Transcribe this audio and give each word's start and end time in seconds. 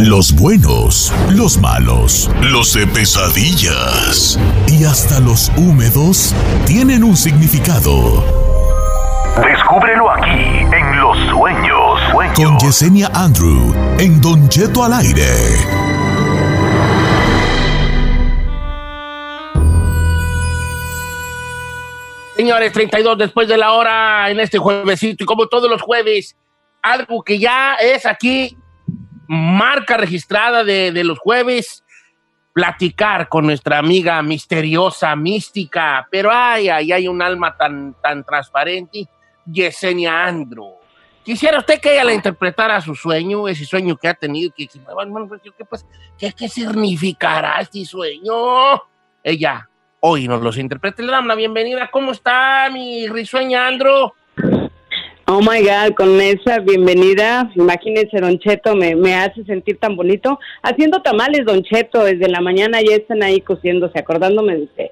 los 0.00 0.32
buenos, 0.32 1.12
los 1.30 1.58
malos, 1.58 2.30
los 2.40 2.72
de 2.72 2.86
pesadillas 2.86 4.38
y 4.66 4.84
hasta 4.84 5.20
los 5.20 5.52
húmedos 5.58 6.34
tienen 6.66 7.04
un 7.04 7.14
significado. 7.14 8.24
Descúbrelo 9.44 10.10
aquí 10.10 10.64
en 10.72 11.00
Los 11.00 11.18
Sueños. 11.28 12.00
Con 12.34 12.58
Yesenia 12.60 13.10
Andrew 13.12 13.74
en 13.98 14.18
Don 14.22 14.48
Cheto 14.48 14.82
al 14.82 14.94
aire. 14.94 15.26
Señores, 22.36 22.72
32 22.72 23.18
después 23.18 23.48
de 23.48 23.58
la 23.58 23.72
hora 23.72 24.30
en 24.30 24.40
este 24.40 24.56
juevesito 24.56 25.24
y 25.24 25.26
como 25.26 25.46
todos 25.46 25.68
los 25.68 25.82
jueves, 25.82 26.36
algo 26.80 27.22
que 27.22 27.38
ya 27.38 27.74
es 27.74 28.06
aquí 28.06 28.56
marca 29.32 29.96
registrada 29.96 30.64
de, 30.64 31.04
los 31.04 31.20
jueves, 31.20 31.84
platicar 32.52 33.28
con 33.28 33.46
nuestra 33.46 33.78
amiga 33.78 34.20
misteriosa, 34.24 35.14
mística, 35.14 36.08
pero 36.10 36.30
ay, 36.32 36.68
ay, 36.68 36.90
hay 36.90 37.06
un 37.06 37.22
alma 37.22 37.56
tan, 37.56 37.94
tan 38.02 38.24
transparente, 38.24 39.08
Yesenia 39.46 40.24
Andro. 40.24 40.80
Quisiera 41.22 41.58
usted 41.58 41.80
que 41.80 41.92
ella 41.92 42.02
le 42.02 42.14
interpretara 42.14 42.80
su 42.80 42.96
sueño, 42.96 43.46
ese 43.46 43.64
sueño 43.64 43.96
que 43.96 44.08
ha 44.08 44.14
tenido, 44.14 44.52
que, 44.52 44.66
pues, 44.66 45.40
¿qué, 45.56 45.64
pues, 45.64 45.86
¿qué, 46.18 46.32
¿qué 46.32 46.48
significará 46.48 47.60
este 47.60 47.84
sueño? 47.84 48.82
Ella 49.22 49.68
hoy 50.00 50.26
nos 50.26 50.42
los 50.42 50.58
interprete. 50.58 51.04
Le 51.04 51.12
damos 51.12 51.28
la 51.28 51.36
bienvenida. 51.36 51.88
¿Cómo 51.92 52.10
está 52.10 52.68
mi 52.72 53.06
risueña 53.06 53.68
Andro? 53.68 54.14
Oh 55.32 55.40
my 55.40 55.62
God, 55.62 55.94
con 55.94 56.20
esa 56.20 56.58
bienvenida, 56.58 57.48
imagínense, 57.54 58.18
Don 58.18 58.36
Cheto, 58.40 58.74
me, 58.74 58.96
me, 58.96 59.14
hace 59.14 59.44
sentir 59.44 59.78
tan 59.78 59.94
bonito. 59.94 60.40
Haciendo 60.60 61.02
tamales, 61.02 61.46
Don 61.46 61.62
Cheto, 61.62 62.02
desde 62.02 62.28
la 62.28 62.40
mañana 62.40 62.80
ya 62.80 62.96
están 62.96 63.22
ahí 63.22 63.40
cociéndose, 63.40 63.96
acordándome 63.96 64.56
de 64.56 64.62
usted. 64.64 64.86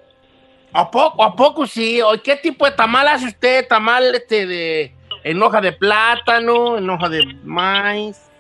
¿A 0.72 0.88
poco, 0.92 1.24
a 1.24 1.34
poco 1.34 1.66
sí? 1.66 1.98
¿Qué 2.22 2.36
tipo 2.36 2.66
de 2.66 2.70
tamal 2.70 3.08
hace 3.08 3.26
usted? 3.26 3.66
¿Tamal 3.66 4.14
este 4.14 4.46
de 4.46 4.92
en 5.24 5.42
hoja 5.42 5.60
de 5.60 5.72
plátano, 5.72 6.78
en 6.78 6.88
hoja 6.88 7.08
de 7.08 7.24
maíz? 7.42 8.30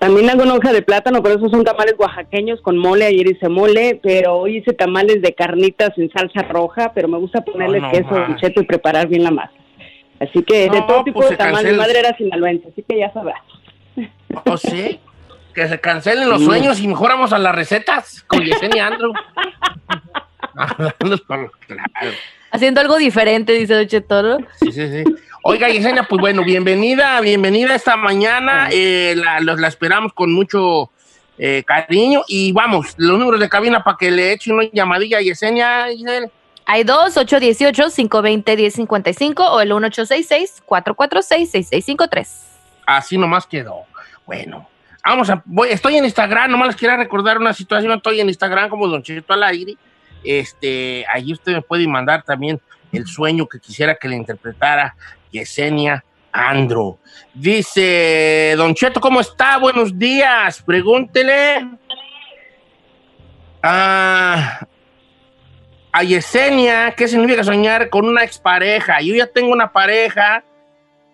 También 0.00 0.28
hago 0.28 0.42
en 0.42 0.50
hoja 0.50 0.72
de 0.72 0.82
plátano, 0.82 1.22
pero 1.22 1.36
esos 1.36 1.52
son 1.52 1.62
tamales 1.62 1.94
oaxaqueños 1.96 2.60
con 2.62 2.76
mole. 2.76 3.04
Ayer 3.04 3.30
hice 3.30 3.48
mole, 3.48 4.00
pero 4.02 4.38
hoy 4.38 4.56
hice 4.56 4.72
tamales 4.72 5.22
de 5.22 5.32
carnitas 5.36 5.96
en 5.98 6.10
salsa 6.10 6.42
roja, 6.42 6.90
pero 6.96 7.06
me 7.06 7.18
gusta 7.18 7.42
ponerle 7.42 7.80
queso, 7.92 8.12
Don 8.12 8.34
Cheto, 8.38 8.60
y 8.60 8.66
preparar 8.66 9.06
bien 9.06 9.22
la 9.22 9.30
masa. 9.30 9.52
Así 10.20 10.42
que 10.42 10.70
de 10.70 10.82
todo 10.82 11.04
tipo 11.04 11.20
pues 11.20 11.30
de 11.30 11.36
tamaño. 11.36 11.70
Mi 11.70 11.76
madre 11.76 11.98
era 11.98 12.16
sinaloense, 12.16 12.68
así 12.68 12.82
que 12.88 12.98
ya 12.98 13.12
sabrás. 13.12 13.40
¿O 14.44 14.52
oh, 14.52 14.56
sí? 14.56 15.00
Que 15.54 15.68
se 15.68 15.80
cancelen 15.80 16.28
los 16.28 16.44
sueños 16.44 16.80
y 16.80 16.88
mejoramos 16.88 17.32
a 17.32 17.38
las 17.38 17.54
recetas 17.54 18.22
con 18.26 18.42
Yesenia 18.44 18.88
Andrew. 18.88 19.12
Haciendo 22.50 22.80
algo 22.80 22.96
diferente, 22.96 23.52
dice 23.52 23.74
Doche 23.74 24.00
Toro. 24.00 24.38
Sí, 24.60 24.72
sí, 24.72 24.88
sí. 24.88 25.04
Oiga, 25.42 25.68
Yesenia, 25.68 26.04
pues 26.04 26.20
bueno, 26.20 26.42
bienvenida, 26.44 27.20
bienvenida 27.20 27.74
esta 27.74 27.96
mañana. 27.96 28.68
Eh, 28.72 29.14
la, 29.16 29.40
la, 29.40 29.68
esperamos 29.68 30.12
con 30.12 30.32
mucho 30.32 30.90
eh, 31.38 31.62
cariño. 31.66 32.22
Y 32.28 32.52
vamos, 32.52 32.94
los 32.96 33.18
números 33.18 33.40
de 33.40 33.48
cabina 33.48 33.84
para 33.84 33.96
que 33.96 34.10
le 34.10 34.32
eche 34.32 34.52
una 34.52 34.64
llamadilla 34.72 35.18
a 35.18 35.22
Yesenia, 35.22 35.86
Giselle. 35.88 36.30
Hay 36.66 36.82
dos, 36.82 37.16
818-520-1055 37.16 39.38
o 39.38 39.60
el 39.60 39.70
1866-446-6653. 39.70 42.28
Así 42.84 43.16
nomás 43.16 43.46
quedó. 43.46 43.84
Bueno, 44.26 44.68
vamos 45.04 45.30
a, 45.30 45.44
estoy 45.68 45.96
en 45.96 46.04
Instagram, 46.04 46.50
nomás 46.50 46.66
les 46.68 46.76
quiero 46.76 46.96
recordar 46.96 47.38
una 47.38 47.54
situación, 47.54 47.92
estoy 47.92 48.20
en 48.20 48.28
Instagram 48.28 48.68
como 48.68 48.88
Don 48.88 49.04
Cheto 49.04 49.32
al 49.32 49.44
aire. 49.44 49.76
Este, 50.24 51.06
allí 51.12 51.32
usted 51.32 51.52
me 51.52 51.62
puede 51.62 51.86
mandar 51.86 52.24
también 52.24 52.60
el 52.90 53.06
sueño 53.06 53.46
que 53.46 53.60
quisiera 53.60 53.94
que 53.94 54.08
le 54.08 54.16
interpretara 54.16 54.96
Yesenia 55.30 56.04
Andro. 56.32 56.98
Dice, 57.32 58.54
Don 58.56 58.74
Cheto, 58.74 59.00
¿cómo 59.00 59.20
está? 59.20 59.58
Buenos 59.58 59.96
días. 59.96 60.60
Pregúntele. 60.62 61.68
Ah, 63.62 64.66
a 65.96 66.02
Yesenia, 66.02 66.94
¿qué 66.94 67.08
significa 67.08 67.42
soñar 67.42 67.88
con 67.88 68.06
una 68.06 68.22
expareja? 68.22 69.00
Yo 69.00 69.14
ya 69.14 69.26
tengo 69.26 69.50
una 69.50 69.72
pareja, 69.72 70.44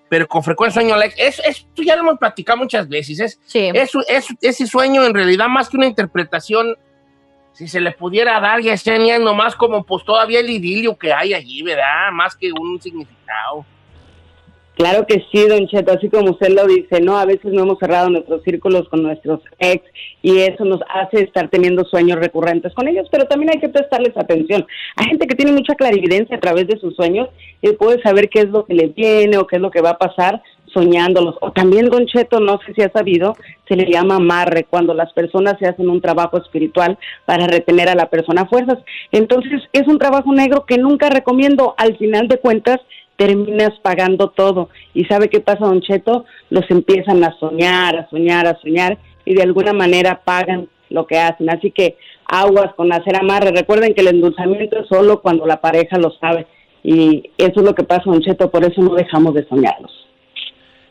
pero 0.08 0.26
con 0.26 0.42
frecuencia 0.42 0.82
sueño 0.82 1.00
Es, 1.16 1.38
esto 1.38 1.84
ya 1.84 1.94
lo 1.94 2.02
hemos 2.02 2.18
platicado 2.18 2.58
muchas 2.58 2.88
veces. 2.88 3.20
Es, 3.20 3.38
es, 4.08 4.26
ese 4.40 4.66
sueño 4.66 5.04
en 5.04 5.14
realidad 5.14 5.46
más 5.46 5.68
que 5.68 5.76
una 5.76 5.86
interpretación, 5.86 6.76
si 7.52 7.68
se 7.68 7.80
le 7.80 7.92
pudiera 7.92 8.40
dar 8.40 8.58
a 8.58 8.60
Yesenia, 8.60 9.20
nomás 9.20 9.54
como 9.54 9.84
pues 9.84 10.04
todavía 10.04 10.40
el 10.40 10.50
idilio 10.50 10.98
que 10.98 11.12
hay 11.12 11.32
allí, 11.32 11.62
¿verdad? 11.62 12.10
Más 12.12 12.34
que 12.34 12.50
un 12.50 12.82
significado. 12.82 13.64
Claro 14.82 15.06
que 15.06 15.24
sí, 15.30 15.46
don 15.46 15.68
Cheto, 15.68 15.92
así 15.92 16.08
como 16.08 16.32
usted 16.32 16.48
lo 16.48 16.66
dice, 16.66 17.00
¿no? 17.00 17.16
A 17.16 17.24
veces 17.24 17.52
no 17.52 17.62
hemos 17.62 17.78
cerrado 17.78 18.10
nuestros 18.10 18.42
círculos 18.42 18.88
con 18.88 19.04
nuestros 19.04 19.38
ex 19.60 19.80
y 20.22 20.38
eso 20.38 20.64
nos 20.64 20.80
hace 20.92 21.22
estar 21.22 21.48
teniendo 21.50 21.84
sueños 21.84 22.18
recurrentes 22.18 22.74
con 22.74 22.88
ellos, 22.88 23.06
pero 23.08 23.26
también 23.26 23.52
hay 23.54 23.60
que 23.60 23.68
prestarles 23.68 24.16
atención. 24.16 24.66
Hay 24.96 25.06
gente 25.06 25.28
que 25.28 25.36
tiene 25.36 25.52
mucha 25.52 25.76
clarividencia 25.76 26.36
a 26.36 26.40
través 26.40 26.66
de 26.66 26.80
sus 26.80 26.96
sueños 26.96 27.28
y 27.60 27.70
puede 27.74 28.02
saber 28.02 28.28
qué 28.28 28.40
es 28.40 28.48
lo 28.48 28.64
que 28.64 28.74
le 28.74 28.88
viene 28.88 29.38
o 29.38 29.46
qué 29.46 29.54
es 29.54 29.62
lo 29.62 29.70
que 29.70 29.82
va 29.82 29.90
a 29.90 29.98
pasar 29.98 30.42
soñándolos. 30.72 31.36
O 31.40 31.52
también, 31.52 31.86
don 31.86 32.06
Cheto, 32.06 32.40
no 32.40 32.58
sé 32.66 32.74
si 32.74 32.82
ha 32.82 32.90
sabido, 32.90 33.36
se 33.68 33.76
le 33.76 33.90
llama 33.90 34.16
amarre, 34.16 34.64
cuando 34.64 34.94
las 34.94 35.12
personas 35.12 35.58
se 35.58 35.66
hacen 35.66 35.88
un 35.88 36.00
trabajo 36.00 36.38
espiritual 36.38 36.98
para 37.24 37.46
retener 37.46 37.88
a 37.88 37.94
la 37.94 38.06
persona 38.06 38.42
a 38.42 38.46
fuerzas. 38.46 38.78
Entonces, 39.12 39.62
es 39.72 39.86
un 39.86 39.98
trabajo 39.98 40.32
negro 40.32 40.64
que 40.66 40.78
nunca 40.78 41.08
recomiendo. 41.08 41.74
Al 41.78 41.96
final 41.98 42.26
de 42.26 42.38
cuentas, 42.38 42.80
terminas 43.16 43.72
pagando 43.82 44.30
todo. 44.30 44.68
¿Y 44.94 45.04
sabe 45.04 45.28
qué 45.28 45.40
pasa, 45.40 45.66
don 45.66 45.80
Cheto? 45.80 46.24
Los 46.50 46.70
empiezan 46.70 47.22
a 47.24 47.36
soñar, 47.38 47.96
a 47.96 48.10
soñar, 48.10 48.46
a 48.46 48.58
soñar 48.60 48.98
y 49.24 49.34
de 49.34 49.42
alguna 49.42 49.72
manera 49.72 50.22
pagan 50.24 50.68
lo 50.90 51.06
que 51.06 51.18
hacen. 51.18 51.50
Así 51.50 51.70
que 51.70 51.96
aguas 52.26 52.74
con 52.74 52.92
hacer 52.92 53.16
amarre. 53.16 53.52
Recuerden 53.52 53.94
que 53.94 54.00
el 54.00 54.08
endulzamiento 54.08 54.80
es 54.80 54.88
solo 54.88 55.20
cuando 55.20 55.46
la 55.46 55.60
pareja 55.60 55.98
lo 55.98 56.10
sabe. 56.12 56.46
Y 56.82 57.30
eso 57.38 57.60
es 57.60 57.64
lo 57.64 57.74
que 57.74 57.84
pasa, 57.84 58.02
don 58.06 58.20
Cheto, 58.20 58.50
por 58.50 58.64
eso 58.64 58.80
no 58.82 58.94
dejamos 58.94 59.34
de 59.34 59.46
soñarlos. 59.46 59.92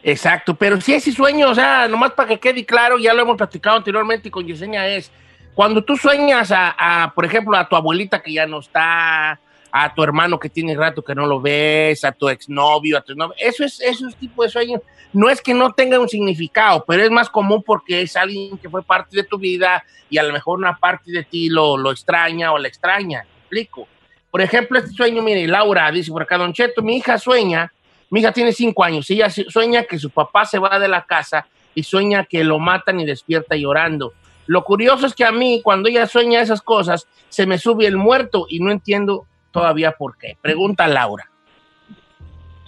Exacto, 0.04 0.56
pero 0.56 0.82
si 0.82 0.94
ese 0.94 1.12
sueño, 1.12 1.50
o 1.50 1.56
sea, 1.56 1.88
nomás 1.88 2.12
para 2.14 2.30
que 2.30 2.40
quede 2.40 2.66
claro, 2.66 2.98
ya 2.98 3.14
lo 3.14 3.22
hemos 3.22 3.38
platicado 3.38 3.78
anteriormente 3.78 4.32
con 4.32 4.48
Yesenia, 4.48 4.88
es 4.88 5.12
cuando 5.54 5.84
tú 5.84 5.96
sueñas 5.96 6.52
a, 6.52 6.74
a, 6.78 7.14
por 7.14 7.26
ejemplo, 7.26 7.56
a 7.56 7.68
tu 7.68 7.76
abuelita 7.76 8.22
que 8.22 8.34
ya 8.34 8.48
no 8.48 8.60
está, 8.60 9.40
a 9.72 9.94
tu 9.94 10.04
hermano 10.04 10.40
que 10.40 10.50
tiene 10.50 10.76
rato 10.76 11.02
que 11.02 11.16
no 11.16 11.26
lo 11.26 11.40
ves, 11.40 12.04
a 12.04 12.12
tu 12.12 12.28
exnovio, 12.30 12.98
a 12.98 13.02
tu 13.02 13.16
novio. 13.16 13.36
Eso 13.38 13.64
es, 13.64 13.80
esos 13.80 14.16
tipo 14.16 14.44
de 14.44 14.50
sueños. 14.50 14.82
No 15.14 15.30
es 15.30 15.42
que 15.42 15.54
no 15.54 15.74
tenga 15.74 16.00
un 16.00 16.10
significado, 16.10 16.84
pero 16.88 17.04
es 17.04 17.12
más 17.12 17.30
común 17.30 17.64
porque 17.66 18.02
es 18.02 18.16
alguien 18.16 18.58
que 18.58 18.70
fue 18.70 18.84
parte 18.84 19.16
de 19.16 19.24
tu 19.24 19.38
vida 19.38 19.84
y 20.10 20.18
a 20.18 20.24
lo 20.24 20.34
mejor 20.34 20.60
una 20.60 20.78
parte 20.78 21.12
de 21.12 21.24
ti 21.24 21.50
lo, 21.50 21.78
lo 21.78 21.92
extraña 21.92 22.52
o 22.52 22.58
la 22.58 22.68
extraña. 22.68 23.24
¿Me 23.24 23.40
explico? 23.40 23.88
Por 24.30 24.42
ejemplo, 24.42 24.80
este 24.80 24.92
sueño, 24.92 25.22
mire, 25.22 25.46
Laura 25.48 25.92
dice 25.92 26.12
por 26.12 26.22
acá, 26.22 26.38
Don 26.38 26.54
Cheto, 26.54 26.82
mi 26.82 26.98
hija 26.98 27.18
sueña, 27.18 27.72
mi 28.10 28.22
hija 28.22 28.32
tiene 28.32 28.54
cinco 28.54 28.84
años, 28.84 29.10
ella 29.10 29.30
sueña 29.30 29.84
que 29.84 30.00
su 30.00 30.10
papá 30.10 30.46
se 30.46 30.58
va 30.58 30.80
de 30.80 30.88
la 30.88 31.06
casa 31.06 31.48
y 31.76 31.84
sueña 31.84 32.26
que 32.26 32.44
lo 32.44 32.60
matan 32.60 33.00
y 33.00 33.06
despierta 33.06 33.56
llorando. 33.56 34.14
Lo 34.48 34.64
curioso 34.64 35.06
es 35.06 35.14
que 35.14 35.26
a 35.26 35.32
mí, 35.32 35.62
cuando 35.64 35.90
ella 35.90 36.08
sueña 36.08 36.42
esas 36.42 36.62
cosas, 36.62 37.08
se 37.30 37.46
me 37.46 37.58
sube 37.58 37.86
el 37.86 37.98
muerto 37.98 38.48
y 38.50 38.60
no 38.60 38.72
entiendo 38.72 39.28
todavía 39.52 39.92
por 39.92 40.18
qué. 40.18 40.38
Pregunta 40.42 40.88
Laura. 40.88 41.32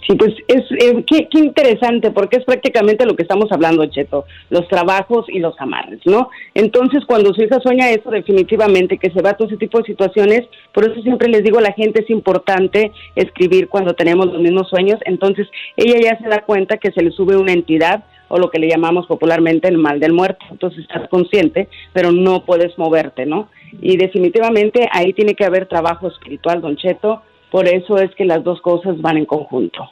Sí, 0.06 0.16
pues 0.16 0.34
es 0.48 0.64
eh, 0.82 1.02
qué, 1.06 1.28
interesante, 1.32 2.10
porque 2.10 2.36
es 2.36 2.44
prácticamente 2.44 3.06
lo 3.06 3.16
que 3.16 3.22
estamos 3.22 3.50
hablando, 3.50 3.86
Cheto, 3.86 4.26
los 4.50 4.68
trabajos 4.68 5.24
y 5.28 5.38
los 5.38 5.58
amarres, 5.58 6.00
¿no? 6.04 6.28
Entonces, 6.52 7.04
cuando 7.06 7.32
su 7.32 7.42
hija 7.42 7.58
sueña 7.60 7.90
eso, 7.90 8.10
definitivamente 8.10 8.98
que 8.98 9.10
se 9.10 9.22
va 9.22 9.30
a 9.30 9.34
todo 9.34 9.48
ese 9.48 9.56
tipo 9.56 9.78
de 9.78 9.86
situaciones, 9.86 10.42
por 10.74 10.84
eso 10.84 11.00
siempre 11.00 11.28
les 11.28 11.42
digo 11.42 11.58
a 11.58 11.62
la 11.62 11.72
gente, 11.72 12.02
es 12.02 12.10
importante 12.10 12.92
escribir 13.16 13.68
cuando 13.68 13.94
tenemos 13.94 14.26
los 14.26 14.40
mismos 14.40 14.68
sueños, 14.68 15.00
entonces 15.06 15.48
ella 15.76 15.98
ya 16.02 16.18
se 16.18 16.28
da 16.28 16.42
cuenta 16.42 16.76
que 16.76 16.92
se 16.92 17.02
le 17.02 17.10
sube 17.10 17.38
una 17.38 17.52
entidad 17.52 18.04
o 18.34 18.38
lo 18.38 18.50
que 18.50 18.58
le 18.58 18.68
llamamos 18.68 19.06
popularmente 19.06 19.68
el 19.68 19.78
mal 19.78 20.00
del 20.00 20.12
muerto, 20.12 20.44
entonces 20.50 20.80
estás 20.80 21.08
consciente, 21.08 21.68
pero 21.92 22.10
no 22.10 22.44
puedes 22.44 22.76
moverte, 22.76 23.26
¿no? 23.26 23.48
Y 23.80 23.96
definitivamente 23.96 24.88
ahí 24.90 25.12
tiene 25.12 25.36
que 25.36 25.44
haber 25.44 25.66
trabajo 25.66 26.08
espiritual, 26.08 26.60
don 26.60 26.76
Cheto, 26.76 27.22
por 27.52 27.68
eso 27.68 27.96
es 27.98 28.12
que 28.16 28.24
las 28.24 28.42
dos 28.42 28.60
cosas 28.60 29.00
van 29.00 29.18
en 29.18 29.24
conjunto. 29.24 29.88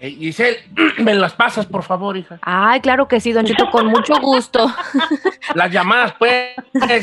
Giselle, 0.00 0.58
¿me 0.98 1.12
las 1.14 1.34
pasas, 1.34 1.66
por 1.66 1.82
favor, 1.82 2.16
hija? 2.16 2.38
Ay, 2.42 2.80
claro 2.80 3.08
que 3.08 3.18
sí, 3.18 3.32
don 3.32 3.44
Cheto, 3.44 3.68
con 3.68 3.88
mucho 3.88 4.14
gusto. 4.20 4.72
Las 5.56 5.72
llamadas, 5.72 6.14
pues, 6.20 6.54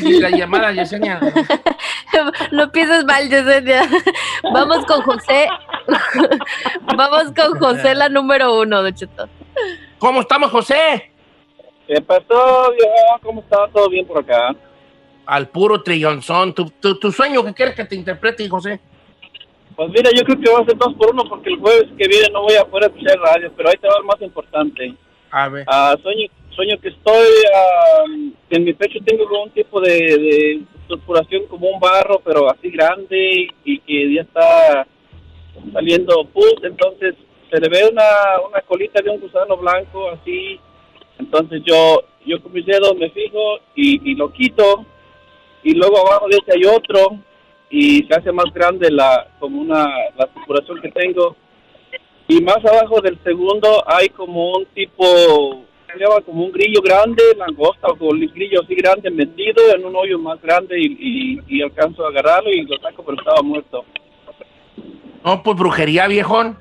y 0.02 0.18
las 0.18 0.32
llamadas, 0.32 0.74
Yesenia. 0.74 1.20
No 2.52 2.72
pienses 2.72 3.04
mal, 3.04 3.28
Yesenia. 3.28 3.82
Vamos 4.54 4.86
con 4.86 5.02
José. 5.02 5.46
Vamos 6.96 7.32
con 7.36 7.58
José, 7.58 7.94
la 7.94 8.08
número 8.08 8.58
uno, 8.58 8.82
don 8.82 8.94
Cheto. 8.94 9.28
¿Cómo 9.98 10.20
estamos, 10.20 10.50
José? 10.50 11.10
¿Qué 11.86 12.00
pasó, 12.02 12.72
viejo? 12.72 13.20
¿Cómo 13.22 13.40
está? 13.40 13.66
¿Todo 13.72 13.88
bien 13.88 14.06
por 14.06 14.18
acá? 14.18 14.54
Al 15.26 15.48
puro 15.48 15.82
trillonzón. 15.82 16.54
¿Tu, 16.54 16.70
tu, 16.70 16.98
tu 16.98 17.10
sueño 17.10 17.44
que 17.44 17.54
quieres 17.54 17.74
que 17.74 17.84
te 17.84 17.96
interprete, 17.96 18.48
José? 18.48 18.80
Pues 19.74 19.90
mira, 19.90 20.10
yo 20.14 20.24
creo 20.24 20.40
que 20.40 20.50
va 20.50 20.60
a 20.60 20.64
ser 20.64 20.76
dos 20.76 20.94
por 20.94 21.12
uno 21.12 21.24
porque 21.28 21.50
el 21.50 21.58
jueves 21.58 21.86
que 21.96 22.08
viene 22.08 22.28
no 22.32 22.42
voy 22.42 22.54
a 22.54 22.64
poder 22.64 22.90
escuchar 22.90 23.18
radio, 23.18 23.52
pero 23.56 23.68
ahí 23.68 23.76
te 23.80 23.88
va 23.88 23.94
el 23.98 24.04
más 24.04 24.20
importante. 24.22 24.94
A 25.30 25.48
ver. 25.48 25.64
Ah, 25.68 25.96
sueño, 26.02 26.28
sueño 26.50 26.80
que 26.80 26.88
estoy, 26.88 27.26
ah, 27.54 28.04
en 28.50 28.64
mi 28.64 28.72
pecho 28.72 28.98
tengo 29.04 29.28
como 29.28 29.44
un 29.44 29.50
tipo 29.50 29.80
de, 29.80 29.94
de 29.94 31.46
como 31.48 31.68
un 31.68 31.80
barro, 31.80 32.20
pero 32.24 32.50
así 32.50 32.70
grande 32.70 33.48
y 33.64 33.78
que 33.80 34.14
ya 34.14 34.22
está 34.22 34.86
saliendo 35.72 36.24
pus, 36.32 36.54
entonces 36.62 37.14
se 37.50 37.60
le 37.60 37.68
ve 37.68 37.88
una, 37.90 38.02
una 38.48 38.60
colita 38.62 39.00
de 39.02 39.10
un 39.10 39.20
gusano 39.20 39.56
blanco 39.56 40.10
así, 40.10 40.60
entonces 41.18 41.62
yo 41.64 42.02
yo 42.28 42.42
con 42.42 42.52
mis 42.52 42.66
dedos 42.66 42.94
me 42.96 43.10
fijo 43.10 43.58
y, 43.74 44.12
y 44.12 44.14
lo 44.14 44.30
quito. 44.32 44.84
Y 45.62 45.74
luego 45.74 45.98
abajo 45.98 46.28
de 46.28 46.36
ese 46.36 46.52
hay 46.52 46.64
otro 46.64 47.18
y 47.70 48.04
se 48.04 48.14
hace 48.14 48.32
más 48.32 48.52
grande 48.52 48.90
la 48.90 49.28
como 49.38 49.60
una 49.60 49.86
la 50.16 50.24
estructuración 50.24 50.80
que 50.80 50.90
tengo. 50.90 51.36
Y 52.28 52.40
más 52.42 52.58
abajo 52.64 53.00
del 53.00 53.18
segundo 53.24 53.82
hay 53.86 54.08
como 54.10 54.52
un 54.52 54.66
tipo 54.66 55.64
se 55.90 55.98
llama 55.98 56.20
como 56.20 56.44
un 56.44 56.52
grillo 56.52 56.82
grande 56.82 57.22
langosta 57.36 57.88
o 57.88 58.04
un 58.04 58.20
grillo 58.20 58.60
así 58.62 58.74
grande 58.74 59.10
metido 59.10 59.74
en 59.74 59.86
un 59.86 59.96
hoyo 59.96 60.18
más 60.18 60.40
grande 60.42 60.78
y, 60.78 60.84
y, 61.00 61.40
y 61.48 61.62
alcanzo 61.62 62.04
a 62.04 62.08
agarrarlo 62.08 62.50
y 62.50 62.62
lo 62.62 62.76
saco 62.78 63.02
pero 63.02 63.18
estaba 63.18 63.42
muerto. 63.42 63.84
No, 65.24 65.42
pues 65.42 65.56
brujería, 65.56 66.06
viejón. 66.06 66.58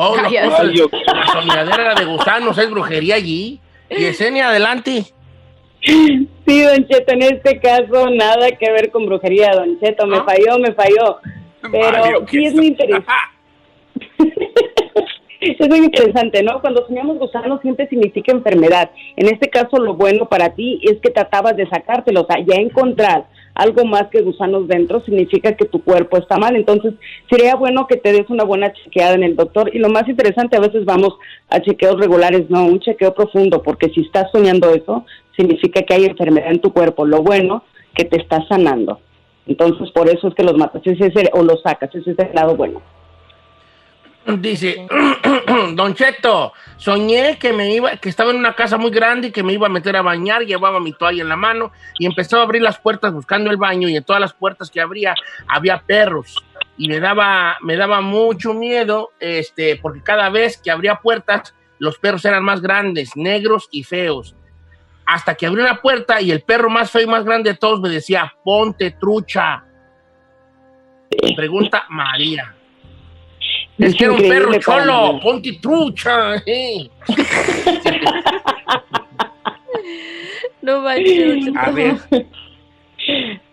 Todo 0.00 0.16
lo 0.16 0.26
Ay, 0.28 0.32
ya 0.34 0.44
cosas- 0.46 0.60
Ay, 0.60 0.76
yo- 0.76 0.88
La 1.14 1.26
soñadera 1.26 1.94
de 1.94 2.04
gusanos 2.06 2.56
es 2.58 2.70
brujería 2.70 3.14
allí. 3.16 3.60
Yesenia, 3.90 4.48
adelante. 4.48 5.04
Sí, 5.82 6.28
Don 6.62 6.86
Cheto, 6.88 7.12
en 7.12 7.22
este 7.22 7.58
caso 7.60 8.08
nada 8.10 8.50
que 8.52 8.70
ver 8.70 8.90
con 8.90 9.06
brujería, 9.06 9.50
Don 9.54 9.78
Cheto, 9.80 10.06
me 10.06 10.18
¿No? 10.18 10.24
falló, 10.24 10.58
me 10.58 10.72
falló. 10.72 11.18
Pero 11.70 11.90
Mario, 12.02 12.24
sí 12.28 12.38
¿qué 12.38 12.46
es 12.48 12.54
muy 12.54 12.64
es? 12.66 12.70
interesante. 12.70 13.12
Es 15.40 15.68
muy 15.70 15.78
interesante, 15.78 16.42
¿no? 16.42 16.60
Cuando 16.60 16.86
soñamos 16.86 17.18
gusanos 17.18 17.62
siempre 17.62 17.88
significa 17.88 18.30
enfermedad. 18.30 18.90
En 19.16 19.26
este 19.32 19.48
caso, 19.48 19.78
lo 19.78 19.94
bueno 19.94 20.28
para 20.28 20.50
ti 20.54 20.78
es 20.82 20.98
que 21.00 21.08
tratabas 21.10 21.56
de 21.56 21.66
sacártelo. 21.66 22.22
O 22.22 22.26
sea, 22.26 22.36
ya 22.46 22.56
encontrar 22.56 23.24
algo 23.54 23.84
más 23.84 24.08
que 24.10 24.22
gusanos 24.22 24.68
dentro 24.68 25.00
significa 25.04 25.56
que 25.56 25.64
tu 25.64 25.82
cuerpo 25.82 26.18
está 26.18 26.38
mal. 26.38 26.56
Entonces, 26.56 26.94
sería 27.28 27.54
bueno 27.56 27.86
que 27.86 27.96
te 27.96 28.12
des 28.12 28.28
una 28.30 28.44
buena 28.44 28.72
chequeada 28.72 29.14
en 29.14 29.22
el 29.22 29.36
doctor. 29.36 29.74
Y 29.74 29.78
lo 29.78 29.88
más 29.88 30.08
interesante, 30.08 30.56
a 30.56 30.60
veces 30.60 30.84
vamos 30.84 31.14
a 31.48 31.60
chequeos 31.60 31.98
regulares, 31.98 32.48
no, 32.48 32.64
un 32.66 32.80
chequeo 32.80 33.14
profundo, 33.14 33.62
porque 33.62 33.90
si 33.90 34.02
estás 34.02 34.30
soñando 34.32 34.70
eso, 34.70 35.04
significa 35.36 35.82
que 35.82 35.94
hay 35.94 36.04
enfermedad 36.04 36.50
en 36.52 36.60
tu 36.60 36.72
cuerpo. 36.72 37.04
Lo 37.04 37.22
bueno, 37.22 37.64
que 37.94 38.04
te 38.04 38.20
estás 38.20 38.46
sanando. 38.48 39.00
Entonces, 39.46 39.90
por 39.90 40.08
eso 40.08 40.28
es 40.28 40.34
que 40.34 40.44
los 40.44 40.56
matas 40.56 40.82
es 40.84 41.00
el- 41.00 41.30
o 41.32 41.42
los 41.42 41.62
sacas, 41.62 41.94
ese 41.94 42.12
es 42.12 42.18
el 42.18 42.34
lado 42.34 42.54
bueno. 42.56 42.80
Dice, 44.26 44.86
Don 45.74 45.94
Cheto, 45.94 46.52
soñé 46.76 47.38
que 47.38 47.52
me 47.52 47.74
iba, 47.74 47.96
que 47.96 48.08
estaba 48.08 48.30
en 48.30 48.36
una 48.36 48.54
casa 48.54 48.76
muy 48.76 48.90
grande 48.90 49.28
y 49.28 49.30
que 49.30 49.42
me 49.42 49.54
iba 49.54 49.66
a 49.66 49.70
meter 49.70 49.96
a 49.96 50.02
bañar, 50.02 50.42
llevaba 50.44 50.78
mi 50.78 50.92
toalla 50.92 51.22
en 51.22 51.28
la 51.28 51.36
mano 51.36 51.72
y 51.98 52.06
empezaba 52.06 52.42
a 52.42 52.44
abrir 52.44 52.62
las 52.62 52.78
puertas 52.78 53.12
buscando 53.12 53.50
el 53.50 53.56
baño 53.56 53.88
y 53.88 53.96
en 53.96 54.04
todas 54.04 54.20
las 54.20 54.34
puertas 54.34 54.70
que 54.70 54.80
abría 54.80 55.14
había 55.48 55.80
perros 55.80 56.36
y 56.76 56.88
me 56.88 57.00
daba, 57.00 57.56
me 57.62 57.76
daba 57.76 58.00
mucho 58.00 58.54
miedo, 58.54 59.12
este, 59.20 59.76
porque 59.76 60.02
cada 60.02 60.28
vez 60.28 60.58
que 60.58 60.70
abría 60.70 60.96
puertas 60.96 61.54
los 61.78 61.98
perros 61.98 62.24
eran 62.24 62.44
más 62.44 62.60
grandes, 62.60 63.16
negros 63.16 63.68
y 63.70 63.84
feos. 63.84 64.36
Hasta 65.06 65.34
que 65.34 65.46
abrí 65.46 65.62
una 65.62 65.80
puerta 65.80 66.20
y 66.20 66.30
el 66.30 66.42
perro 66.42 66.70
más 66.70 66.90
feo 66.90 67.02
y 67.02 67.06
más 67.06 67.24
grande 67.24 67.50
de 67.50 67.56
todos 67.56 67.80
me 67.80 67.88
decía, 67.88 68.34
ponte 68.44 68.92
trucha. 68.92 69.64
Pregunta 71.34 71.86
María. 71.88 72.54
Es 73.80 73.94
que 73.94 74.04
era 74.04 74.12
un 74.12 74.18
perro 74.18 74.52
cholo, 74.60 75.12
mí. 75.14 75.20
ponte 75.22 75.52
trucha. 75.60 76.36
eh. 76.46 76.88
No 80.62 80.82
manches. 80.82 81.48
A 81.56 81.70
ver, 81.70 81.94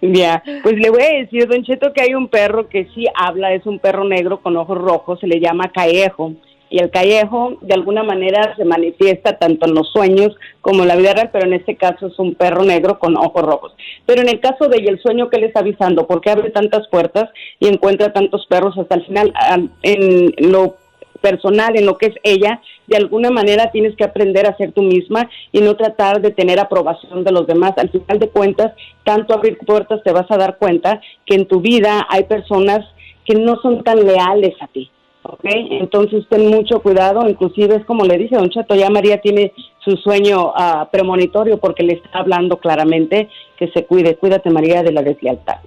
Ya, 0.01 0.43
pues 0.61 0.75
le 0.77 0.89
voy 0.89 1.01
a 1.01 1.17
decir, 1.19 1.47
Don 1.47 1.63
Cheto, 1.63 1.93
que 1.93 2.01
hay 2.01 2.13
un 2.13 2.27
perro 2.27 2.67
que 2.67 2.85
sí 2.93 3.05
habla, 3.15 3.53
es 3.53 3.65
un 3.65 3.79
perro 3.79 4.03
negro 4.03 4.41
con 4.41 4.57
ojos 4.57 4.77
rojos, 4.77 5.19
se 5.19 5.27
le 5.27 5.39
llama 5.39 5.71
callejo. 5.71 6.33
Y 6.69 6.79
el 6.79 6.89
callejo, 6.89 7.57
de 7.61 7.73
alguna 7.73 8.03
manera, 8.03 8.55
se 8.57 8.65
manifiesta 8.65 9.37
tanto 9.37 9.65
en 9.67 9.73
los 9.73 9.89
sueños 9.91 10.35
como 10.61 10.83
en 10.83 10.89
la 10.89 10.95
vida 10.95 11.13
real, 11.13 11.29
pero 11.31 11.45
en 11.45 11.53
este 11.53 11.75
caso 11.75 12.07
es 12.07 12.19
un 12.19 12.35
perro 12.35 12.63
negro 12.63 12.99
con 12.99 13.17
ojos 13.17 13.41
rojos. 13.43 13.75
Pero 14.05 14.21
en 14.21 14.29
el 14.29 14.39
caso 14.39 14.67
de 14.67 14.77
ella, 14.77 14.91
el 14.91 15.01
sueño 15.01 15.29
que 15.29 15.39
le 15.39 15.47
está 15.47 15.61
avisando, 15.61 16.07
¿por 16.07 16.21
qué 16.21 16.31
abre 16.31 16.49
tantas 16.51 16.87
puertas 16.89 17.29
y 17.59 17.67
encuentra 17.67 18.13
tantos 18.13 18.45
perros 18.47 18.77
hasta 18.77 18.95
el 18.95 19.05
final? 19.05 19.33
Ah, 19.35 19.59
En 19.81 20.51
lo 20.51 20.75
personal, 21.17 21.77
en 21.77 21.85
lo 21.85 21.97
que 21.97 22.07
es 22.07 22.15
ella, 22.23 22.61
de 22.87 22.97
alguna 22.97 23.31
manera 23.31 23.71
tienes 23.71 23.95
que 23.95 24.03
aprender 24.03 24.47
a 24.47 24.55
ser 24.55 24.71
tú 24.71 24.81
misma 24.81 25.29
y 25.51 25.59
no 25.59 25.75
tratar 25.75 26.21
de 26.21 26.31
tener 26.31 26.59
aprobación 26.59 27.23
de 27.23 27.31
los 27.31 27.47
demás. 27.47 27.73
Al 27.77 27.89
final 27.89 28.19
de 28.19 28.29
cuentas, 28.29 28.73
tanto 29.03 29.33
abrir 29.33 29.57
puertas 29.57 30.01
te 30.03 30.11
vas 30.11 30.29
a 30.29 30.37
dar 30.37 30.57
cuenta 30.57 31.01
que 31.25 31.35
en 31.35 31.47
tu 31.47 31.59
vida 31.59 32.07
hay 32.09 32.23
personas 32.23 32.85
que 33.25 33.35
no 33.35 33.57
son 33.61 33.83
tan 33.83 34.05
leales 34.05 34.55
a 34.61 34.67
ti. 34.67 34.89
¿Ok? 35.27 35.43
Entonces 35.43 36.25
ten 36.29 36.47
mucho 36.49 36.79
cuidado, 36.81 37.27
inclusive 37.27 37.75
es 37.75 37.85
como 37.85 38.05
le 38.05 38.17
dice 38.17 38.35
Don 38.35 38.49
Chato, 38.49 38.75
ya 38.75 38.89
María 38.89 39.19
tiene 39.21 39.53
su 39.83 39.95
sueño 39.97 40.53
ah, 40.55 40.87
premonitorio 40.91 41.57
porque 41.57 41.83
le 41.83 41.93
está 41.93 42.19
hablando 42.19 42.57
claramente 42.57 43.29
que 43.57 43.67
se 43.69 43.85
cuide, 43.85 44.15
cuídate 44.15 44.49
María 44.49 44.83
de 44.83 44.91
la 44.91 45.01
deslealtad. 45.01 45.57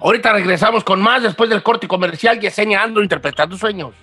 ahorita 0.00 0.32
regresamos 0.32 0.84
con 0.84 1.00
más 1.00 1.22
después 1.22 1.50
del 1.50 1.62
corte 1.62 1.88
comercial. 1.88 2.40
Yesenia 2.40 2.82
Andro 2.82 3.02
interpretando 3.02 3.56
sueños. 3.56 3.94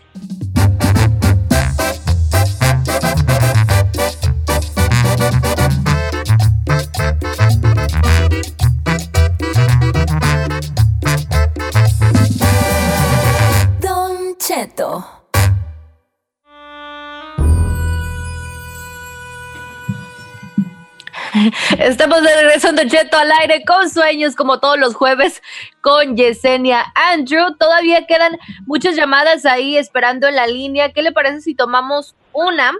Estamos 21.80 22.22
de 22.24 22.36
regreso 22.36 22.70
en 22.70 22.89
Cheto 22.89 23.17
al 23.17 23.32
aire 23.41 23.63
con 23.65 23.89
sueños 23.89 24.36
como 24.36 24.60
todos 24.60 24.77
los 24.79 24.96
jueves 24.96 25.41
con 25.82 26.15
Yesenia 26.15 26.86
Andrew. 27.12 27.55
Todavía 27.58 28.05
quedan 28.08 28.38
muchas 28.65 28.96
llamadas 28.96 29.46
ahí 29.46 29.77
esperando 29.77 30.27
en 30.27 30.36
la 30.36 30.48
línea. 30.48 30.91
¿Qué 30.91 31.01
le 31.01 31.12
parece 31.12 31.41
si 31.41 31.55
tomamos 31.55 32.15
una? 32.32 32.72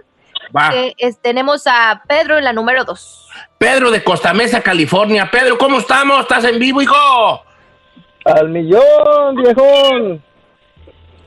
Va. 0.56 0.72
Es- 0.98 1.20
tenemos 1.20 1.66
a 1.66 2.02
Pedro 2.08 2.38
en 2.38 2.44
la 2.44 2.52
número 2.52 2.84
dos. 2.84 3.28
Pedro 3.58 3.90
de 3.90 4.02
Costa 4.02 4.32
Mesa, 4.32 4.62
California. 4.62 5.30
Pedro, 5.30 5.58
¿cómo 5.58 5.78
estamos? 5.78 6.20
¿Estás 6.20 6.44
en 6.44 6.58
vivo, 6.58 6.80
hijo? 6.82 7.42
Al 8.24 8.48
millón, 8.48 9.36
viejón. 9.36 10.22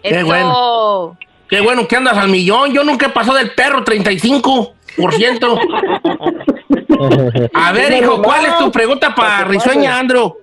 Qué 0.02 0.10
Eso. 0.10 0.26
bueno. 0.26 1.18
Qué 1.50 1.62
bueno 1.62 1.88
que 1.88 1.96
andas 1.96 2.18
al 2.18 2.30
millón. 2.30 2.74
Yo 2.74 2.84
nunca 2.84 3.08
he 3.08 3.10
pasado 3.10 3.38
del 3.38 3.52
perro 3.52 3.84
35%. 3.84 4.72
A 7.54 7.72
ver, 7.72 7.94
hijo, 7.94 8.22
¿cuál 8.22 8.46
es 8.46 8.58
tu 8.58 8.72
pregunta 8.72 9.16
para 9.16 9.46
Risueña 9.46 9.98
Andro? 9.98 10.38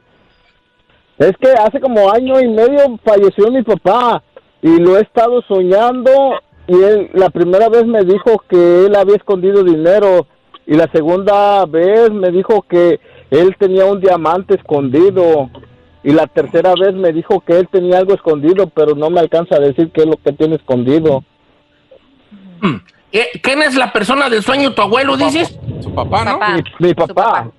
Es 1.18 1.32
que 1.40 1.48
hace 1.50 1.80
como 1.80 2.10
año 2.10 2.40
y 2.40 2.48
medio 2.48 2.98
falleció 3.04 3.50
mi 3.50 3.62
papá 3.62 4.22
y 4.62 4.78
lo 4.78 4.98
he 4.98 5.02
estado 5.02 5.42
soñando 5.42 6.10
y 6.66 6.75
él 6.75 7.10
la 7.14 7.30
primera 7.30 7.68
vez 7.68 7.86
me 7.86 8.02
dijo 8.04 8.42
que 8.48 8.86
él 8.86 8.96
había 8.96 9.16
escondido 9.16 9.62
dinero 9.62 10.26
y 10.66 10.75
la 10.75 10.90
segunda 10.92 11.64
vez 11.66 12.10
me 12.10 12.30
dijo 12.30 12.62
que 12.68 13.00
él 13.30 13.54
tenía 13.58 13.86
un 13.86 14.00
diamante 14.00 14.56
escondido 14.56 15.50
y 16.06 16.12
la 16.12 16.28
tercera 16.28 16.72
vez 16.78 16.94
me 16.94 17.12
dijo 17.12 17.40
que 17.40 17.58
él 17.58 17.68
tenía 17.68 17.98
algo 17.98 18.14
escondido 18.14 18.68
pero 18.68 18.94
no 18.94 19.10
me 19.10 19.18
alcanza 19.18 19.56
a 19.56 19.58
decir 19.58 19.90
qué 19.92 20.02
es 20.02 20.06
lo 20.06 20.16
que 20.16 20.32
tiene 20.32 20.54
escondido. 20.54 21.25
Eh, 23.10 23.28
¿Quién 23.42 23.60
es 23.62 23.75
la 23.75 23.92
persona 23.92 24.30
del 24.30 24.44
sueño? 24.44 24.72
¿Tu 24.72 24.82
abuelo, 24.82 25.16
dices? 25.16 25.58
Su 25.82 25.92
papá, 25.92 26.25
¿no? 26.25 26.38
Papá. 26.38 26.62
Mi, 26.78 26.94
papá. 26.94 27.50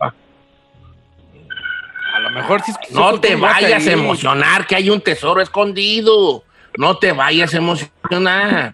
A 2.13 2.19
lo 2.19 2.29
mejor 2.29 2.61
sí. 2.61 2.71
sí 2.71 2.93
No 2.93 3.19
te 3.19 3.35
vayas 3.35 3.85
a 3.85 3.91
emocionar 3.91 4.65
que 4.65 4.77
hay 4.77 4.89
un 4.89 5.01
tesoro 5.01 5.41
escondido. 5.41 6.45
No 6.77 6.97
te 6.97 7.11
vayas 7.11 7.53
a 7.53 7.57
emocionar. 7.57 8.71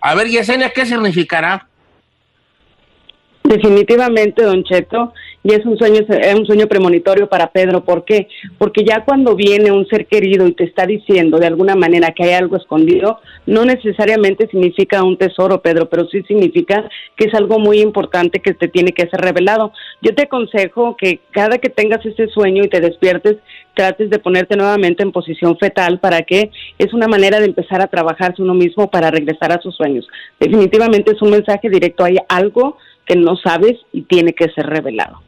A 0.00 0.14
ver, 0.16 0.26
Yesenia, 0.26 0.70
¿qué 0.70 0.84
significará? 0.84 1.68
Definitivamente, 3.44 4.42
Don 4.42 4.64
Cheto, 4.64 5.12
y 5.46 5.54
es 5.54 5.64
un 5.64 5.78
sueño, 5.78 6.00
es 6.08 6.34
un 6.34 6.44
sueño 6.44 6.66
premonitorio 6.66 7.28
para 7.28 7.52
Pedro. 7.52 7.84
¿Por 7.84 8.04
qué? 8.04 8.26
Porque 8.58 8.84
ya 8.84 9.04
cuando 9.04 9.36
viene 9.36 9.70
un 9.70 9.86
ser 9.86 10.06
querido 10.06 10.44
y 10.48 10.52
te 10.54 10.64
está 10.64 10.86
diciendo 10.86 11.38
de 11.38 11.46
alguna 11.46 11.76
manera 11.76 12.10
que 12.10 12.24
hay 12.24 12.32
algo 12.32 12.56
escondido, 12.56 13.20
no 13.46 13.64
necesariamente 13.64 14.48
significa 14.48 15.04
un 15.04 15.16
tesoro, 15.16 15.62
Pedro, 15.62 15.88
pero 15.88 16.08
sí 16.08 16.24
significa 16.26 16.90
que 17.16 17.26
es 17.28 17.34
algo 17.34 17.60
muy 17.60 17.78
importante 17.78 18.40
que 18.40 18.54
te 18.54 18.66
tiene 18.66 18.90
que 18.90 19.06
ser 19.08 19.20
revelado. 19.20 19.72
Yo 20.02 20.16
te 20.16 20.24
aconsejo 20.24 20.96
que 20.96 21.20
cada 21.30 21.58
que 21.58 21.68
tengas 21.68 22.04
ese 22.04 22.26
sueño 22.26 22.64
y 22.64 22.68
te 22.68 22.80
despiertes, 22.80 23.36
trates 23.74 24.10
de 24.10 24.18
ponerte 24.18 24.56
nuevamente 24.56 25.04
en 25.04 25.12
posición 25.12 25.56
fetal 25.58 26.00
para 26.00 26.22
que 26.22 26.50
es 26.76 26.92
una 26.92 27.06
manera 27.06 27.38
de 27.38 27.46
empezar 27.46 27.80
a 27.80 27.86
trabajarse 27.86 28.42
uno 28.42 28.54
mismo 28.54 28.90
para 28.90 29.12
regresar 29.12 29.52
a 29.52 29.60
sus 29.60 29.76
sueños. 29.76 30.08
Definitivamente 30.40 31.12
es 31.12 31.22
un 31.22 31.30
mensaje 31.30 31.70
directo, 31.70 32.02
hay 32.02 32.16
algo 32.28 32.78
que 33.06 33.14
no 33.14 33.36
sabes 33.36 33.74
y 33.92 34.02
tiene 34.02 34.32
que 34.32 34.48
ser 34.48 34.66
revelado. 34.66 35.25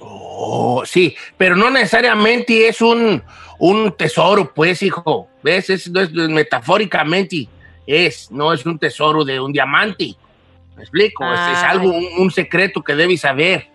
Oh, 0.00 0.82
sí, 0.84 1.16
pero 1.36 1.56
no 1.56 1.70
necesariamente 1.70 2.68
es 2.68 2.80
un, 2.80 3.22
un 3.58 3.92
tesoro, 3.96 4.52
pues, 4.52 4.82
hijo. 4.82 5.28
¿Ves? 5.42 5.70
Es, 5.70 5.86
es, 5.86 6.12
metafóricamente 6.12 7.48
es, 7.86 8.30
no 8.30 8.52
es 8.52 8.66
un 8.66 8.78
tesoro 8.78 9.24
de 9.24 9.40
un 9.40 9.52
diamante. 9.52 10.14
¿Me 10.76 10.82
explico? 10.82 11.24
Es, 11.32 11.40
es 11.40 11.58
algo, 11.64 11.88
un, 11.88 12.06
un 12.18 12.30
secreto 12.30 12.82
que 12.82 12.94
debes 12.94 13.20
saber. 13.20 13.68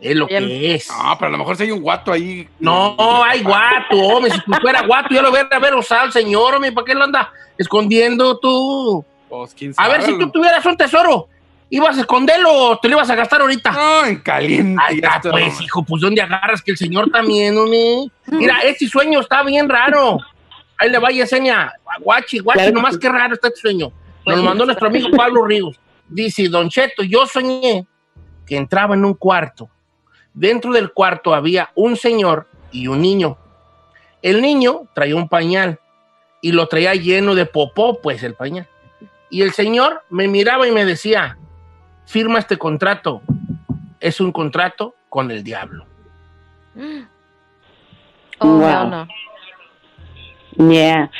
Es 0.00 0.14
lo 0.14 0.26
Bien. 0.26 0.46
que 0.46 0.74
es. 0.74 0.88
Ah, 0.90 1.16
pero 1.18 1.28
a 1.28 1.32
lo 1.32 1.38
mejor 1.38 1.56
si 1.56 1.62
hay 1.64 1.70
un 1.70 1.80
guato 1.80 2.12
ahí. 2.12 2.46
No, 2.60 3.24
hay 3.24 3.42
guato, 3.42 3.96
hombre. 3.96 4.30
Si 4.30 4.40
tú 4.42 4.52
fuera 4.60 4.82
guato, 4.82 5.08
ya 5.10 5.22
lo 5.22 5.30
hubiera 5.30 5.48
haber 5.50 5.74
usado 5.74 6.12
señor, 6.12 6.54
hombre. 6.54 6.72
¿Para 6.72 6.84
qué 6.84 6.94
lo 6.94 7.04
anda 7.04 7.32
escondiendo 7.56 8.38
tú? 8.38 9.04
Pues, 9.28 9.54
A 9.76 9.88
ver, 9.88 10.02
si 10.02 10.16
tú 10.18 10.30
tuvieras 10.30 10.64
un 10.66 10.76
tesoro, 10.76 11.28
¿ibas 11.70 11.96
a 11.98 12.00
esconderlo 12.00 12.52
o 12.52 12.78
te 12.78 12.88
lo 12.88 12.96
ibas 12.96 13.10
a 13.10 13.14
gastar 13.14 13.40
ahorita? 13.40 13.70
No, 13.70 14.06
en 14.06 14.20
caliente. 14.20 14.82
Ahí 14.86 15.00
ya 15.00 15.08
está, 15.08 15.16
está. 15.16 15.30
pues, 15.30 15.60
hijo, 15.60 15.82
pues 15.82 16.02
¿dónde 16.02 16.22
agarras 16.22 16.62
que 16.62 16.72
el 16.72 16.76
señor 16.76 17.10
también, 17.10 17.56
hombre? 17.56 18.06
Mira, 18.26 18.60
este 18.60 18.86
sueño 18.86 19.20
está 19.20 19.42
bien 19.42 19.68
raro. 19.68 20.18
Ahí 20.78 20.90
le 20.90 20.98
va 20.98 21.10
Yesenia. 21.10 21.72
Guachi, 22.00 22.38
guachi, 22.40 22.58
Claro 22.58 22.74
nomás 22.74 22.98
que 22.98 23.08
raro 23.08 23.34
está 23.34 23.48
este 23.48 23.60
sueño. 23.60 23.92
Nos 24.26 24.36
lo 24.36 24.42
mandó 24.42 24.66
nuestro 24.66 24.88
amigo 24.88 25.08
Pablo 25.16 25.44
Ríos. 25.44 25.78
Dice, 26.08 26.48
Don 26.48 26.68
Cheto, 26.68 27.02
yo 27.02 27.26
soñé 27.26 27.86
que 28.46 28.56
entraba 28.56 28.94
en 28.94 29.04
un 29.04 29.14
cuarto. 29.14 29.70
Dentro 30.34 30.72
del 30.72 30.92
cuarto 30.92 31.34
había 31.34 31.70
un 31.74 31.96
señor 31.96 32.48
y 32.70 32.88
un 32.88 33.00
niño. 33.00 33.38
El 34.22 34.42
niño 34.42 34.82
traía 34.94 35.16
un 35.16 35.28
pañal 35.28 35.80
y 36.42 36.52
lo 36.52 36.68
traía 36.68 36.94
lleno 36.94 37.34
de 37.34 37.46
popó, 37.46 38.00
pues 38.00 38.22
el 38.22 38.34
pañal. 38.34 38.68
Y 39.30 39.42
el 39.42 39.52
señor 39.52 40.02
me 40.10 40.28
miraba 40.28 40.68
y 40.68 40.72
me 40.72 40.84
decía, 40.84 41.38
firma 42.06 42.38
este 42.38 42.56
contrato. 42.56 43.20
Es 44.00 44.20
un 44.20 44.32
contrato 44.32 44.94
con 45.08 45.30
el 45.30 45.42
diablo. 45.44 45.84
Oh, 48.38 48.58
Wow. 48.58 48.90
no. 48.90 49.08
Yeah. 50.72 51.10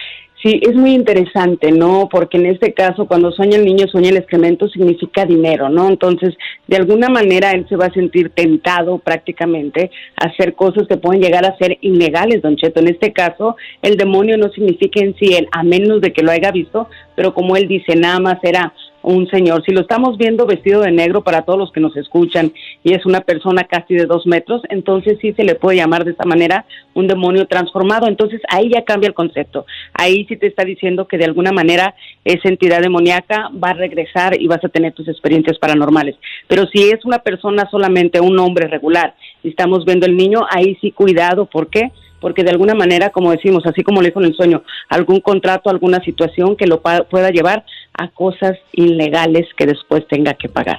Sí, 0.42 0.60
es 0.62 0.74
muy 0.74 0.92
interesante, 0.92 1.72
¿no? 1.72 2.08
Porque 2.10 2.36
en 2.36 2.44
este 2.44 2.74
caso, 2.74 3.06
cuando 3.06 3.32
sueña 3.32 3.56
el 3.56 3.64
niño, 3.64 3.86
sueña 3.88 4.10
el 4.10 4.18
excremento, 4.18 4.68
significa 4.68 5.24
dinero, 5.24 5.70
¿no? 5.70 5.88
Entonces, 5.88 6.34
de 6.66 6.76
alguna 6.76 7.08
manera, 7.08 7.52
él 7.52 7.66
se 7.70 7.76
va 7.76 7.86
a 7.86 7.92
sentir 7.92 8.30
tentado 8.30 8.98
prácticamente 8.98 9.90
a 10.14 10.26
hacer 10.26 10.54
cosas 10.54 10.86
que 10.86 10.98
pueden 10.98 11.22
llegar 11.22 11.46
a 11.46 11.56
ser 11.56 11.78
ilegales, 11.80 12.42
don 12.42 12.56
Cheto. 12.56 12.80
En 12.80 12.88
este 12.88 13.14
caso, 13.14 13.56
el 13.80 13.96
demonio 13.96 14.36
no 14.36 14.50
significa 14.50 15.00
en 15.00 15.16
sí 15.16 15.34
él, 15.34 15.48
a 15.52 15.62
menos 15.62 16.02
de 16.02 16.12
que 16.12 16.22
lo 16.22 16.30
haya 16.30 16.52
visto, 16.52 16.88
pero 17.14 17.32
como 17.32 17.56
él 17.56 17.66
dice, 17.66 17.96
nada 17.96 18.20
más 18.20 18.38
era 18.42 18.74
un 19.02 19.28
señor. 19.28 19.62
Si 19.64 19.72
lo 19.72 19.80
estamos 19.80 20.18
viendo 20.18 20.46
vestido 20.46 20.82
de 20.82 20.90
negro 20.90 21.22
para 21.22 21.42
todos 21.42 21.58
los 21.58 21.72
que 21.72 21.80
nos 21.80 21.96
escuchan 21.96 22.52
y 22.82 22.92
es 22.92 23.06
una 23.06 23.20
persona 23.20 23.64
casi 23.64 23.94
de 23.94 24.06
dos 24.06 24.26
metros, 24.26 24.62
entonces 24.68 25.18
sí 25.20 25.32
se 25.34 25.44
le 25.44 25.54
puede 25.54 25.78
llamar 25.78 26.04
de 26.04 26.10
esta 26.10 26.24
manera 26.24 26.64
un 26.94 27.06
demonio 27.06 27.46
transformado. 27.46 28.08
Entonces 28.08 28.40
ahí 28.48 28.70
ya 28.72 28.82
cambia 28.82 29.08
el 29.08 29.14
concepto. 29.14 29.66
Ahí 29.92 30.24
sí 30.28 30.36
te 30.36 30.46
está 30.46 30.64
diciendo 30.64 31.06
que 31.06 31.18
de 31.18 31.24
alguna 31.24 31.52
manera 31.52 31.94
esa 32.24 32.48
entidad 32.48 32.80
demoníaca 32.80 33.50
va 33.62 33.70
a 33.70 33.74
regresar 33.74 34.40
y 34.40 34.46
vas 34.46 34.64
a 34.64 34.68
tener 34.68 34.92
tus 34.92 35.08
experiencias 35.08 35.58
paranormales. 35.58 36.16
Pero 36.48 36.66
si 36.66 36.82
es 36.90 37.04
una 37.04 37.18
persona 37.20 37.68
solamente, 37.70 38.20
un 38.20 38.38
hombre 38.38 38.66
regular, 38.66 39.14
y 39.42 39.50
estamos 39.50 39.84
viendo 39.84 40.06
el 40.06 40.16
niño, 40.16 40.40
ahí 40.50 40.76
sí 40.80 40.90
cuidado. 40.90 41.46
¿Por 41.46 41.68
qué? 41.68 41.92
De 42.20 42.50
alguna 42.50 42.74
manera, 42.74 43.10
como 43.10 43.30
decimos, 43.30 43.64
así 43.66 43.82
como 43.82 44.02
le 44.02 44.08
dijo 44.08 44.20
en 44.20 44.26
el 44.26 44.34
sueño, 44.34 44.62
algún 44.88 45.20
contrato, 45.20 45.70
alguna 45.70 46.00
situación 46.00 46.56
que 46.56 46.66
lo 46.66 46.80
pueda 46.80 47.30
llevar 47.30 47.64
a 47.94 48.08
cosas 48.08 48.58
ilegales 48.72 49.46
que 49.56 49.66
después 49.66 50.06
tenga 50.08 50.34
que 50.34 50.48
pagar. 50.48 50.78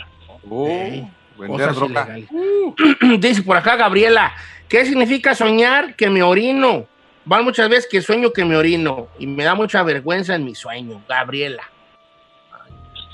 Oh, 0.50 0.68
Cosas 1.38 1.76
droga. 1.76 2.18
ilegales. 2.20 3.20
Dice 3.20 3.44
por 3.44 3.58
acá 3.58 3.76
Gabriela, 3.76 4.34
¿qué 4.68 4.86
significa 4.86 5.36
soñar 5.36 5.96
que 5.96 6.10
me 6.10 6.24
orino? 6.24 6.86
Van 7.26 7.44
muchas 7.44 7.70
veces 7.70 7.88
que 7.90 8.02
sueño 8.02 8.32
que 8.32 8.46
me 8.46 8.56
orino 8.56 9.08
y 9.20 9.28
me 9.28 9.44
da 9.44 9.54
mucha 9.54 9.84
vergüenza 9.84 10.36
en 10.36 10.46
mi 10.46 10.56
sueño, 10.56 11.02
Gabriela. 11.08 11.64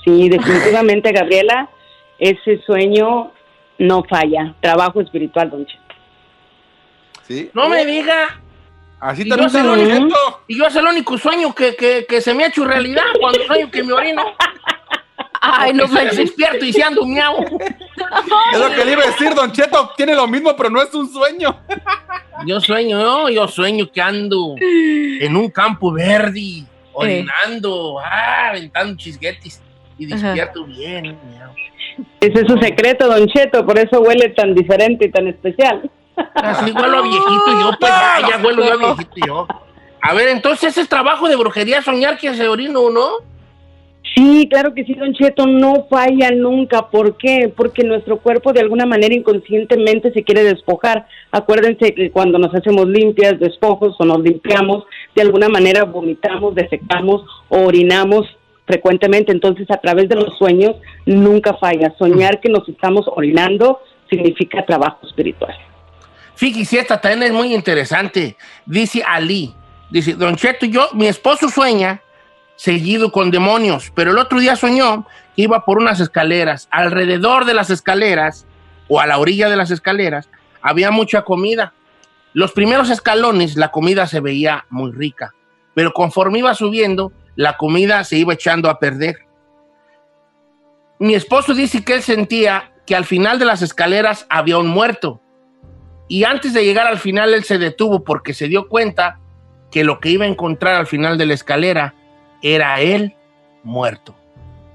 Sí, 0.04 0.28
definitivamente, 0.28 1.12
Gabriela, 1.12 1.68
ese 2.18 2.60
sueño 2.64 3.32
no 3.78 4.04
falla. 4.04 4.54
Trabajo 4.60 5.00
espiritual, 5.00 5.50
don 5.50 5.66
Cheto. 5.66 5.83
¿Sí? 7.26 7.50
No 7.54 7.68
me 7.68 7.84
diga, 7.86 8.40
Así 9.00 9.22
Y 9.22 9.28
también 9.28 9.50
yo 9.50 9.62
Don 9.62 9.78
el 9.80 10.02
único- 10.02 10.40
y 10.48 10.56
yo 10.58 10.66
es 10.66 10.76
el 10.76 10.86
único 10.86 11.18
sueño 11.18 11.54
que, 11.54 11.76
que, 11.76 12.06
que 12.08 12.20
se 12.22 12.32
me 12.32 12.44
ha 12.44 12.46
hecho 12.48 12.64
realidad 12.64 13.02
cuando 13.20 13.38
sueño 13.44 13.70
que 13.70 13.82
me 13.82 13.92
orino. 13.92 14.22
Ay, 15.42 15.74
no 15.74 15.86
manches. 15.88 16.16
despierto 16.16 16.64
y 16.64 16.72
se 16.72 16.82
ando 16.82 17.04
miau. 17.04 17.36
Es 18.52 18.58
lo 18.58 18.70
que 18.74 18.82
le 18.84 18.92
iba 18.92 19.02
a 19.02 19.06
decir, 19.08 19.34
Don 19.34 19.52
Cheto. 19.52 19.90
Tiene 19.94 20.14
lo 20.14 20.26
mismo, 20.26 20.56
pero 20.56 20.70
no 20.70 20.80
es 20.80 20.94
un 20.94 21.06
sueño. 21.12 21.54
Yo 22.46 22.60
sueño, 22.62 22.98
no, 23.02 23.28
yo 23.28 23.46
sueño 23.46 23.90
que 23.92 24.00
ando 24.00 24.54
en 24.58 25.36
un 25.36 25.50
campo 25.50 25.92
verde, 25.92 26.64
orinando, 26.94 27.98
ah, 28.00 28.48
aventando 28.50 28.96
chisguetes 28.96 29.60
y 29.98 30.10
Ajá. 30.12 30.28
despierto 30.28 30.64
bien. 30.64 31.18
miau. 31.30 31.50
Ese 32.20 32.40
es 32.40 32.46
su 32.48 32.56
secreto, 32.58 33.06
don 33.06 33.26
Cheto, 33.28 33.66
por 33.66 33.78
eso 33.78 34.00
huele 34.00 34.30
tan 34.30 34.54
diferente 34.54 35.04
y 35.04 35.10
tan 35.10 35.28
especial. 35.28 35.90
Así 36.34 36.72
huelo 36.72 36.98
a 36.98 37.02
viejito 37.02 37.60
yo, 37.60 37.70
pues 37.78 37.92
ya, 37.92 38.28
ya 38.28 38.44
huelo 38.44 38.64
yo 38.64 38.72
a 38.72 38.76
viejito 38.76 39.26
yo. 39.26 39.46
A 40.00 40.12
ver, 40.12 40.28
entonces 40.28 40.70
ese 40.70 40.82
es 40.82 40.88
trabajo 40.88 41.28
de 41.28 41.36
brujería 41.36 41.80
soñar 41.82 42.18
que 42.18 42.34
se 42.34 42.46
orino 42.46 42.80
o 42.80 42.90
no. 42.90 43.34
Sí, 44.14 44.46
claro 44.48 44.74
que 44.74 44.84
sí, 44.84 44.94
Don 44.94 45.12
Cheto, 45.14 45.46
no 45.46 45.86
falla 45.90 46.30
nunca. 46.30 46.88
¿Por 46.90 47.16
qué? 47.16 47.52
Porque 47.54 47.82
nuestro 47.82 48.18
cuerpo 48.18 48.52
de 48.52 48.60
alguna 48.60 48.86
manera 48.86 49.14
inconscientemente 49.14 50.12
se 50.12 50.22
quiere 50.22 50.44
despojar. 50.44 51.06
Acuérdense 51.32 51.94
que 51.94 52.10
cuando 52.10 52.38
nos 52.38 52.54
hacemos 52.54 52.86
limpias, 52.86 53.40
despojos 53.40 53.96
o 53.98 54.04
nos 54.04 54.20
limpiamos, 54.20 54.84
de 55.16 55.22
alguna 55.22 55.48
manera 55.48 55.84
vomitamos, 55.84 56.54
defecamos 56.54 57.22
o 57.48 57.62
orinamos 57.62 58.26
frecuentemente. 58.66 59.32
Entonces, 59.32 59.68
a 59.70 59.78
través 59.78 60.08
de 60.08 60.16
los 60.16 60.36
sueños, 60.38 60.76
nunca 61.06 61.54
falla. 61.54 61.92
Soñar 61.98 62.40
que 62.40 62.50
nos 62.50 62.68
estamos 62.68 63.06
orinando 63.08 63.80
significa 64.10 64.64
trabajo 64.64 64.98
espiritual. 65.06 65.54
Fíjese, 66.36 66.80
esta 66.80 67.00
también 67.00 67.22
es 67.24 67.32
muy 67.32 67.54
interesante. 67.54 68.36
Dice 68.66 69.02
Ali, 69.04 69.54
dice, 69.90 70.14
Don 70.14 70.36
Cheto, 70.36 70.66
yo, 70.66 70.88
mi 70.92 71.06
esposo 71.06 71.48
sueña 71.48 72.00
seguido 72.56 73.10
con 73.10 73.30
demonios, 73.30 73.92
pero 73.94 74.12
el 74.12 74.18
otro 74.18 74.38
día 74.38 74.56
soñó 74.56 75.06
que 75.34 75.42
iba 75.42 75.64
por 75.64 75.78
unas 75.78 76.00
escaleras. 76.00 76.68
Alrededor 76.70 77.44
de 77.44 77.54
las 77.54 77.70
escaleras, 77.70 78.46
o 78.88 79.00
a 79.00 79.06
la 79.06 79.18
orilla 79.18 79.48
de 79.48 79.56
las 79.56 79.70
escaleras, 79.70 80.28
había 80.62 80.90
mucha 80.90 81.22
comida. 81.22 81.72
Los 82.32 82.52
primeros 82.52 82.90
escalones, 82.90 83.56
la 83.56 83.70
comida 83.70 84.06
se 84.06 84.20
veía 84.20 84.66
muy 84.70 84.92
rica, 84.92 85.34
pero 85.74 85.92
conforme 85.92 86.40
iba 86.40 86.54
subiendo, 86.54 87.12
la 87.36 87.56
comida 87.56 88.02
se 88.04 88.16
iba 88.16 88.34
echando 88.34 88.68
a 88.68 88.78
perder. 88.78 89.18
Mi 90.98 91.14
esposo 91.14 91.54
dice 91.54 91.84
que 91.84 91.94
él 91.94 92.02
sentía 92.02 92.72
que 92.86 92.94
al 92.94 93.04
final 93.04 93.38
de 93.38 93.44
las 93.44 93.62
escaleras 93.62 94.26
había 94.28 94.58
un 94.58 94.68
muerto. 94.68 95.20
Y 96.08 96.24
antes 96.24 96.52
de 96.54 96.64
llegar 96.64 96.86
al 96.86 96.98
final, 96.98 97.34
él 97.34 97.44
se 97.44 97.58
detuvo 97.58 98.04
porque 98.04 98.32
se 98.34 98.48
dio 98.48 98.68
cuenta 98.68 99.18
que 99.70 99.84
lo 99.84 100.00
que 100.00 100.10
iba 100.10 100.24
a 100.24 100.28
encontrar 100.28 100.74
al 100.76 100.86
final 100.86 101.18
de 101.18 101.26
la 101.26 101.34
escalera 101.34 101.94
era 102.42 102.80
él 102.80 103.14
muerto. 103.62 104.14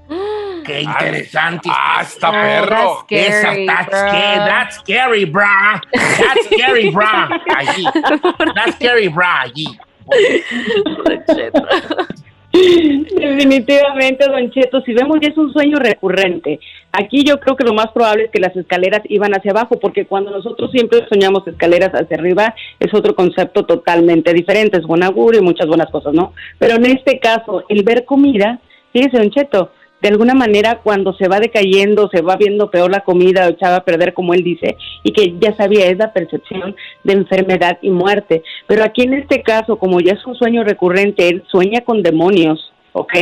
Qué 0.64 0.80
interesante. 0.82 1.68
Ah, 1.72 2.00
está 2.02 2.28
Ah, 2.28 2.32
perro. 2.32 3.06
that's 3.08 3.28
Esa, 3.28 3.40
scary, 3.52 3.66
that's, 3.66 3.88
bro. 3.88 3.98
scary, 4.08 4.38
that's 4.46 4.76
scary, 4.76 5.24
brah. 5.26 5.80
That's 5.92 6.46
scary, 6.46 6.90
brah. 6.90 7.28
Allí. 7.56 7.84
That's 8.54 8.74
scary, 8.76 9.08
brah. 9.08 9.42
Allí. 9.44 9.78
Definitivamente, 12.52 14.26
Don 14.26 14.50
Cheto, 14.50 14.80
si 14.82 14.92
vemos 14.92 15.18
ya 15.20 15.28
es 15.28 15.38
un 15.38 15.52
sueño 15.52 15.78
recurrente. 15.78 16.58
Aquí 16.92 17.22
yo 17.24 17.38
creo 17.38 17.56
que 17.56 17.64
lo 17.64 17.72
más 17.72 17.92
probable 17.92 18.24
es 18.24 18.30
que 18.30 18.40
las 18.40 18.56
escaleras 18.56 19.02
iban 19.04 19.32
hacia 19.34 19.52
abajo, 19.52 19.78
porque 19.78 20.06
cuando 20.06 20.30
nosotros 20.30 20.70
siempre 20.72 21.06
soñamos 21.08 21.46
escaleras 21.46 21.90
hacia 21.90 22.16
arriba, 22.16 22.54
es 22.80 22.92
otro 22.92 23.14
concepto 23.14 23.64
totalmente 23.64 24.32
diferente, 24.32 24.78
es 24.78 24.86
buen 24.86 25.04
augurio 25.04 25.40
y 25.40 25.44
muchas 25.44 25.68
buenas 25.68 25.90
cosas, 25.90 26.12
¿no? 26.12 26.34
Pero 26.58 26.74
en 26.76 26.86
este 26.86 27.20
caso, 27.20 27.64
el 27.68 27.84
ver 27.84 28.04
comida, 28.04 28.58
fíjese, 28.92 29.18
Don 29.18 29.30
Cheto, 29.30 29.70
de 30.00 30.08
alguna 30.08 30.34
manera 30.34 30.80
cuando 30.82 31.12
se 31.14 31.28
va 31.28 31.40
decayendo, 31.40 32.08
se 32.08 32.22
va 32.22 32.36
viendo 32.36 32.70
peor 32.70 32.90
la 32.90 33.00
comida 33.00 33.46
o 33.46 33.50
echaba 33.50 33.76
a 33.76 33.84
perder, 33.84 34.14
como 34.14 34.34
él 34.34 34.42
dice, 34.42 34.76
y 35.02 35.12
que 35.12 35.34
ya 35.38 35.54
sabía, 35.56 35.86
es 35.86 35.98
la 35.98 36.12
percepción 36.12 36.74
de 37.04 37.12
enfermedad 37.12 37.78
y 37.82 37.90
muerte. 37.90 38.42
Pero 38.66 38.84
aquí 38.84 39.02
en 39.02 39.14
este 39.14 39.42
caso, 39.42 39.78
como 39.78 40.00
ya 40.00 40.12
es 40.12 40.26
un 40.26 40.34
sueño 40.34 40.64
recurrente, 40.64 41.28
él 41.28 41.44
sueña 41.50 41.82
con 41.82 42.02
demonios, 42.02 42.72
¿ok? 42.92 43.12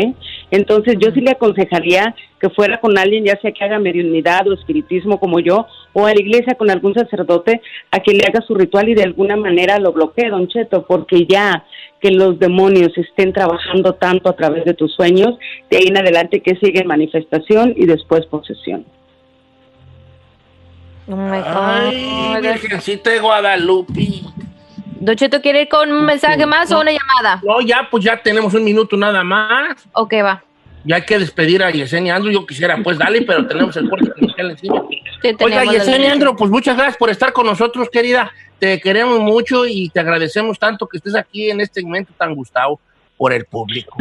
Entonces 0.50 0.96
yo 0.98 1.10
sí 1.12 1.20
le 1.20 1.32
aconsejaría 1.32 2.14
que 2.40 2.50
fuera 2.50 2.80
con 2.80 2.96
alguien, 2.96 3.24
ya 3.24 3.38
sea 3.40 3.52
que 3.52 3.64
haga 3.64 3.78
mediunidad 3.78 4.46
o 4.48 4.54
espiritismo 4.54 5.18
como 5.18 5.40
yo, 5.40 5.66
o 5.92 6.06
a 6.06 6.14
la 6.14 6.20
iglesia 6.20 6.54
con 6.54 6.70
algún 6.70 6.94
sacerdote 6.94 7.60
a 7.90 8.00
que 8.00 8.12
le 8.12 8.24
haga 8.26 8.40
su 8.46 8.54
ritual 8.54 8.88
y 8.88 8.94
de 8.94 9.02
alguna 9.02 9.36
manera 9.36 9.78
lo 9.78 9.92
bloquee, 9.92 10.30
don 10.30 10.48
Cheto, 10.48 10.86
porque 10.86 11.26
ya 11.26 11.64
que 12.00 12.10
los 12.10 12.38
demonios 12.38 12.96
estén 12.96 13.32
trabajando 13.32 13.94
tanto 13.94 14.30
a 14.30 14.36
través 14.36 14.64
de 14.64 14.74
tus 14.74 14.94
sueños, 14.94 15.36
de 15.70 15.78
ahí 15.78 15.88
en 15.88 15.98
adelante 15.98 16.40
que 16.40 16.56
sigue 16.56 16.84
manifestación 16.84 17.74
y 17.76 17.86
después 17.86 18.24
posesión. 18.26 18.86
Oh 21.10 21.16
my 21.16 21.40
Ay. 21.42 22.36
Virgencita 22.42 23.10
de 23.10 23.18
Guadalupe. 23.18 24.08
Don 25.00 25.14
Cheto, 25.16 25.40
¿quiere 25.40 25.62
ir 25.62 25.68
con 25.68 25.92
un 25.92 26.04
mensaje 26.04 26.44
más 26.44 26.72
o 26.72 26.80
una 26.80 26.90
llamada? 26.90 27.40
No, 27.44 27.60
ya, 27.60 27.88
pues 27.90 28.04
ya 28.04 28.20
tenemos 28.20 28.52
un 28.54 28.64
minuto 28.64 28.96
nada 28.96 29.22
más. 29.22 29.76
Ok, 29.92 30.14
va. 30.24 30.42
Ya 30.84 30.96
hay 30.96 31.02
que 31.02 31.18
despedir 31.18 31.62
a 31.62 31.70
Yesenia 31.70 32.16
Andro. 32.16 32.30
Yo 32.30 32.46
quisiera, 32.46 32.76
pues, 32.82 32.98
dale, 32.98 33.22
pero 33.22 33.46
tenemos 33.46 33.76
el 33.76 33.88
corte 33.88 34.10
comercial 34.10 34.50
encima. 34.50 34.82
Sí, 35.22 35.36
Oiga, 35.40 35.64
Yesenia. 35.64 36.12
Andro, 36.12 36.34
pues 36.34 36.50
muchas 36.50 36.76
gracias 36.76 36.96
por 36.96 37.10
estar 37.10 37.32
con 37.32 37.46
nosotros, 37.46 37.88
querida. 37.90 38.32
Te 38.58 38.80
queremos 38.80 39.20
mucho 39.20 39.66
y 39.66 39.88
te 39.90 40.00
agradecemos 40.00 40.58
tanto 40.58 40.88
que 40.88 40.96
estés 40.96 41.14
aquí 41.14 41.50
en 41.50 41.60
este 41.60 41.80
segmento 41.80 42.12
tan 42.16 42.34
gustado 42.34 42.80
por 43.16 43.32
el 43.32 43.44
público. 43.44 43.96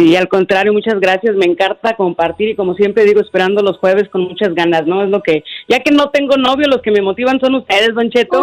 Sí, 0.00 0.16
al 0.16 0.28
contrario, 0.28 0.72
muchas 0.72 0.98
gracias. 0.98 1.36
Me 1.36 1.44
encanta 1.44 1.94
compartir 1.94 2.48
y 2.48 2.56
como 2.56 2.74
siempre 2.74 3.04
digo, 3.04 3.20
esperando 3.20 3.62
los 3.62 3.76
jueves 3.76 4.08
con 4.08 4.22
muchas 4.22 4.54
ganas, 4.54 4.86
¿no? 4.86 5.02
Es 5.02 5.10
lo 5.10 5.22
que, 5.22 5.44
ya 5.68 5.80
que 5.80 5.90
no 5.90 6.08
tengo 6.08 6.38
novio, 6.38 6.68
los 6.68 6.80
que 6.80 6.90
me 6.90 7.02
motivan 7.02 7.38
son 7.38 7.56
ustedes, 7.56 7.94
Don 7.94 8.10
Cheto. 8.10 8.42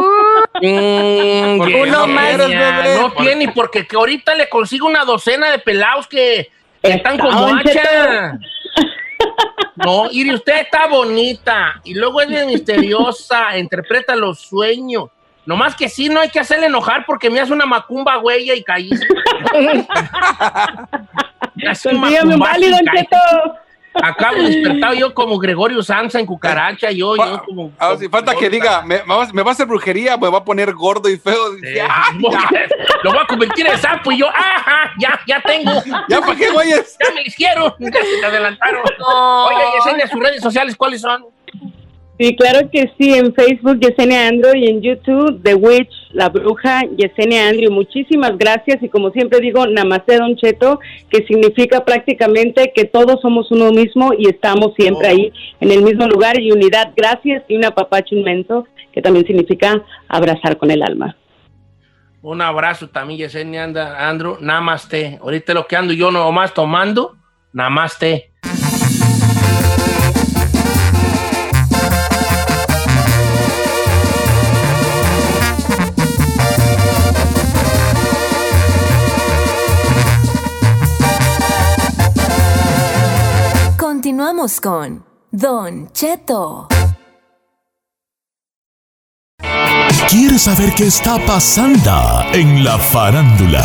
Mm, 0.61 1.57
¿Por 1.57 1.67
qué 1.67 1.73
Yesenia, 1.73 1.97
no 1.97 2.05
quieres, 2.05 2.47
bebé? 2.47 2.97
No 2.99 3.11
tiene, 3.13 3.51
porque 3.55 3.87
que 3.87 3.95
ahorita 3.95 4.35
le 4.35 4.47
consigo 4.49 4.87
una 4.87 5.03
docena 5.03 5.49
de 5.49 5.57
pelados 5.57 6.07
que 6.07 6.49
están 6.83 7.15
Está, 7.15 7.25
como 7.25 7.47
hacha. 7.47 8.39
No, 9.77 10.11
y 10.11 10.31
usted 10.31 10.61
está 10.61 10.87
bonita 10.87 11.81
y 11.83 11.95
luego 11.95 12.21
es 12.21 12.27
bien 12.27 12.47
misteriosa, 12.53 13.57
interpreta 13.57 14.15
los 14.15 14.39
sueños. 14.41 15.05
Nomás 15.47 15.75
que 15.77 15.87
sí, 15.87 16.09
no 16.09 16.19
hay 16.19 16.29
que 16.29 16.41
hacerle 16.41 16.65
enojar 16.65 17.05
porque 17.05 17.29
me 17.29 17.39
hace 17.39 17.53
una 17.53 17.65
macumba 17.65 18.17
huella 18.19 18.53
y 18.53 18.61
caí. 18.63 18.89
Me 21.55 21.69
hace 21.69 21.87
un 21.89 22.01
Consígame 22.01 22.35
un 22.35 22.43
y. 22.63 22.97
Cheto. 22.97 23.17
Acabo 23.93 24.43
despertado 24.43 24.93
yo 24.93 25.11
como 25.13 25.39
Gregorio 25.39 25.81
Sanza 25.81 26.19
en 26.19 26.25
cucaracha, 26.27 26.91
yo, 26.91 27.15
yo 27.15 27.23
Fa- 27.23 27.43
como... 27.43 27.71
Ah, 27.79 27.95
sí, 27.97 28.07
falta 28.09 28.35
que 28.35 28.47
diga, 28.47 28.83
me, 28.83 29.01
me 29.03 29.15
va, 29.15 29.25
me 29.33 29.41
va 29.41 29.49
a 29.49 29.53
hacer 29.53 29.65
brujería, 29.65 30.15
me 30.17 30.29
va 30.29 30.37
a 30.37 30.43
poner 30.43 30.71
gordo 30.73 31.09
y 31.09 31.17
feo. 31.17 31.55
Eh, 31.63 31.73
Ya, 31.75 31.87
Lo 33.03 33.11
voy 33.11 33.19
a 33.23 33.25
convertir 33.25 33.65
en 33.67 33.77
sapo 33.79 34.11
y 34.11 34.19
yo, 34.19 34.27
ajá, 34.29 34.91
ya, 34.99 35.19
ya 35.25 35.41
tengo. 35.41 35.71
ya, 36.09 36.19
¿para 36.19 36.35
qué, 36.35 36.49
güeyes? 36.51 36.95
Ya 37.03 37.11
me 37.15 37.21
hicieron, 37.23 37.73
ya 37.79 38.03
se 38.03 38.19
te 38.19 38.25
adelantaron. 38.25 38.83
No. 38.99 39.45
Oye, 39.45 39.63
Yesenia, 39.77 40.07
sus 40.07 40.19
redes 40.19 40.41
sociales, 40.43 40.75
¿cuáles 40.75 41.01
son? 41.01 41.25
Sí, 42.19 42.35
claro 42.35 42.67
que 42.71 42.91
sí, 42.97 43.13
en 43.13 43.31
Facebook 43.35 43.79
Yesenia 43.79 44.27
Andrew 44.27 44.55
y 44.55 44.67
en 44.67 44.81
YouTube 44.81 45.39
The 45.43 45.53
Witch, 45.53 45.91
la 46.13 46.29
bruja 46.29 46.81
Yesenia 46.97 47.47
Andrew. 47.47 47.71
Muchísimas 47.71 48.35
gracias 48.39 48.81
y 48.81 48.89
como 48.89 49.11
siempre 49.11 49.39
digo, 49.39 49.67
Namaste 49.67 50.17
Don 50.17 50.35
Cheto, 50.35 50.79
que 51.11 51.27
significa 51.27 51.85
prácticamente 51.85 52.71
que 52.75 52.85
todos 52.85 53.21
somos 53.21 53.51
uno 53.51 53.71
mismo 53.71 54.13
y 54.17 54.27
estamos 54.29 54.73
siempre 54.75 55.07
ahí 55.07 55.31
en 55.59 55.69
el 55.69 55.83
mismo 55.83 56.07
lugar 56.07 56.39
y 56.39 56.51
unidad. 56.51 56.91
Gracias 56.97 57.43
y 57.47 57.55
un 57.55 57.65
apapacho 57.65 58.15
inmenso, 58.15 58.67
que 58.91 59.03
también 59.03 59.27
significa 59.27 59.83
abrazar 60.07 60.57
con 60.57 60.71
el 60.71 60.81
alma. 60.81 61.15
Un 62.23 62.41
abrazo 62.41 62.89
también, 62.89 63.19
Yesenia 63.19 63.63
Andrew. 63.63 64.37
Namaste. 64.41 65.19
Ahorita 65.21 65.53
lo 65.53 65.67
que 65.67 65.75
ando 65.75 65.93
yo 65.93 66.09
nomás 66.09 66.51
tomando, 66.55 67.15
namaste. 67.53 68.31
Continuamos 84.17 84.59
con 84.59 85.05
Don 85.31 85.91
Cheto. 85.93 86.67
¿Quieres 90.09 90.41
saber 90.41 90.73
qué 90.75 90.87
está 90.87 91.19
pasando 91.19 92.23
en 92.33 92.63
la 92.63 92.79
farándula? 92.79 93.61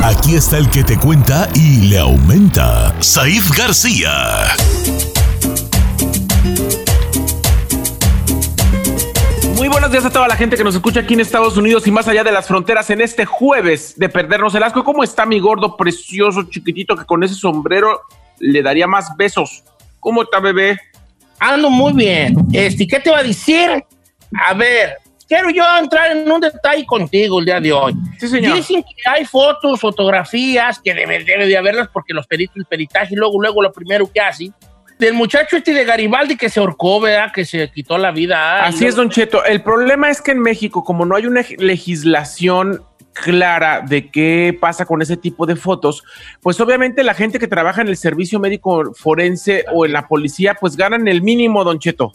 Aquí 0.00 0.36
está 0.36 0.58
el 0.58 0.70
que 0.70 0.84
te 0.84 0.96
cuenta 0.96 1.48
y 1.56 1.88
le 1.88 1.98
aumenta, 1.98 2.94
Saif 3.02 3.50
García. 3.58 4.54
Muy 9.56 9.66
buenos 9.66 9.90
días 9.90 10.04
a 10.04 10.10
toda 10.10 10.28
la 10.28 10.36
gente 10.36 10.56
que 10.56 10.62
nos 10.62 10.76
escucha 10.76 11.00
aquí 11.00 11.14
en 11.14 11.20
Estados 11.20 11.56
Unidos 11.56 11.88
y 11.88 11.90
más 11.90 12.06
allá 12.06 12.22
de 12.22 12.30
las 12.30 12.46
fronteras 12.46 12.88
en 12.90 13.00
este 13.00 13.26
jueves 13.26 13.94
de 13.96 14.08
perdernos 14.08 14.54
el 14.54 14.62
asco. 14.62 14.84
¿Cómo 14.84 15.02
está 15.02 15.26
mi 15.26 15.40
gordo, 15.40 15.76
precioso, 15.76 16.44
chiquitito 16.44 16.94
que 16.94 17.04
con 17.04 17.24
ese 17.24 17.34
sombrero 17.34 18.02
le 18.38 18.62
daría 18.62 18.86
más 18.86 19.16
besos? 19.16 19.64
¿Cómo 20.02 20.24
está, 20.24 20.40
bebé? 20.40 20.80
Ando 21.38 21.70
muy 21.70 21.92
bien. 21.92 22.34
Este, 22.52 22.88
¿qué 22.88 22.98
te 22.98 23.08
va 23.08 23.18
a 23.18 23.22
decir? 23.22 23.70
A 24.48 24.52
ver, 24.52 24.98
quiero 25.28 25.48
yo 25.50 25.62
entrar 25.78 26.10
en 26.10 26.28
un 26.28 26.40
detalle 26.40 26.84
contigo 26.84 27.38
el 27.38 27.44
día 27.44 27.60
de 27.60 27.72
hoy. 27.72 27.94
Sí, 28.18 28.26
señor. 28.26 28.56
Dicen 28.56 28.82
que 28.82 29.08
hay 29.08 29.24
fotos, 29.24 29.78
fotografías, 29.78 30.80
que 30.80 30.92
debe, 30.92 31.22
debe 31.22 31.46
de 31.46 31.56
haberlas 31.56 31.86
porque 31.92 32.14
los 32.14 32.26
peritos, 32.26 32.56
el 32.56 32.64
peritaje, 32.64 33.14
y 33.14 33.16
luego, 33.16 33.40
luego 33.40 33.62
lo 33.62 33.72
primero 33.72 34.10
que 34.12 34.20
hacen, 34.20 34.52
del 34.98 35.14
muchacho 35.14 35.56
este 35.56 35.72
de 35.72 35.84
Garibaldi 35.84 36.36
que 36.36 36.48
se 36.48 36.58
ahorcó, 36.58 37.00
¿verdad? 37.00 37.30
Que 37.32 37.44
se 37.44 37.70
quitó 37.70 37.96
la 37.96 38.10
vida. 38.10 38.64
Así 38.64 38.84
es, 38.84 38.96
Don 38.96 39.08
Cheto. 39.08 39.44
El 39.44 39.62
problema 39.62 40.10
es 40.10 40.20
que 40.20 40.32
en 40.32 40.40
México, 40.40 40.82
como 40.82 41.04
no 41.04 41.14
hay 41.14 41.26
una 41.26 41.44
legislación 41.58 42.82
clara 43.12 43.82
de 43.82 44.10
qué 44.10 44.56
pasa 44.58 44.86
con 44.86 45.02
ese 45.02 45.16
tipo 45.16 45.46
de 45.46 45.56
fotos, 45.56 46.02
pues 46.40 46.60
obviamente 46.60 47.02
la 47.02 47.14
gente 47.14 47.38
que 47.38 47.48
trabaja 47.48 47.82
en 47.82 47.88
el 47.88 47.96
servicio 47.96 48.40
médico 48.40 48.92
forense 48.94 49.64
o 49.72 49.84
en 49.84 49.92
la 49.92 50.08
policía, 50.08 50.56
pues 50.60 50.76
ganan 50.76 51.08
el 51.08 51.22
mínimo, 51.22 51.64
Don 51.64 51.78
Cheto. 51.78 52.12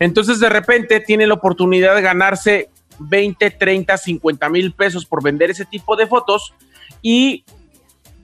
Entonces 0.00 0.40
de 0.40 0.48
repente 0.48 1.00
tiene 1.00 1.26
la 1.26 1.34
oportunidad 1.34 1.94
de 1.94 2.02
ganarse 2.02 2.70
20, 2.98 3.50
30, 3.50 3.96
50 3.96 4.48
mil 4.48 4.72
pesos 4.72 5.06
por 5.06 5.22
vender 5.22 5.50
ese 5.50 5.64
tipo 5.64 5.96
de 5.96 6.06
fotos 6.06 6.54
y 7.02 7.44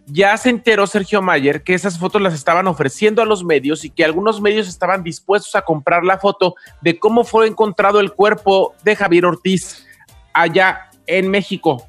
ya 0.07 0.37
se 0.37 0.51
enteró 0.51 0.87
Sergio 0.87 1.23
Mayer 1.23 1.63
que 1.63 1.75
esas 1.75 1.99
fotos 1.99 2.21
las 2.21 2.35
estaban 2.35 2.67
ofreciendo 2.67 3.23
a 3.23 3.25
los 3.25 3.43
medios 3.43 3.85
y 3.85 3.91
que 3.91 4.05
algunos 4.05 4.41
medios 4.41 4.69
estaban 4.69 5.03
dispuestos 5.03 5.55
a 5.55 5.63
comprar 5.63 6.05
la 6.05 6.19
foto 6.19 6.55
de 6.83 6.99
cómo 6.99 7.25
fue 7.25 7.47
encontrado 7.47 8.01
el 8.01 8.13
cuerpo 8.13 8.75
de 8.85 8.97
Javier 8.97 9.25
Ortiz 9.25 9.87
allá 10.33 10.91
en 11.07 11.31
México. 11.31 11.87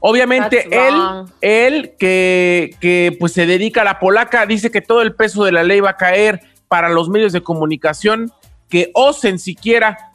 Obviamente 0.00 0.68
él, 0.70 0.94
él 1.40 1.94
que, 1.98 2.76
que 2.80 3.16
pues 3.18 3.32
se 3.32 3.46
dedica 3.46 3.80
a 3.80 3.84
la 3.84 3.98
polaca, 3.98 4.44
dice 4.44 4.70
que 4.70 4.82
todo 4.82 5.00
el 5.00 5.14
peso 5.14 5.44
de 5.44 5.52
la 5.52 5.62
ley 5.62 5.80
va 5.80 5.90
a 5.90 5.96
caer 5.96 6.40
para 6.68 6.88
los 6.88 7.08
medios 7.08 7.32
de 7.32 7.42
comunicación 7.42 8.30
que 8.68 8.90
osen 8.92 9.38
siquiera 9.38 10.10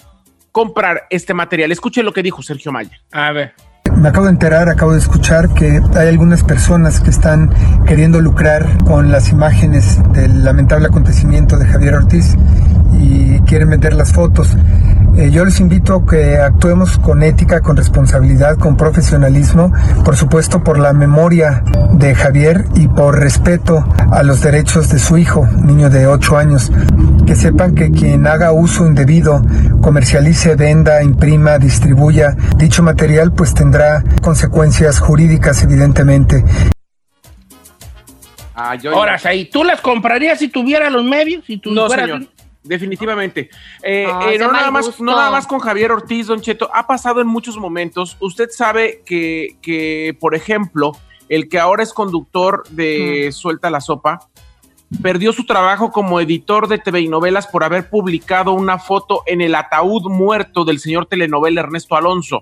comprar 0.51 1.07
este 1.09 1.33
material. 1.33 1.71
Escuchen 1.71 2.05
lo 2.05 2.13
que 2.13 2.21
dijo 2.21 2.41
Sergio 2.41 2.71
Mayer. 2.71 2.99
A 3.11 3.31
ver. 3.31 3.53
Me 3.97 4.09
acabo 4.09 4.25
de 4.25 4.31
enterar, 4.31 4.69
acabo 4.69 4.93
de 4.93 4.99
escuchar 4.99 5.53
que 5.53 5.81
hay 5.97 6.07
algunas 6.07 6.43
personas 6.43 6.99
que 7.01 7.09
están 7.09 7.49
queriendo 7.85 8.21
lucrar 8.21 8.65
con 8.83 9.11
las 9.11 9.29
imágenes 9.29 9.99
del 10.13 10.43
lamentable 10.43 10.87
acontecimiento 10.87 11.57
de 11.57 11.65
Javier 11.65 11.95
Ortiz 11.95 12.35
y 12.99 13.39
quieren 13.41 13.69
vender 13.69 13.93
las 13.93 14.13
fotos. 14.13 14.55
Eh, 15.19 15.31
yo 15.31 15.43
les 15.43 15.59
invito 15.59 15.95
a 15.95 16.05
que 16.09 16.37
actuemos 16.37 16.97
con 16.97 17.23
ética, 17.23 17.59
con 17.59 17.75
responsabilidad, 17.75 18.55
con 18.57 18.77
profesionalismo, 18.77 19.73
por 20.05 20.15
supuesto 20.15 20.63
por 20.63 20.79
la 20.79 20.93
memoria 20.93 21.61
de 21.91 22.15
Javier 22.15 22.63
y 22.75 22.87
por 22.87 23.19
respeto 23.19 23.83
a 24.13 24.23
los 24.23 24.39
derechos 24.41 24.87
de 24.89 24.97
su 24.97 25.17
hijo, 25.17 25.41
un 25.41 25.67
niño 25.67 25.89
de 25.89 26.07
8 26.07 26.37
años. 26.37 26.71
Que 27.27 27.35
sepan 27.35 27.75
que 27.75 27.91
quien 27.91 28.27
haga 28.27 28.53
uso 28.53 28.85
indebido, 28.87 29.41
comercialice, 29.81 30.55
venda, 30.55 31.03
imprima, 31.03 31.57
distribuya 31.57 32.37
dicho 32.55 32.81
material, 32.81 33.33
pues 33.33 33.53
tendrá 33.53 34.01
consecuencias 34.21 34.99
jurídicas, 35.01 35.61
evidentemente. 35.63 36.45
Ah, 38.55 38.75
yo- 38.75 38.93
Ahora, 38.93 39.19
ahí, 39.25 39.49
¿tú 39.49 39.65
las 39.65 39.81
comprarías 39.81 40.39
si 40.39 40.47
tuvieras 40.47 40.93
los 40.93 41.03
medios? 41.03 41.43
Si 41.45 41.57
tú 41.57 41.71
No, 41.71 41.87
fueras- 41.87 42.05
señor. 42.05 42.21
Definitivamente. 42.63 43.49
Eh, 43.81 44.05
No, 44.07 44.29
eh, 44.29 44.37
no, 44.37 44.51
nada 44.51 44.71
más, 44.71 44.99
no 44.99 45.15
nada 45.15 45.31
más 45.31 45.47
con 45.47 45.59
Javier 45.59 45.91
Ortiz, 45.91 46.27
Don 46.27 46.41
Cheto. 46.41 46.69
Ha 46.73 46.87
pasado 46.87 47.21
en 47.21 47.27
muchos 47.27 47.57
momentos. 47.57 48.17
Usted 48.19 48.49
sabe 48.49 49.01
que, 49.05 49.57
que, 49.61 50.15
por 50.19 50.35
ejemplo, 50.35 50.91
el 51.29 51.47
que 51.47 51.59
ahora 51.59 51.83
es 51.83 51.93
conductor 51.93 52.63
de 52.69 53.31
Suelta 53.31 53.69
la 53.69 53.81
Sopa, 53.81 54.29
perdió 55.01 55.31
su 55.31 55.45
trabajo 55.45 55.91
como 55.91 56.19
editor 56.19 56.67
de 56.67 56.79
TV 56.79 57.01
y 57.01 57.07
novelas 57.07 57.47
por 57.47 57.63
haber 57.63 57.89
publicado 57.89 58.53
una 58.53 58.79
foto 58.79 59.23
en 59.27 59.41
el 59.41 59.55
ataúd 59.55 60.09
muerto 60.09 60.65
del 60.65 60.79
señor 60.79 61.05
telenovela 61.05 61.61
Ernesto 61.61 61.95
Alonso. 61.95 62.41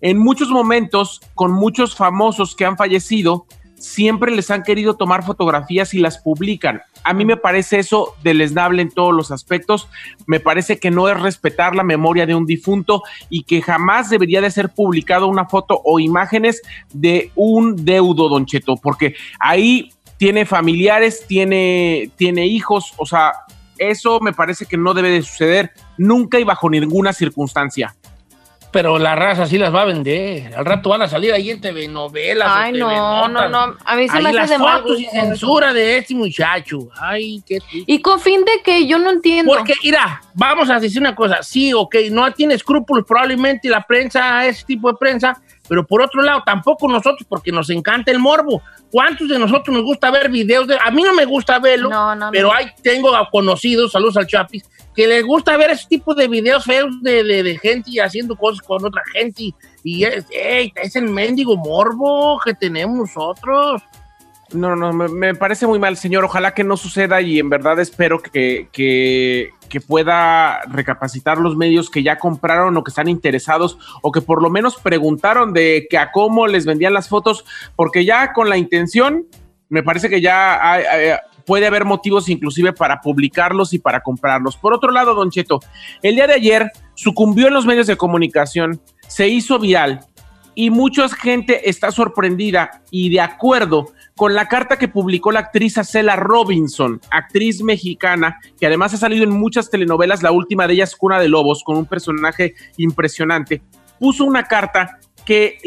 En 0.00 0.18
muchos 0.18 0.50
momentos, 0.50 1.22
con 1.34 1.50
muchos 1.52 1.96
famosos 1.96 2.54
que 2.54 2.66
han 2.66 2.76
fallecido, 2.76 3.46
siempre 3.76 4.34
les 4.34 4.50
han 4.50 4.62
querido 4.62 4.96
tomar 4.96 5.24
fotografías 5.24 5.94
y 5.94 5.98
las 5.98 6.18
publican. 6.18 6.82
A 7.04 7.12
mí 7.12 7.24
me 7.24 7.36
parece 7.36 7.78
eso 7.78 8.14
deleznable 8.22 8.82
en 8.82 8.90
todos 8.90 9.14
los 9.14 9.30
aspectos. 9.30 9.88
Me 10.26 10.40
parece 10.40 10.78
que 10.78 10.90
no 10.90 11.08
es 11.08 11.20
respetar 11.20 11.74
la 11.74 11.82
memoria 11.82 12.26
de 12.26 12.34
un 12.34 12.46
difunto 12.46 13.02
y 13.28 13.44
que 13.44 13.62
jamás 13.62 14.08
debería 14.10 14.40
de 14.40 14.50
ser 14.50 14.70
publicado 14.70 15.28
una 15.28 15.46
foto 15.46 15.80
o 15.84 16.00
imágenes 16.00 16.62
de 16.92 17.30
un 17.34 17.84
deudo, 17.84 18.28
Don 18.28 18.46
Cheto, 18.46 18.76
porque 18.76 19.14
ahí 19.38 19.90
tiene 20.16 20.46
familiares, 20.46 21.26
tiene, 21.26 22.10
tiene 22.16 22.46
hijos, 22.46 22.94
o 22.96 23.04
sea, 23.04 23.32
eso 23.78 24.20
me 24.20 24.32
parece 24.32 24.66
que 24.66 24.76
no 24.76 24.94
debe 24.94 25.10
de 25.10 25.22
suceder 25.22 25.72
nunca 25.98 26.38
y 26.38 26.44
bajo 26.44 26.70
ninguna 26.70 27.12
circunstancia. 27.12 27.94
Pero 28.74 28.98
la 28.98 29.14
raza 29.14 29.46
sí 29.46 29.56
las 29.56 29.72
va 29.72 29.82
a 29.82 29.84
vender. 29.84 30.52
Al 30.54 30.64
rato 30.64 30.88
van 30.90 31.00
a 31.02 31.08
salir 31.08 31.32
ahí 31.32 31.48
en 31.50 31.60
TV 31.60 31.86
novelas. 31.86 32.48
Ay, 32.52 32.72
no, 32.72 32.88
TV 32.88 32.98
no, 33.00 33.28
notas. 33.28 33.50
no. 33.50 33.76
A 33.84 33.94
mí 33.96 34.08
se 34.08 34.16
Ahí 34.16 34.22
me 34.24 34.32
las 34.32 34.44
hace 34.44 34.54
de 34.54 34.58
mal. 34.58 34.82
fotos 34.82 35.00
y 35.00 35.04
censura 35.06 35.72
de 35.72 35.96
este 35.98 36.14
muchacho. 36.14 36.80
Ay, 37.00 37.40
qué. 37.46 37.60
Y 37.70 38.00
con 38.02 38.18
fin 38.20 38.44
de 38.44 38.62
que 38.64 38.86
yo 38.86 38.98
no 38.98 39.10
entiendo. 39.12 39.54
Porque, 39.54 39.74
mira, 39.82 40.20
vamos 40.34 40.68
a 40.70 40.80
decir 40.80 41.00
una 41.00 41.14
cosa. 41.14 41.42
Sí, 41.42 41.72
ok, 41.72 41.94
no 42.10 42.30
tiene 42.32 42.54
escrúpulos 42.54 43.04
probablemente 43.06 43.68
la 43.68 43.80
prensa, 43.82 44.44
ese 44.44 44.64
tipo 44.64 44.90
de 44.90 44.98
prensa, 44.98 45.40
pero 45.68 45.86
por 45.86 46.02
otro 46.02 46.20
lado, 46.20 46.42
tampoco 46.44 46.88
nosotros, 46.88 47.24
porque 47.28 47.52
nos 47.52 47.70
encanta 47.70 48.10
el 48.10 48.18
morbo. 48.18 48.60
¿Cuántos 48.90 49.28
de 49.28 49.38
nosotros 49.38 49.74
nos 49.74 49.84
gusta 49.84 50.10
ver 50.10 50.28
videos? 50.30 50.66
De, 50.66 50.76
a 50.84 50.90
mí 50.90 51.02
no 51.02 51.14
me 51.14 51.24
gusta 51.24 51.60
verlo, 51.60 51.88
No, 51.90 52.14
no, 52.16 52.30
pero 52.32 52.48
no. 52.48 52.54
hay, 52.54 52.66
tengo 52.82 53.14
a 53.14 53.30
conocidos, 53.30 53.92
saludos 53.92 54.16
al 54.16 54.26
Chapis, 54.26 54.68
que 54.94 55.06
les 55.06 55.24
gusta 55.24 55.56
ver 55.56 55.70
ese 55.70 55.88
tipo 55.88 56.14
de 56.14 56.28
videos 56.28 56.64
feos 56.64 56.90
de, 57.02 57.24
de- 57.24 57.42
de 57.42 57.58
gente 57.58 58.00
haciendo 58.00 58.36
cosas 58.36 58.60
con 58.64 58.84
otra 58.84 59.02
gente. 59.12 59.52
Y, 59.82 60.04
es, 60.04 60.24
es 60.30 60.96
el 60.96 61.08
mendigo 61.10 61.56
morbo 61.56 62.40
que 62.44 62.54
tenemos 62.54 62.96
nosotros. 62.96 63.82
No, 64.52 64.76
no, 64.76 64.92
me, 64.92 65.34
parece 65.34 65.66
muy 65.66 65.78
mal, 65.80 65.96
señor. 65.96 66.22
Ojalá 66.24 66.54
que 66.54 66.62
no 66.62 66.76
suceda 66.76 67.20
y 67.20 67.40
en 67.40 67.50
verdad 67.50 67.80
espero 67.80 68.20
que, 68.22 68.68
que, 68.70 69.50
pueda 69.88 70.60
recapacitar 70.68 71.38
los 71.38 71.56
medios 71.56 71.90
que 71.90 72.04
ya 72.04 72.16
compraron 72.16 72.76
o 72.76 72.84
que 72.84 72.90
están 72.90 73.08
interesados 73.08 73.76
o 74.02 74.12
que 74.12 74.20
por 74.20 74.40
lo 74.40 74.48
menos 74.48 74.76
preguntaron 74.76 75.52
de 75.52 75.88
que 75.90 75.98
a 75.98 76.12
cómo 76.12 76.46
les 76.46 76.64
vendían 76.64 76.92
las 76.94 77.08
fotos, 77.08 77.44
porque 77.74 78.04
ya 78.04 78.32
con 78.32 78.48
la 78.48 78.56
intención, 78.56 79.26
me 79.68 79.82
parece 79.82 80.08
que 80.08 80.20
ya 80.20 80.60
hay- 80.72 81.16
puede 81.46 81.66
haber 81.66 81.84
motivos 81.84 82.28
inclusive 82.28 82.72
para 82.72 83.00
publicarlos 83.00 83.72
y 83.72 83.78
para 83.78 84.00
comprarlos. 84.00 84.56
Por 84.56 84.74
otro 84.74 84.90
lado, 84.90 85.14
Don 85.14 85.30
Cheto, 85.30 85.60
el 86.02 86.14
día 86.14 86.26
de 86.26 86.34
ayer 86.34 86.70
sucumbió 86.94 87.48
en 87.48 87.54
los 87.54 87.66
medios 87.66 87.86
de 87.86 87.96
comunicación, 87.96 88.80
se 89.06 89.28
hizo 89.28 89.58
viral 89.58 90.00
y 90.54 90.70
mucha 90.70 91.08
gente 91.08 91.68
está 91.68 91.90
sorprendida 91.90 92.82
y 92.90 93.10
de 93.10 93.20
acuerdo 93.20 93.86
con 94.16 94.34
la 94.34 94.46
carta 94.46 94.78
que 94.78 94.88
publicó 94.88 95.32
la 95.32 95.40
actriz 95.40 95.76
Acela 95.78 96.16
Robinson, 96.16 97.00
actriz 97.10 97.62
mexicana, 97.62 98.38
que 98.58 98.66
además 98.66 98.94
ha 98.94 98.98
salido 98.98 99.24
en 99.24 99.30
muchas 99.30 99.70
telenovelas, 99.70 100.22
la 100.22 100.30
última 100.30 100.66
de 100.66 100.74
ellas 100.74 100.94
Cuna 100.94 101.18
de 101.18 101.28
Lobos, 101.28 101.62
con 101.64 101.76
un 101.76 101.86
personaje 101.86 102.54
impresionante, 102.76 103.62
puso 103.98 104.24
una 104.24 104.44
carta 104.44 104.98
que 105.24 105.58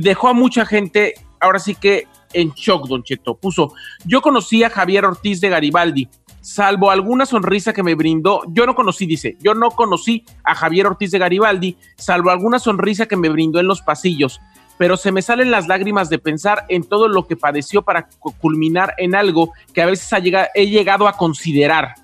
dejó 0.00 0.28
a 0.28 0.32
mucha 0.32 0.64
gente, 0.64 1.14
ahora 1.40 1.58
sí 1.58 1.74
que 1.74 2.06
en 2.34 2.50
shock, 2.50 2.88
Don 2.88 3.02
Cheto. 3.02 3.36
Puso, 3.36 3.72
yo 4.04 4.20
conocí 4.20 4.62
a 4.62 4.70
Javier 4.70 5.04
Ortiz 5.04 5.40
de 5.40 5.48
Garibaldi, 5.48 6.08
salvo 6.40 6.90
alguna 6.90 7.24
sonrisa 7.24 7.72
que 7.72 7.82
me 7.82 7.94
brindó, 7.94 8.42
yo 8.48 8.66
no 8.66 8.74
conocí, 8.74 9.06
dice, 9.06 9.36
yo 9.40 9.54
no 9.54 9.70
conocí 9.70 10.24
a 10.44 10.54
Javier 10.54 10.86
Ortiz 10.86 11.10
de 11.10 11.18
Garibaldi, 11.18 11.76
salvo 11.96 12.30
alguna 12.30 12.58
sonrisa 12.58 13.06
que 13.06 13.16
me 13.16 13.30
brindó 13.30 13.60
en 13.60 13.66
los 13.66 13.80
pasillos, 13.80 14.40
pero 14.76 14.96
se 14.96 15.12
me 15.12 15.22
salen 15.22 15.50
las 15.50 15.68
lágrimas 15.68 16.10
de 16.10 16.18
pensar 16.18 16.64
en 16.68 16.82
todo 16.84 17.08
lo 17.08 17.26
que 17.26 17.36
padeció 17.36 17.82
para 17.82 18.08
cu- 18.18 18.34
culminar 18.38 18.92
en 18.98 19.14
algo 19.14 19.52
que 19.72 19.80
a 19.80 19.86
veces 19.86 20.10
he 20.54 20.66
llegado 20.66 21.08
a 21.08 21.16
considerar, 21.16 21.94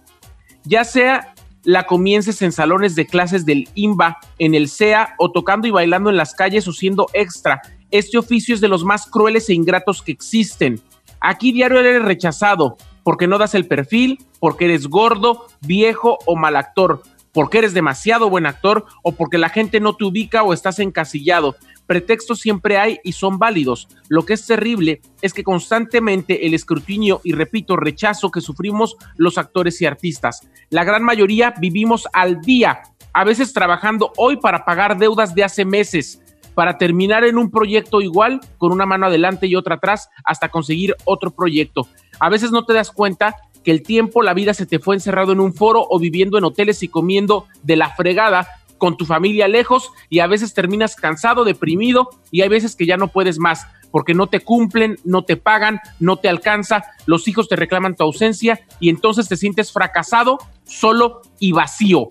ya 0.64 0.84
sea 0.84 1.34
la 1.64 1.84
comiences 1.84 2.40
en 2.40 2.52
salones 2.52 2.94
de 2.94 3.06
clases 3.06 3.44
del 3.44 3.68
IMBA, 3.74 4.18
en 4.38 4.54
el 4.54 4.68
SEA 4.68 5.14
o 5.18 5.30
tocando 5.30 5.68
y 5.68 5.70
bailando 5.70 6.08
en 6.08 6.16
las 6.16 6.34
calles 6.34 6.66
o 6.66 6.72
siendo 6.72 7.08
extra. 7.12 7.60
Este 7.90 8.18
oficio 8.18 8.54
es 8.54 8.60
de 8.60 8.68
los 8.68 8.84
más 8.84 9.06
crueles 9.06 9.48
e 9.48 9.54
ingratos 9.54 10.02
que 10.02 10.12
existen. 10.12 10.80
Aquí 11.20 11.52
diario 11.52 11.80
eres 11.80 12.02
rechazado 12.02 12.76
porque 13.02 13.26
no 13.26 13.38
das 13.38 13.54
el 13.54 13.66
perfil, 13.66 14.18
porque 14.38 14.66
eres 14.66 14.86
gordo, 14.86 15.46
viejo 15.60 16.18
o 16.26 16.36
mal 16.36 16.54
actor, 16.54 17.02
porque 17.32 17.58
eres 17.58 17.74
demasiado 17.74 18.30
buen 18.30 18.46
actor 18.46 18.86
o 19.02 19.12
porque 19.12 19.38
la 19.38 19.48
gente 19.48 19.80
no 19.80 19.96
te 19.96 20.04
ubica 20.04 20.42
o 20.42 20.52
estás 20.52 20.78
encasillado. 20.78 21.56
Pretextos 21.86 22.38
siempre 22.38 22.78
hay 22.78 23.00
y 23.02 23.12
son 23.12 23.38
válidos. 23.38 23.88
Lo 24.08 24.24
que 24.24 24.34
es 24.34 24.46
terrible 24.46 25.00
es 25.22 25.34
que 25.34 25.42
constantemente 25.42 26.46
el 26.46 26.54
escrutinio 26.54 27.20
y 27.24 27.32
repito, 27.32 27.76
rechazo 27.76 28.30
que 28.30 28.40
sufrimos 28.40 28.96
los 29.16 29.38
actores 29.38 29.80
y 29.82 29.86
artistas. 29.86 30.48
La 30.68 30.84
gran 30.84 31.02
mayoría 31.02 31.54
vivimos 31.60 32.06
al 32.12 32.40
día, 32.40 32.82
a 33.12 33.24
veces 33.24 33.52
trabajando 33.52 34.12
hoy 34.16 34.36
para 34.36 34.64
pagar 34.64 34.98
deudas 34.98 35.34
de 35.34 35.42
hace 35.42 35.64
meses, 35.64 36.22
para 36.60 36.76
terminar 36.76 37.24
en 37.24 37.38
un 37.38 37.50
proyecto 37.50 38.02
igual, 38.02 38.38
con 38.58 38.70
una 38.70 38.84
mano 38.84 39.06
adelante 39.06 39.46
y 39.46 39.56
otra 39.56 39.76
atrás, 39.76 40.10
hasta 40.26 40.50
conseguir 40.50 40.94
otro 41.06 41.30
proyecto. 41.30 41.88
A 42.18 42.28
veces 42.28 42.50
no 42.50 42.66
te 42.66 42.74
das 42.74 42.90
cuenta 42.90 43.34
que 43.64 43.70
el 43.70 43.82
tiempo, 43.82 44.20
la 44.20 44.34
vida 44.34 44.52
se 44.52 44.66
te 44.66 44.78
fue 44.78 44.94
encerrado 44.94 45.32
en 45.32 45.40
un 45.40 45.54
foro 45.54 45.86
o 45.88 45.98
viviendo 45.98 46.36
en 46.36 46.44
hoteles 46.44 46.82
y 46.82 46.88
comiendo 46.88 47.46
de 47.62 47.76
la 47.76 47.88
fregada 47.94 48.46
con 48.76 48.98
tu 48.98 49.06
familia 49.06 49.48
lejos 49.48 49.90
y 50.10 50.18
a 50.18 50.26
veces 50.26 50.52
terminas 50.52 50.96
cansado, 50.96 51.44
deprimido 51.44 52.10
y 52.30 52.42
hay 52.42 52.50
veces 52.50 52.76
que 52.76 52.84
ya 52.84 52.98
no 52.98 53.08
puedes 53.08 53.38
más 53.38 53.66
porque 53.90 54.12
no 54.12 54.26
te 54.26 54.40
cumplen, 54.40 54.98
no 55.02 55.24
te 55.24 55.38
pagan, 55.38 55.80
no 55.98 56.18
te 56.18 56.28
alcanza, 56.28 56.84
los 57.06 57.26
hijos 57.26 57.48
te 57.48 57.56
reclaman 57.56 57.96
tu 57.96 58.04
ausencia 58.04 58.60
y 58.80 58.90
entonces 58.90 59.28
te 59.28 59.38
sientes 59.38 59.72
fracasado, 59.72 60.36
solo 60.64 61.22
y 61.38 61.52
vacío. 61.52 62.08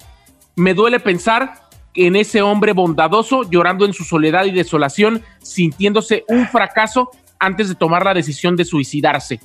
Me 0.56 0.74
duele 0.74 1.00
pensar 1.00 1.69
en 2.08 2.16
ese 2.16 2.42
hombre 2.42 2.74
bondadoso 2.74 3.50
llorando 3.50 3.86
en 3.86 3.94
su 3.94 4.04
soledad 4.04 4.46
y 4.46 4.52
desolación, 4.52 5.22
sintiéndose 5.42 6.24
un 6.28 6.48
fracaso 6.48 7.10
antes 7.40 7.70
de 7.70 7.76
tomar 7.76 8.04
la 8.06 8.14
decisión 8.14 8.56
de 8.56 8.66
suicidarse. 8.66 9.40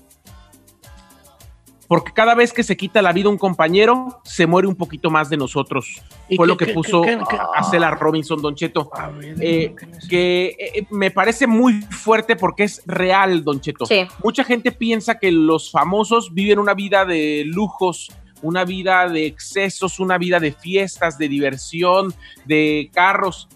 Porque 1.87 2.13
cada 2.13 2.35
vez 2.35 2.53
que 2.53 2.63
se 2.63 2.77
quita 2.79 3.03
la 3.03 3.13
vida 3.13 3.29
un 3.29 3.37
compañero, 3.37 4.21
se 4.25 4.47
muere 4.47 4.67
un 4.67 4.75
poquito 4.75 5.11
más 5.11 5.29
de 5.29 5.37
nosotros. 5.37 6.03
¿Y 6.31 6.37
Fue 6.37 6.47
qué- 6.47 6.49
lo 6.49 6.57
que 6.57 6.67
qué- 6.67 6.73
puso 6.73 7.03
qué- 7.03 7.19
qué- 7.29 7.39
Acela 7.57 7.91
Robinson, 7.91 8.41
Don 8.41 8.55
Cheto. 8.55 8.89
A 8.95 9.09
ver, 9.11 9.37
Eh, 9.39 9.75
que 10.09 10.57
eh, 10.59 10.87
me 10.91 11.11
parece 11.11 11.47
muy 11.47 11.83
fuerte 11.83 12.37
porque 12.37 12.65
es 12.65 12.83
real, 12.87 13.45
Don 13.45 13.61
Cheto. 13.61 13.85
Sí. 13.85 14.07
Mucha 14.25 14.45
gente 14.45 14.73
piensa 14.73 15.19
que 15.19 15.31
los 15.31 15.71
famosos 15.71 16.33
viven 16.33 16.59
una 16.59 16.73
vida 16.73 17.05
de 17.05 17.43
lujos, 17.47 18.11
una 18.45 18.65
vida 18.65 19.09
de 19.09 19.27
excesos, 19.27 19.99
una 19.99 20.19
vida 20.19 20.39
de 20.39 20.53
fiestas, 20.53 21.17
de 21.19 21.29
diversión, 21.29 22.15
de 22.45 22.91
carros. 22.93 23.49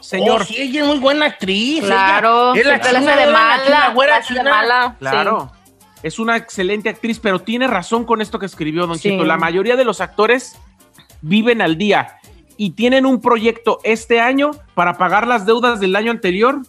Señor, 0.00 0.42
Oh, 0.42 0.44
sí, 0.44 0.56
ella 0.58 0.80
es 0.80 0.86
muy 0.86 0.98
buena 0.98 1.26
actriz. 1.26 1.84
Claro, 1.84 2.54
ella 2.54 2.60
es 2.60 2.66
la 2.66 2.80
china, 3.00 3.16
de 3.16 3.26
mala, 3.30 3.90
güera 3.94 4.20
la 4.20 4.34
de 4.42 4.50
mala. 4.50 4.96
claro. 4.98 5.52
Es 6.02 6.18
una 6.18 6.36
excelente 6.36 6.88
actriz, 6.88 7.20
pero 7.20 7.38
tiene 7.40 7.68
razón 7.68 8.04
con 8.04 8.20
esto 8.20 8.38
que 8.40 8.46
escribió 8.46 8.86
Don 8.88 8.98
Sí. 8.98 9.10
Cheto. 9.10 9.24
La 9.24 9.36
mayoría 9.36 9.76
de 9.76 9.84
los 9.84 10.00
actores 10.00 10.58
viven 11.20 11.62
al 11.62 11.78
día 11.78 12.16
y 12.56 12.70
tienen 12.70 13.06
un 13.06 13.20
proyecto 13.20 13.78
este 13.84 14.20
año 14.20 14.50
para 14.74 14.98
pagar 14.98 15.28
las 15.28 15.46
deudas 15.46 15.78
del 15.78 15.94
año 15.94 16.10
anterior. 16.10 16.62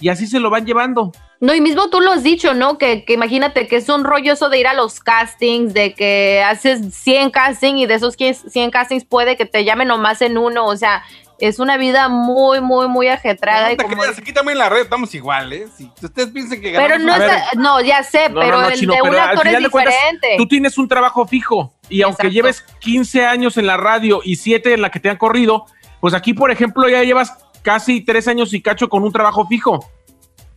Y 0.00 0.10
así 0.10 0.26
se 0.28 0.38
lo 0.38 0.50
van 0.50 0.66
llevando. 0.66 1.10
No, 1.40 1.54
y 1.54 1.60
mismo 1.60 1.90
tú 1.90 2.00
lo 2.00 2.12
has 2.12 2.22
dicho, 2.22 2.54
¿no? 2.54 2.78
Que, 2.78 3.04
que 3.04 3.12
imagínate 3.12 3.66
que 3.68 3.76
es 3.76 3.88
un 3.88 4.04
rollo 4.04 4.32
eso 4.32 4.48
de 4.48 4.58
ir 4.58 4.66
a 4.66 4.74
los 4.74 5.00
castings, 5.00 5.74
de 5.74 5.92
que 5.94 6.42
haces 6.42 6.94
100 6.94 7.30
castings 7.30 7.80
y 7.80 7.86
de 7.86 7.94
esos 7.94 8.16
100 8.16 8.70
castings 8.70 9.04
puede 9.04 9.36
que 9.36 9.44
te 9.44 9.64
llamen 9.64 9.88
nomás 9.88 10.22
en 10.22 10.38
uno, 10.38 10.64
o 10.64 10.76
sea, 10.76 11.02
es 11.38 11.58
una 11.58 11.76
vida 11.76 12.08
muy, 12.08 12.62
muy, 12.62 12.88
muy 12.88 13.08
ajetrada. 13.08 13.66
No 13.66 13.74
y 13.74 13.76
te 13.76 13.84
como- 13.84 14.00
creas, 14.00 14.16
aquí 14.18 14.32
también 14.32 14.54
en 14.56 14.60
la 14.60 14.70
red 14.70 14.80
estamos 14.80 15.14
iguales. 15.14 15.68
Si 15.76 15.90
ustedes 16.02 16.30
piensan 16.30 16.60
que 16.62 16.72
pero 16.72 16.88
ganamos 16.98 17.06
no, 17.06 17.14
una- 17.16 17.24
A 17.24 17.28
ver. 17.28 17.38
es, 17.52 17.58
no, 17.58 17.80
ya 17.82 18.02
sé, 18.02 18.30
No, 18.30 18.40
pero 18.40 18.56
no, 18.56 18.62
no, 18.62 18.68
el 18.70 18.78
Chino, 18.80 18.94
de 18.94 19.02
un 19.02 19.10
pero 19.10 19.22
actor 19.22 19.36
es 19.46 19.50
final 19.50 19.62
de 19.62 19.68
cuentas, 19.68 19.94
diferente. 19.94 20.34
Tú 20.38 20.48
tienes 20.48 20.78
un 20.78 20.88
trabajo 20.88 21.26
fijo 21.26 21.74
y 21.90 22.00
aunque 22.00 22.30
lleves 22.30 22.62
15 22.80 23.26
años 23.26 23.58
en 23.58 23.66
la 23.66 23.76
radio 23.76 24.22
y 24.24 24.36
7 24.36 24.72
en 24.72 24.80
la 24.80 24.90
que 24.90 25.00
te 25.00 25.10
han 25.10 25.18
corrido, 25.18 25.66
pues 26.00 26.14
aquí, 26.14 26.32
por 26.32 26.50
ejemplo, 26.50 26.88
ya 26.88 27.02
llevas 27.02 27.34
casi 27.60 28.00
3 28.00 28.26
años 28.28 28.54
y 28.54 28.62
cacho 28.62 28.88
con 28.88 29.02
un 29.02 29.12
trabajo 29.12 29.46
fijo. 29.46 29.86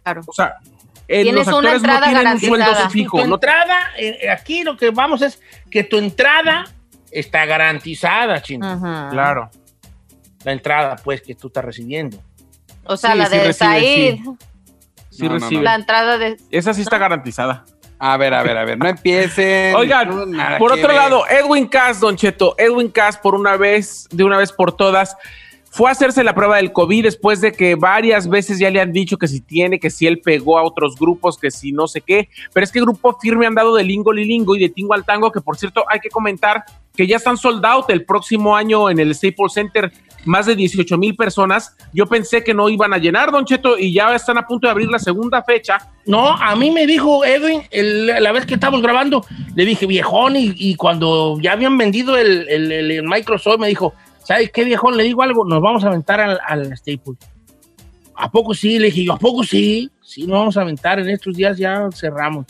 Claro. 0.03 0.21
O 0.27 0.33
sea, 0.33 0.55
eh, 1.07 1.23
Tienes 1.23 1.47
los 1.47 1.57
una 1.57 1.71
actores 1.71 1.71
no 1.71 1.77
entrada 1.87 1.99
tienen 2.05 2.17
un 2.17 2.23
garantizada. 2.23 2.65
sueldo 2.75 2.89
fijo. 2.91 3.17
Tu 3.23 3.33
entrada, 3.33 3.77
eh, 3.97 4.29
aquí 4.29 4.63
lo 4.63 4.77
que 4.77 4.91
vamos 4.91 5.21
es 5.21 5.41
que 5.71 5.83
tu 5.83 5.97
entrada 5.97 6.65
está 7.11 7.45
garantizada, 7.45 8.41
chino. 8.41 8.79
Claro. 9.11 9.49
La 10.43 10.51
entrada, 10.51 10.95
pues, 11.03 11.21
que 11.21 11.35
tú 11.35 11.47
estás 11.47 11.65
recibiendo. 11.65 12.21
O 12.85 12.95
sea, 12.95 13.11
Sí, 13.13 13.17
la 13.17 13.25
sí 13.27 13.37
de 13.37 13.53
Said, 13.53 14.15
sí. 14.17 14.23
Sí 15.09 15.23
No, 15.23 15.29
no, 15.29 15.33
recibe. 15.39 15.55
no. 15.57 15.61
la 15.63 15.75
entrada 15.75 16.17
de... 16.17 16.37
Esa 16.51 16.73
sí 16.73 16.81
está 16.81 16.97
garantizada. 16.97 17.65
A 18.01 18.15
ver, 18.15 18.33
a 18.33 18.41
ver, 18.43 18.57
a 18.57 18.63
ver, 18.63 18.77
no 18.77 18.87
empiecen. 18.87 19.75
Oigan, 19.75 20.07
por 20.57 20.71
otro 20.71 20.87
ver. 20.87 20.95
lado, 20.95 21.25
Edwin 21.27 21.67
Cass, 21.67 21.99
Don 21.99 22.15
Cheto, 22.15 22.55
Edwin 22.57 22.89
Cass, 22.89 23.17
por 23.17 23.35
una 23.35 23.57
vez, 23.57 24.07
de 24.11 24.23
una 24.23 24.37
vez 24.37 24.53
por 24.53 24.71
todas, 24.71 25.17
fue 25.71 25.89
a 25.89 25.91
hacerse 25.91 26.23
la 26.23 26.33
prueba 26.33 26.57
del 26.57 26.71
COVID 26.71 27.03
después 27.03 27.41
de 27.41 27.51
que 27.51 27.75
varias 27.75 28.27
veces 28.27 28.59
ya 28.59 28.69
le 28.69 28.81
han 28.81 28.91
dicho 28.91 29.17
que 29.17 29.27
si 29.27 29.39
tiene, 29.39 29.79
que 29.79 29.89
si 29.89 30.07
él 30.07 30.19
pegó 30.19 30.57
a 30.57 30.63
otros 30.63 30.95
grupos, 30.97 31.37
que 31.37 31.51
si 31.51 31.71
no 31.71 31.87
sé 31.87 32.01
qué. 32.01 32.29
Pero 32.53 32.63
es 32.63 32.71
que 32.71 32.81
Grupo 32.81 33.17
Firme 33.21 33.45
han 33.45 33.55
dado 33.55 33.75
de 33.75 33.83
lingo 33.83 34.11
lilingo 34.11 34.55
y 34.55 34.59
de 34.59 34.69
tingo 34.69 34.93
al 34.93 35.05
tango, 35.05 35.31
que 35.31 35.41
por 35.41 35.57
cierto 35.57 35.83
hay 35.87 35.99
que 35.99 36.09
comentar 36.09 36.63
que 36.95 37.07
ya 37.07 37.17
están 37.17 37.37
sold 37.37 37.63
out 37.65 37.89
el 37.89 38.03
próximo 38.03 38.55
año 38.55 38.89
en 38.89 38.99
el 38.99 39.13
Staples 39.13 39.53
Center. 39.53 39.91
Más 40.25 40.45
de 40.47 40.53
18 40.53 40.97
mil 40.97 41.15
personas. 41.15 41.77
Yo 41.93 42.05
pensé 42.05 42.43
que 42.43 42.53
no 42.53 42.67
iban 42.67 42.93
a 42.93 42.97
llenar, 42.97 43.31
Don 43.31 43.45
Cheto, 43.45 43.77
y 43.79 43.93
ya 43.93 44.13
están 44.13 44.37
a 44.37 44.45
punto 44.45 44.67
de 44.67 44.71
abrir 44.71 44.89
la 44.89 44.99
segunda 44.99 45.41
fecha. 45.43 45.77
No, 46.05 46.31
a 46.31 46.57
mí 46.57 46.71
me 46.71 46.85
dijo 46.85 47.23
Edwin, 47.23 47.61
la 47.71 48.33
vez 48.33 48.45
que 48.45 48.55
estábamos 48.55 48.81
grabando, 48.81 49.25
le 49.55 49.63
dije, 49.63 49.85
viejón, 49.85 50.33
y, 50.35 50.75
cuando 50.75 51.37
ya 51.39 51.53
habían 51.53 51.77
vendido 51.77 52.17
el 52.17 53.01
Microsoft, 53.05 53.59
me 53.59 53.69
dijo, 53.69 53.93
¿sabes 54.29 54.51
qué, 54.51 54.63
viejón? 54.63 54.95
Le 54.95 55.05
digo 55.05 55.23
algo, 55.23 55.43
nos 55.43 55.59
vamos 55.59 55.83
a 55.83 55.87
aventar 55.87 56.19
al, 56.19 56.39
al 56.45 56.77
Staples. 56.77 57.17
¿A 58.13 58.29
poco 58.29 58.53
sí? 58.53 58.77
Le 58.77 58.85
dije 58.85 59.05
yo, 59.05 59.13
¿a 59.13 59.17
poco 59.17 59.43
sí? 59.43 59.89
Sí, 60.03 60.27
nos 60.27 60.37
vamos 60.37 60.55
a 60.55 60.61
aventar, 60.61 60.99
en 60.99 61.09
estos 61.09 61.35
días 61.35 61.57
ya 61.57 61.89
cerramos. 61.91 62.45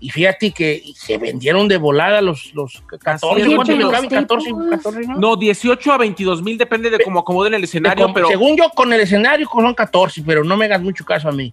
Y 0.00 0.08
fíjate 0.08 0.52
que 0.52 0.82
se 0.96 1.18
vendieron 1.18 1.68
de 1.68 1.76
volada 1.76 2.22
los, 2.22 2.54
los 2.54 2.82
14, 2.88 3.42
es, 3.42 3.54
¿cuántos 3.54 3.78
los 3.78 3.86
le 3.86 3.90
caben? 3.90 4.08
14, 4.08 4.50
14, 4.70 5.00
¿no? 5.06 5.14
No, 5.18 5.36
18 5.36 5.92
a 5.92 5.98
22 5.98 6.42
mil, 6.42 6.56
depende 6.56 6.88
de 6.88 6.98
cómo 7.04 7.20
acomoden 7.20 7.52
el 7.54 7.64
escenario, 7.64 8.10
pero 8.14 8.28
Según 8.28 8.56
yo, 8.56 8.70
con 8.70 8.90
el 8.90 9.00
escenario 9.00 9.46
son 9.52 9.74
14, 9.74 10.22
pero 10.24 10.42
no 10.44 10.56
me 10.56 10.64
hagas 10.64 10.80
mucho 10.80 11.04
caso 11.04 11.28
a 11.28 11.32
mí. 11.32 11.52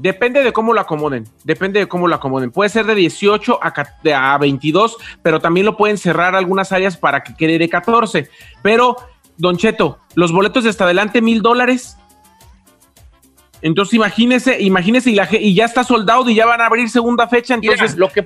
Depende 0.00 0.44
de 0.44 0.52
cómo 0.52 0.74
lo 0.74 0.80
acomoden, 0.80 1.24
depende 1.42 1.80
de 1.80 1.88
cómo 1.88 2.06
lo 2.06 2.14
acomoden. 2.14 2.52
Puede 2.52 2.70
ser 2.70 2.86
de 2.86 2.94
18 2.94 3.58
a, 3.60 4.34
a 4.34 4.38
22, 4.38 4.96
pero 5.22 5.40
también 5.40 5.66
lo 5.66 5.76
pueden 5.76 5.98
cerrar 5.98 6.36
algunas 6.36 6.70
áreas 6.70 6.96
para 6.96 7.24
que 7.24 7.34
quede 7.34 7.58
de 7.58 7.68
14. 7.68 8.30
Pero, 8.62 8.96
Don 9.38 9.56
Cheto, 9.56 9.98
los 10.14 10.30
boletos 10.30 10.62
de 10.62 10.70
hasta 10.70 10.84
adelante, 10.84 11.20
mil 11.20 11.42
dólares. 11.42 11.96
Entonces 13.60 13.94
imagínese, 13.94 14.62
imagínese 14.62 15.10
y, 15.10 15.16
la, 15.16 15.28
y 15.32 15.52
ya 15.52 15.64
está 15.64 15.82
soldado 15.82 16.30
y 16.30 16.36
ya 16.36 16.46
van 16.46 16.60
a 16.60 16.66
abrir 16.66 16.88
segunda 16.88 17.26
fecha. 17.26 17.54
Entonces, 17.54 17.96
Mira, 17.96 18.06
lo 18.06 18.12
que 18.12 18.22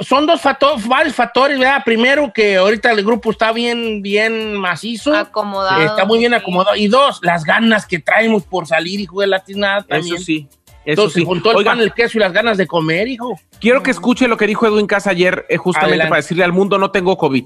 son 0.00 0.26
dos 0.26 0.40
factores, 0.40 0.88
varios 0.88 1.14
factores, 1.14 1.60
¿verdad? 1.60 1.82
Primero, 1.84 2.32
que 2.32 2.56
ahorita 2.56 2.90
el 2.90 3.04
grupo 3.04 3.30
está 3.30 3.52
bien, 3.52 4.02
bien 4.02 4.56
macizo. 4.56 5.14
Acomodado. 5.14 5.80
Está 5.80 6.04
muy 6.04 6.18
bien 6.18 6.34
acomodado. 6.34 6.74
Y 6.74 6.88
dos, 6.88 7.20
las 7.22 7.44
ganas 7.44 7.86
que 7.86 8.00
traemos 8.00 8.42
por 8.42 8.66
salir, 8.66 8.98
hijo 8.98 9.20
de 9.20 9.28
latinada 9.28 9.82
también. 9.82 10.16
eso 10.16 10.24
sí. 10.24 10.48
Eso 10.84 11.02
Entonces, 11.02 11.14
sí. 11.20 11.24
juntó 11.24 11.50
el 11.50 11.56
Oiga, 11.58 11.72
pan, 11.72 11.80
el 11.80 11.92
queso 11.94 12.18
y 12.18 12.20
las 12.20 12.32
ganas 12.32 12.58
de 12.58 12.66
comer, 12.66 13.08
hijo. 13.08 13.38
quiero 13.60 13.82
que 13.82 13.90
escuche 13.90 14.28
lo 14.28 14.36
que 14.36 14.46
dijo 14.46 14.66
Edwin 14.66 14.86
Casa 14.86 15.10
ayer, 15.10 15.46
eh, 15.48 15.56
justamente 15.56 15.92
Adelante. 15.92 16.10
para 16.10 16.20
decirle 16.22 16.44
al 16.44 16.52
mundo 16.52 16.76
no 16.78 16.90
tengo 16.90 17.16
COVID. 17.16 17.44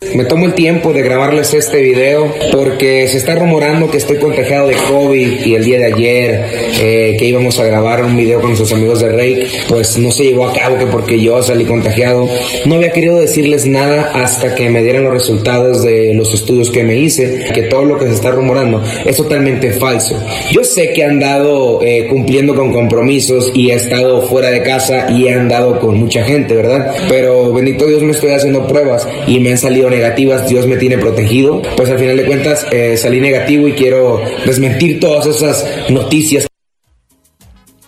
Me 0.00 0.24
tomo 0.24 0.46
el 0.46 0.54
tiempo 0.54 0.94
de 0.94 1.02
grabarles 1.02 1.52
este 1.52 1.82
video 1.82 2.32
porque 2.52 3.06
se 3.06 3.18
está 3.18 3.34
rumorando 3.34 3.90
que 3.90 3.98
estoy 3.98 4.16
contagiado 4.16 4.66
de 4.66 4.74
COVID 4.74 5.44
y 5.44 5.54
el 5.54 5.62
día 5.62 5.76
de 5.76 5.84
ayer 5.84 6.44
eh, 6.80 7.16
que 7.18 7.26
íbamos 7.26 7.58
a 7.60 7.64
grabar 7.64 8.02
un 8.02 8.16
video 8.16 8.40
con 8.40 8.48
nuestros 8.48 8.72
amigos 8.72 9.00
de 9.00 9.10
Rake, 9.10 9.46
pues 9.68 9.98
no 9.98 10.10
se 10.10 10.24
llevó 10.24 10.46
a 10.46 10.54
cabo 10.54 10.78
que 10.78 10.86
porque 10.86 11.20
yo 11.20 11.42
salí 11.42 11.66
contagiado. 11.66 12.26
No 12.64 12.76
había 12.76 12.92
querido 12.92 13.20
decirles 13.20 13.66
nada 13.66 14.10
hasta 14.14 14.54
que 14.54 14.70
me 14.70 14.82
dieran 14.82 15.04
los 15.04 15.12
resultados 15.12 15.82
de 15.82 16.14
los 16.14 16.32
estudios 16.32 16.70
que 16.70 16.82
me 16.82 16.96
hice, 16.96 17.50
que 17.52 17.64
todo 17.64 17.84
lo 17.84 17.98
que 17.98 18.06
se 18.06 18.14
está 18.14 18.30
rumorando 18.30 18.82
es 19.04 19.16
totalmente 19.18 19.70
falso. 19.72 20.18
Yo 20.50 20.64
sé 20.64 20.94
que 20.94 21.02
he 21.02 21.04
andado 21.04 21.82
eh, 21.82 22.06
cumpliendo 22.08 22.54
con 22.54 22.72
compromisos 22.72 23.52
y 23.54 23.70
he 23.70 23.74
estado 23.74 24.22
fuera 24.22 24.48
de 24.48 24.62
casa 24.62 25.10
y 25.10 25.26
he 25.26 25.34
andado 25.34 25.78
con 25.78 25.98
mucha 25.98 26.24
gente, 26.24 26.54
¿verdad? 26.54 26.90
Pero 27.06 27.52
bendito 27.52 27.86
Dios 27.86 28.02
me 28.02 28.12
estoy 28.12 28.30
haciendo 28.30 28.66
pruebas 28.66 29.06
y 29.26 29.38
me 29.40 29.50
han 29.50 29.58
salido 29.58 29.89
negativas, 29.90 30.48
Dios 30.48 30.66
me 30.66 30.76
tiene 30.76 30.98
protegido. 30.98 31.62
Pues 31.76 31.90
al 31.90 31.98
final 31.98 32.16
de 32.16 32.24
cuentas 32.26 32.66
eh, 32.70 32.96
salí 32.96 33.20
negativo 33.20 33.68
y 33.68 33.72
quiero 33.72 34.22
desmentir 34.46 35.00
todas 35.00 35.26
esas 35.26 35.90
noticias. 35.90 36.46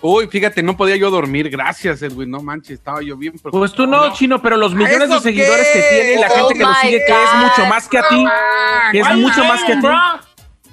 Uy, 0.01 0.27
fíjate, 0.27 0.61
no 0.61 0.75
podía 0.75 0.97
yo 0.97 1.09
dormir. 1.09 1.49
Gracias, 1.49 2.01
Edwin. 2.01 2.29
No 2.29 2.41
manches, 2.41 2.71
estaba 2.71 3.01
yo 3.01 3.15
bien 3.15 3.33
preocupado. 3.33 3.61
Pues 3.61 3.71
tú 3.71 3.87
no, 3.87 4.11
Chino, 4.13 4.41
pero 4.41 4.57
los 4.57 4.75
millones 4.75 4.99
de 5.07 5.15
¿Eso 5.15 5.21
seguidores 5.21 5.65
qué? 5.71 5.79
que 5.79 5.85
tiene 5.89 6.13
y 6.15 6.19
la 6.19 6.27
Oh 6.27 6.35
gente 6.35 6.53
que 6.55 6.63
lo 6.65 6.73
sigue, 6.75 7.05
que 7.05 7.13
es 7.13 7.29
mucho 7.41 7.69
más 7.69 7.87
que 7.87 7.97
a 7.97 8.07
ti, 8.09 8.25
que 8.91 8.99
es 8.99 9.15
mucho 9.15 9.37
you 9.37 9.45
más 9.45 9.63
que 9.63 9.71
a 9.71 9.79
ti. 9.79 9.87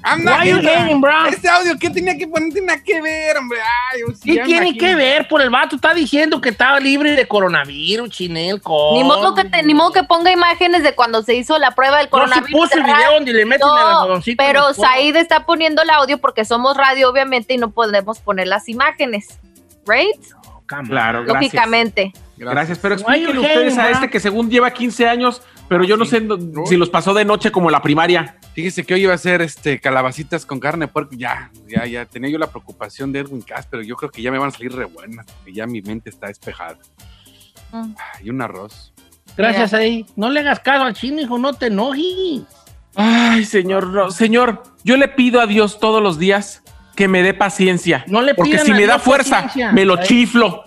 Anda, 0.03 0.39
Why 0.39 0.49
you 0.49 0.57
hating, 0.59 1.01
bro? 1.01 1.27
Este 1.27 1.49
audio, 1.49 1.79
¿qué 1.79 1.91
tenía 1.91 2.17
que 2.17 2.27
poner? 2.27 2.53
Tiene 2.53 2.83
que 2.83 3.03
ver, 3.03 3.37
hombre. 3.37 3.59
Ay, 3.93 4.01
sí 4.23 4.35
¿Qué 4.35 4.43
tiene 4.45 4.69
imagino. 4.69 4.79
que 4.79 4.95
ver? 4.95 5.29
Por 5.29 5.43
el 5.43 5.51
vato 5.51 5.77
está 5.77 5.93
diciendo 5.93 6.41
que 6.41 6.49
estaba 6.49 6.81
libre 6.81 7.13
de 7.13 7.29
coronavirus, 7.29 8.09
chinel, 8.11 8.61
con... 8.63 8.95
Ni 8.95 9.05
modo, 9.05 9.35
que 9.35 9.45
te- 9.45 9.63
ni 9.63 9.75
modo 9.75 9.93
que 9.93 10.03
ponga 10.05 10.33
imágenes 10.33 10.83
de 10.83 10.95
cuando 10.95 11.23
se 11.23 11.35
hizo 11.35 11.59
la 11.59 11.73
prueba 11.73 11.99
del 11.99 12.07
No, 12.07 12.11
si 12.11 12.11
coronavirus. 12.11 12.51
puso 12.61 12.75
el 12.79 12.83
de 12.85 12.87
radio. 12.93 12.97
video 13.07 13.15
donde 13.15 13.33
le 13.33 13.45
meten 13.45 13.69
el 13.69 13.75
No, 13.75 14.21
pero. 14.37 14.75
Said 14.75 15.17
está 15.17 15.45
poniendo 15.45 15.83
el 15.83 15.91
audio 15.91 16.19
porque 16.19 16.45
somos 16.45 16.77
radio, 16.77 17.11
obviamente, 17.11 17.55
y 17.55 17.59
no 17.59 17.71
podemos 17.71 18.19
poner 18.21 18.47
las 18.49 18.69
imágenes. 18.69 19.39
¿Right? 19.87 20.15
Claro, 20.89 21.25
gracias. 21.25 21.43
Lógicamente. 21.43 22.13
Gracias, 22.37 22.79
pero 22.79 22.95
explíquenle 22.95 23.35
you 23.35 23.41
ustedes 23.43 23.77
a 23.77 23.91
este 23.91 24.09
que 24.09 24.19
según 24.19 24.49
lleva 24.51 24.71
15 24.71 25.07
años, 25.07 25.43
pero 25.69 25.85
yo 25.85 25.97
no 25.99 26.07
sé 26.07 26.21
no- 26.23 26.39
si 26.67 26.77
los 26.77 26.89
pasó 26.89 27.13
de 27.13 27.25
noche 27.25 27.53
como 27.53 27.71
la 27.71 27.83
primaria. 27.83 28.39
Fíjese 28.55 28.85
que 28.85 28.95
hoy 28.95 29.03
iba 29.03 29.13
a 29.13 29.19
ser 29.19 29.43
este 29.43 29.79
calabacitas 29.79 30.47
con 30.47 30.59
carne 30.59 30.87
de 30.87 30.93
puerco. 30.93 31.15
Ya, 31.15 31.51
ya, 31.69 31.85
ya. 31.85 32.07
Tenía 32.07 32.31
yo 32.31 32.39
la 32.39 32.47
preocupación 32.51 33.13
de 33.13 33.21
Edwin 33.21 33.43
Cass, 33.43 33.67
pero 33.71 33.83
yo 33.83 33.95
creo 33.97 34.11
que 34.11 34.23
ya 34.23 34.31
me 34.31 34.39
van 34.39 34.49
a 34.49 34.53
salir 34.53 34.73
re 34.73 34.87
buenas, 34.87 35.27
porque 35.27 35.53
ya 35.53 35.67
mi 35.67 35.83
mente 35.83 36.09
está 36.09 36.29
despejada. 36.29 36.79
Mm. 37.73 37.95
Y 38.23 38.31
un 38.31 38.41
arroz. 38.41 38.93
Gracias 39.37 39.75
ahí. 39.75 40.07
No 40.17 40.31
le 40.31 40.41
hagas 40.41 40.61
caso 40.61 40.85
al 40.85 40.95
chino, 40.95 41.21
hijo, 41.21 41.39
no 41.39 41.53
te 41.53 41.67
enojes. 41.67 42.43
Ay, 42.95 43.45
señor, 43.45 43.87
no, 43.89 44.11
señor, 44.11 44.63
yo 44.83 44.97
le 44.97 45.09
pido 45.09 45.41
a 45.41 45.47
Dios 45.47 45.79
todos 45.79 46.03
los 46.03 46.19
días 46.19 46.60
que 47.01 47.09
me 47.09 47.23
dé 47.23 47.33
paciencia. 47.33 48.05
No 48.09 48.21
le 48.21 48.35
porque 48.35 48.59
si 48.59 48.75
me 48.75 48.85
da 48.85 48.99
fuerza, 48.99 49.45
paciencia. 49.45 49.73
me 49.73 49.87
lo 49.87 50.03
chiflo. 50.03 50.65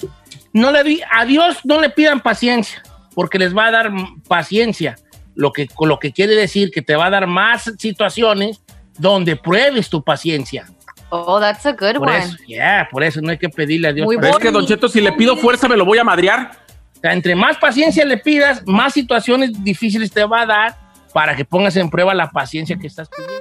No 0.52 0.72
le 0.72 0.84
di, 0.84 1.00
a 1.12 1.26
Dios 1.26 1.60
no 1.63 1.80
le 1.80 1.91
pidan 1.91 2.22
paciencia, 2.22 2.82
porque 3.13 3.38
les 3.38 3.56
va 3.56 3.67
a 3.67 3.72
dar 3.72 3.91
paciencia. 4.28 4.96
Lo 5.36 5.52
que, 5.52 5.67
con 5.67 5.89
lo 5.89 6.00
que 6.00 6.12
quiere 6.12 6.34
decir 6.34 6.72
que 6.72 6.82
te 6.82 6.96
va 6.96 7.06
a 7.06 7.10
dar 7.12 7.28
más 7.28 7.72
situaciones 7.78 8.63
donde 8.98 9.36
pruebes 9.36 9.91
tu 9.91 10.04
paciencia. 10.04 10.65
Oh, 11.10 11.39
that's 11.39 11.67
a 11.67 11.74
good 11.74 11.98
Por 11.98 12.10
one. 12.10 12.17
eso, 12.17 12.36
ya, 12.48 12.88
por 12.91 13.04
eso 13.04 13.22
no 13.22 13.30
hay 13.30 13.38
que 13.38 13.50
pedirle 13.50 13.89
a 13.89 13.93
Dios. 13.93 14.06
Muy 14.06 14.17
es 14.17 14.38
que, 14.38 14.50
Don 14.50 14.65
Cheto, 14.65 14.89
si 14.89 15.02
le 15.02 15.12
pido 15.12 15.38
fuerza, 15.38 15.67
me 15.67 15.78
lo 15.78 15.86
voy 15.86 16.00
a 16.00 16.04
madrear. 16.04 16.50
O 16.98 17.00
sea, 17.00 17.13
entre 17.13 17.36
más 17.36 17.58
paciencia 17.58 18.04
le 18.06 18.17
pidas, 18.17 18.63
más 18.65 18.93
situaciones 18.93 19.63
difíciles 19.63 20.10
te 20.10 20.26
va 20.26 20.41
a 20.41 20.46
dar 20.48 20.78
para 21.13 21.36
que 21.36 21.46
pongas 21.46 21.76
en 21.76 21.91
prueba 21.91 22.15
la 22.15 22.32
paciencia 22.32 22.76
que 22.76 22.88
estás 22.88 23.08
pidiendo. 23.08 23.33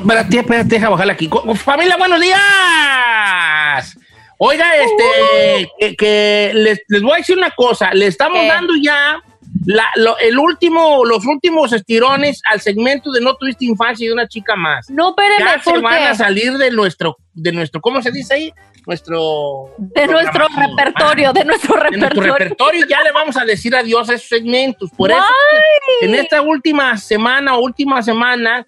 Espérate, 0.00 0.38
espérate, 0.38 0.68
deja 0.68 0.88
bajarle 0.88 1.12
aquí. 1.12 1.28
Familia, 1.56 1.96
buenos 1.96 2.20
días. 2.20 3.96
Oiga, 4.38 4.66
este, 4.76 5.68
que, 5.80 5.96
que 5.96 6.50
les, 6.54 6.80
les 6.88 7.02
voy 7.02 7.12
a 7.14 7.16
decir 7.16 7.36
una 7.38 7.50
cosa. 7.50 7.92
Le 7.94 8.06
estamos 8.06 8.38
¿Qué? 8.40 8.48
dando 8.48 8.74
ya 8.82 9.18
la- 9.64 9.90
lo- 9.96 10.18
el 10.18 10.38
último, 10.38 11.04
los 11.04 11.24
últimos 11.24 11.72
estirones 11.72 12.42
al 12.44 12.60
segmento 12.60 13.10
de 13.12 13.20
No 13.22 13.34
tuviste 13.36 13.64
infancia 13.64 14.06
y 14.06 14.10
una 14.10 14.28
chica 14.28 14.54
más. 14.54 14.90
No, 14.90 15.10
espéreme, 15.10 15.36
Ya 15.52 15.62
se 15.62 15.70
¿por 15.70 15.80
van 15.82 16.02
a 16.02 16.10
qué? 16.10 16.16
salir 16.16 16.58
de 16.58 16.70
nuestro, 16.70 17.16
de 17.32 17.52
nuestro, 17.52 17.80
¿cómo 17.80 18.02
se 18.02 18.10
dice 18.10 18.34
ahí? 18.34 18.52
Nuestro. 18.86 19.74
De 19.78 20.06
nuestro 20.06 20.46
repertorio, 20.54 21.32
de 21.32 21.44
nuestro 21.44 21.74
Ah, 21.76 21.88
de 21.90 21.96
nuestro 21.96 22.22
repertorio. 22.22 22.34
repertorio 22.34 22.86
ya 22.88 23.02
le 23.02 23.12
vamos 23.12 23.36
a 23.36 23.44
decir 23.44 23.74
adiós 23.74 24.08
a 24.10 24.14
esos 24.14 24.28
segmentos. 24.28 24.90
Por 24.96 25.10
eso, 25.10 25.18
Why? 25.20 26.08
en 26.08 26.14
esta 26.14 26.42
última 26.42 26.96
semana 26.98 27.56
o 27.56 27.60
última 27.62 28.00
semana, 28.02 28.64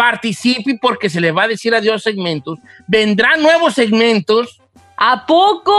participe 0.00 0.78
porque 0.80 1.10
se 1.10 1.20
le 1.20 1.30
va 1.30 1.42
a 1.42 1.48
decir 1.48 1.74
adiós 1.74 2.02
segmentos. 2.02 2.58
Vendrán 2.86 3.42
nuevos 3.42 3.74
segmentos. 3.74 4.58
¿A 4.96 5.26
poco? 5.26 5.72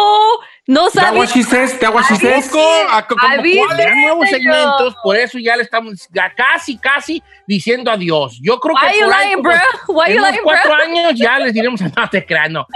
No 0.67 0.89
Te 0.91 1.27
chistes, 1.27 1.79
te 1.79 1.86
hago 1.88 1.99
chistes. 2.07 2.47
Poco, 2.47 2.63
a- 2.91 3.07
como 3.07 3.25
Avise. 3.27 3.57
cuál. 3.65 3.77
Vendrán 3.77 4.01
nuevos 4.01 4.29
segmentos. 4.29 4.95
Por 5.03 5.17
eso 5.17 5.39
ya 5.39 5.55
le 5.55 5.63
estamos 5.63 6.07
ya 6.13 6.31
casi, 6.36 6.77
casi 6.77 7.23
diciendo 7.47 7.89
adiós. 7.89 8.38
Yo 8.43 8.60
creo 8.60 8.75
que 8.75 8.86
Why 8.86 8.99
you 8.99 9.05
por 9.05 9.15
ahí 9.15 9.27
lying, 9.29 9.41
bro? 9.41 9.53
Why 9.88 10.10
en 10.12 10.15
you 10.15 10.23
unos 10.23 10.38
cuatro 10.43 10.71
bro? 10.71 10.84
años 10.84 11.13
ya 11.15 11.39
les 11.39 11.53
diremos, 11.53 11.81
no 11.97 12.10
te 12.10 12.23
creas, 12.23 12.51
no. 12.51 12.67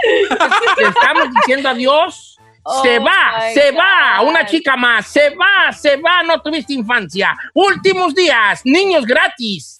Le 0.78 0.88
estamos 0.88 1.28
diciendo 1.32 1.68
adiós. 1.68 2.32
Oh 2.68 2.82
se 2.82 2.98
va, 2.98 3.40
se 3.54 3.70
va, 3.70 4.18
God. 4.18 4.28
una 4.28 4.44
chica 4.44 4.76
más, 4.76 5.06
se 5.06 5.30
va, 5.30 5.72
se 5.72 5.96
va, 5.98 6.24
no 6.24 6.40
tuviste 6.42 6.72
infancia. 6.72 7.36
Últimos 7.54 8.12
días, 8.12 8.62
niños 8.64 9.04
gratis. 9.06 9.75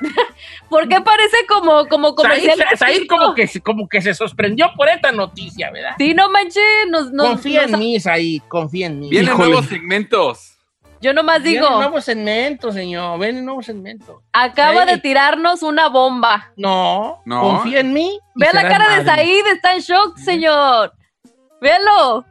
¿Por 0.68 0.88
qué 0.88 1.00
parece 1.00 1.36
como, 1.48 1.86
como 1.86 2.14
comercial? 2.14 2.58
Said, 2.76 3.06
como 3.08 3.34
que, 3.34 3.46
se- 3.46 3.60
como 3.60 3.88
que 3.88 4.00
se 4.02 4.14
sorprendió 4.14 4.70
por 4.76 4.88
esta 4.88 5.12
noticia, 5.12 5.70
¿verdad? 5.70 5.94
Sí, 5.98 6.14
no 6.14 6.30
manches, 6.30 6.62
nos, 6.90 7.10
nos- 7.12 7.28
confía 7.28 7.62
nos- 7.62 7.72
en 7.74 7.78
mí, 7.78 8.00
Said, 8.00 8.42
confía 8.48 8.86
en 8.86 9.00
mí. 9.00 9.08
Vienen 9.10 9.32
Híjole. 9.32 9.48
nuevos 9.48 9.66
segmentos. 9.66 10.54
Yo 11.00 11.12
nomás 11.12 11.42
Vienen 11.44 11.62
digo, 11.62 11.76
nuevos 11.76 12.04
segmentos, 12.04 12.74
señor. 12.74 13.18
Ven 13.20 13.44
nuevos 13.44 13.66
segmentos. 13.66 14.16
acaba 14.32 14.84
de 14.84 14.98
tirarnos 14.98 15.62
una 15.62 15.88
bomba. 15.88 16.52
No, 16.56 17.22
No. 17.24 17.40
confía 17.40 17.80
en 17.80 17.92
mí. 17.92 18.18
y 18.34 18.40
Vea 18.40 18.50
la 18.52 18.68
cara 18.68 18.96
de. 18.98 19.04
Said, 19.04 19.46
está 19.46 19.74
en 19.74 19.80
shock, 19.80 20.16
señor. 20.18 20.92
Véalo. 21.60 22.24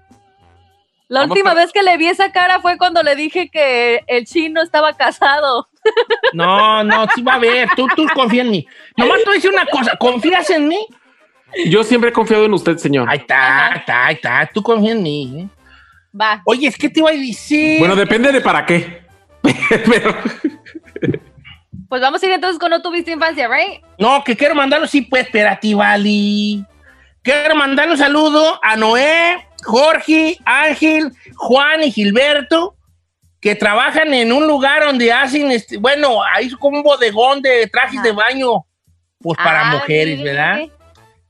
La 1.07 1.21
Vamos 1.21 1.37
última 1.37 1.53
vez 1.53 1.71
que 1.71 1.83
le 1.83 1.95
vi 1.95 2.07
esa 2.07 2.33
cara 2.33 2.59
fue 2.59 2.77
cuando 2.77 3.01
le 3.01 3.15
dije 3.15 3.49
que 3.49 4.03
el 4.07 4.25
chino 4.25 4.61
estaba 4.61 4.91
casado. 4.97 5.69
No, 6.33 6.83
no, 6.83 7.07
sí 7.15 7.21
va 7.21 7.35
a 7.35 7.39
ver. 7.39 7.69
Tú, 7.75 7.87
tú 7.95 8.05
confía 8.13 8.41
en 8.41 8.51
mí. 8.51 8.67
Nomás 8.95 9.23
tú 9.23 9.31
dices 9.31 9.51
una 9.51 9.65
cosa. 9.65 9.95
¿Confías 9.97 10.49
en 10.49 10.67
mí? 10.67 10.79
Yo 11.67 11.83
siempre 11.83 12.09
he 12.09 12.13
confiado 12.13 12.45
en 12.45 12.53
usted, 12.53 12.77
señor. 12.77 13.09
Ahí 13.09 13.19
está, 13.19 13.67
ahí 13.71 13.77
está, 13.79 14.05
ahí 14.05 14.15
está. 14.15 14.49
Tú 14.53 14.61
confía 14.61 14.91
en 14.91 15.03
mí. 15.03 15.41
¿eh? 15.41 15.47
Va. 16.19 16.41
Oye, 16.45 16.67
es 16.67 16.77
que 16.77 16.89
te 16.89 16.99
iba 16.99 17.09
a 17.09 17.13
decir. 17.13 17.79
Bueno, 17.79 17.95
depende 17.95 18.31
de 18.31 18.41
para 18.41 18.65
qué. 18.65 19.01
Pero, 19.85 20.15
Pues 21.89 22.01
vamos 22.01 22.21
a 22.21 22.25
ir 22.25 22.33
entonces 22.33 22.59
con 22.59 22.69
no 22.69 22.81
tuviste 22.81 23.11
infancia, 23.11 23.47
¿right? 23.47 23.81
No, 23.97 24.23
que 24.23 24.35
quiero 24.35 24.55
mandarlo, 24.55 24.87
sí, 24.87 25.01
pues, 25.01 25.23
espérate, 25.23 25.73
Vali. 25.73 26.65
Quiero 27.21 27.55
mandar 27.55 27.89
un 27.89 27.97
saludo 27.97 28.59
a 28.63 28.75
Noé, 28.75 29.47
Jorge, 29.63 30.37
Ángel, 30.45 31.11
Juan 31.35 31.83
y 31.83 31.91
Gilberto, 31.91 32.76
que 33.39 33.55
trabajan 33.55 34.13
en 34.13 34.31
un 34.31 34.47
lugar 34.47 34.83
donde 34.85 35.11
hacen, 35.11 35.51
este, 35.51 35.77
bueno, 35.77 36.23
hay 36.23 36.49
como 36.51 36.77
un 36.77 36.83
bodegón 36.83 37.41
de 37.41 37.67
trajes 37.67 37.99
Ajá. 37.99 38.07
de 38.07 38.11
baño, 38.11 38.65
pues 39.19 39.37
para 39.37 39.69
Ah, 39.69 39.71
mujeres, 39.73 40.21
¿verdad? 40.21 40.61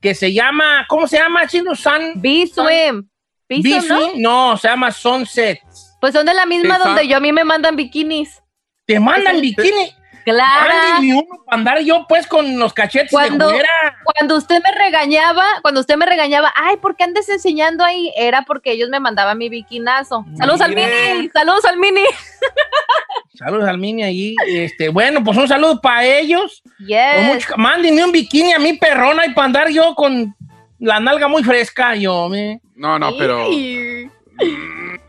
Que 0.00 0.14
se 0.14 0.32
llama, 0.32 0.86
¿cómo 0.88 1.06
se 1.06 1.18
llama, 1.18 1.46
chino? 1.46 1.74
Sun, 1.74 2.12
B-Swim. 2.16 3.08
B-Swim, 3.48 4.22
¿no? 4.22 4.56
Se 4.56 4.68
llama 4.68 4.90
Sunset. 4.90 5.60
Pues 6.00 6.12
son 6.14 6.24
de 6.26 6.34
la 6.34 6.46
misma 6.46 6.78
donde 6.78 7.08
yo 7.08 7.16
a 7.16 7.20
mí 7.20 7.32
me 7.32 7.44
mandan 7.44 7.74
bikinis. 7.76 8.40
Te 8.86 9.00
mandan 9.00 9.40
bikini. 9.40 9.94
Claro. 10.32 10.74
Uno 11.00 11.22
para 11.46 11.58
andar 11.58 11.78
yo, 11.80 12.06
pues, 12.08 12.26
con 12.26 12.58
los 12.58 12.72
cachetes 12.72 13.10
Cuando- 13.10 13.48
de. 13.50 13.62
Cuando 14.04 14.36
usted 14.36 14.60
me 14.62 14.72
regañaba, 14.72 15.44
cuando 15.62 15.80
usted 15.80 15.96
me 15.96 16.06
regañaba, 16.06 16.52
ay, 16.56 16.76
¿por 16.78 16.96
qué 16.96 17.04
andes 17.04 17.28
enseñando 17.28 17.84
ahí? 17.84 18.12
Era 18.16 18.42
porque 18.42 18.72
ellos 18.72 18.88
me 18.90 19.00
mandaban 19.00 19.38
mi 19.38 19.48
bikinazo. 19.48 20.24
Saludos 20.36 20.60
al 20.60 20.74
mini, 20.74 21.28
saludos 21.32 21.64
al 21.64 21.76
mini. 21.78 22.02
Saludos 23.34 23.68
al 23.68 23.78
mini 23.78 24.02
ahí. 24.02 24.34
Este, 24.48 24.88
bueno, 24.88 25.22
pues 25.22 25.38
un 25.38 25.46
saludo 25.46 25.80
para 25.80 26.04
ellos. 26.04 26.60
Yes. 26.80 27.22
mucho- 27.24 27.56
mándenme 27.56 28.04
un 28.04 28.10
bikini 28.10 28.52
a 28.52 28.58
mi 28.58 28.72
perrona 28.72 29.26
y 29.26 29.32
para 29.32 29.44
andar 29.46 29.68
yo 29.68 29.94
con 29.94 30.34
la 30.80 30.98
nalga 30.98 31.28
muy 31.28 31.44
fresca, 31.44 31.94
yo, 31.94 32.28
me. 32.28 32.60
No, 32.74 32.98
no, 32.98 33.10
pero 33.16 33.48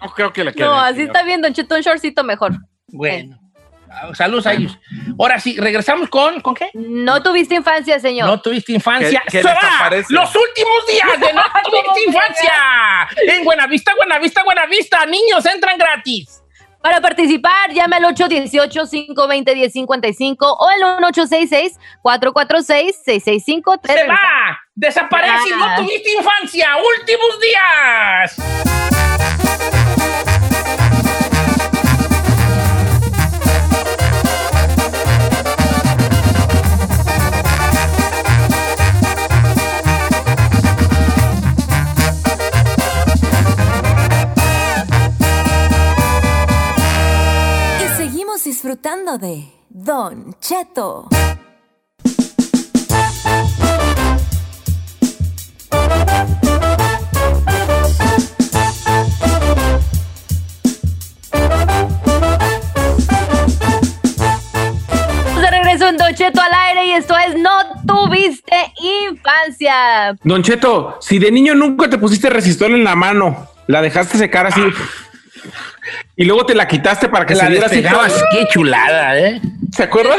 no 0.01 0.13
creo 0.15 0.32
que 0.34 0.43
le 0.43 0.53
quede. 0.53 0.65
No, 0.65 0.79
así 0.79 0.95
señor. 0.97 1.08
está 1.08 1.23
bien, 1.23 1.41
Don 1.41 1.53
Cheto, 1.53 1.75
un 1.75 1.82
shortcito 1.82 2.23
mejor. 2.23 2.53
Bueno. 2.88 3.38
Saludos 4.13 4.45
a 4.47 4.53
ellos. 4.53 4.77
Ahora 5.19 5.39
sí, 5.39 5.57
regresamos 5.59 6.09
con. 6.09 6.39
¿Con 6.41 6.53
qué? 6.55 6.69
No 6.73 7.21
tuviste 7.23 7.55
infancia, 7.55 7.99
señor. 7.99 8.27
No 8.27 8.39
tuviste 8.41 8.71
infancia. 8.73 9.21
Que- 9.25 9.31
que 9.31 9.41
¡Se 9.41 9.47
va! 9.47 9.53
desaparece. 9.55 10.13
Los 10.13 10.33
últimos 10.35 10.88
días 10.88 11.19
de 11.19 11.33
No 11.33 11.43
tuviste 11.65 12.03
infancia. 12.07 12.53
En 13.27 13.43
Buenavista, 13.43 13.93
Buenavista, 13.95 14.43
Buenavista. 14.43 15.05
Niños 15.05 15.45
entran 15.45 15.77
gratis. 15.77 16.35
Para 16.81 17.01
participar, 17.01 17.71
llame 17.73 17.97
al 17.97 18.05
818-520-1055 18.15 20.38
o 20.39 20.69
el 20.71 20.81
1866-446-6653. 21.03 23.93
Se 23.93 24.07
va. 24.07 24.57
Desaparece. 24.75 25.49
No 25.57 25.75
tuviste 25.75 26.09
infancia. 26.17 26.69
Últimos 26.77 27.38
días. 27.41 28.38
De 49.17 49.43
Don 49.69 50.35
Cheto. 50.39 51.07
Estamos 65.25 65.41
de 65.41 65.49
regreso 65.49 65.87
en 65.87 65.97
Don 65.97 66.13
Cheto 66.13 66.41
al 66.41 66.53
aire 66.53 66.85
y 66.85 66.91
esto 66.91 67.15
es 67.17 67.35
No 67.39 67.49
tuviste 67.87 68.55
infancia. 69.09 70.15
Don 70.23 70.43
Cheto, 70.43 70.97
si 71.01 71.17
de 71.17 71.31
niño 71.31 71.55
nunca 71.55 71.89
te 71.89 71.97
pusiste 71.97 72.29
resistor 72.29 72.69
en 72.71 72.83
la 72.83 72.95
mano, 72.95 73.47
la 73.65 73.81
dejaste 73.81 74.19
secar 74.19 74.45
así 74.45 74.61
y 76.19 76.25
luego 76.25 76.45
te 76.45 76.53
la 76.53 76.67
quitaste 76.67 77.08
para 77.08 77.25
que 77.25 77.34
La 77.34 77.45
se 77.45 77.49
viera 77.49 78.03
así. 78.03 78.21
Qué 78.34 78.45
chulada, 78.49 79.17
¿eh? 79.17 79.39
¿Se 79.71 79.84
acuerda? 79.84 80.15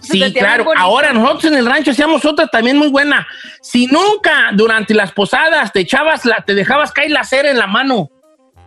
Se 0.00 0.10
Sí, 0.18 0.32
claro. 0.32 0.64
Ahora 0.76 1.12
nosotros 1.12 1.44
en 1.44 1.54
el 1.54 1.64
rancho 1.64 1.92
hacíamos 1.92 2.24
otra 2.24 2.48
también 2.48 2.76
muy 2.76 2.88
buena. 2.88 3.24
Si 3.62 3.86
nunca 3.86 4.50
durante 4.52 4.94
las 4.94 5.12
posadas 5.12 5.72
te 5.72 5.78
echabas, 5.78 6.24
la, 6.24 6.42
te 6.44 6.56
dejabas 6.56 6.90
caer 6.90 7.12
la 7.12 7.22
cera 7.22 7.52
en 7.52 7.58
la 7.58 7.68
mano, 7.68 8.10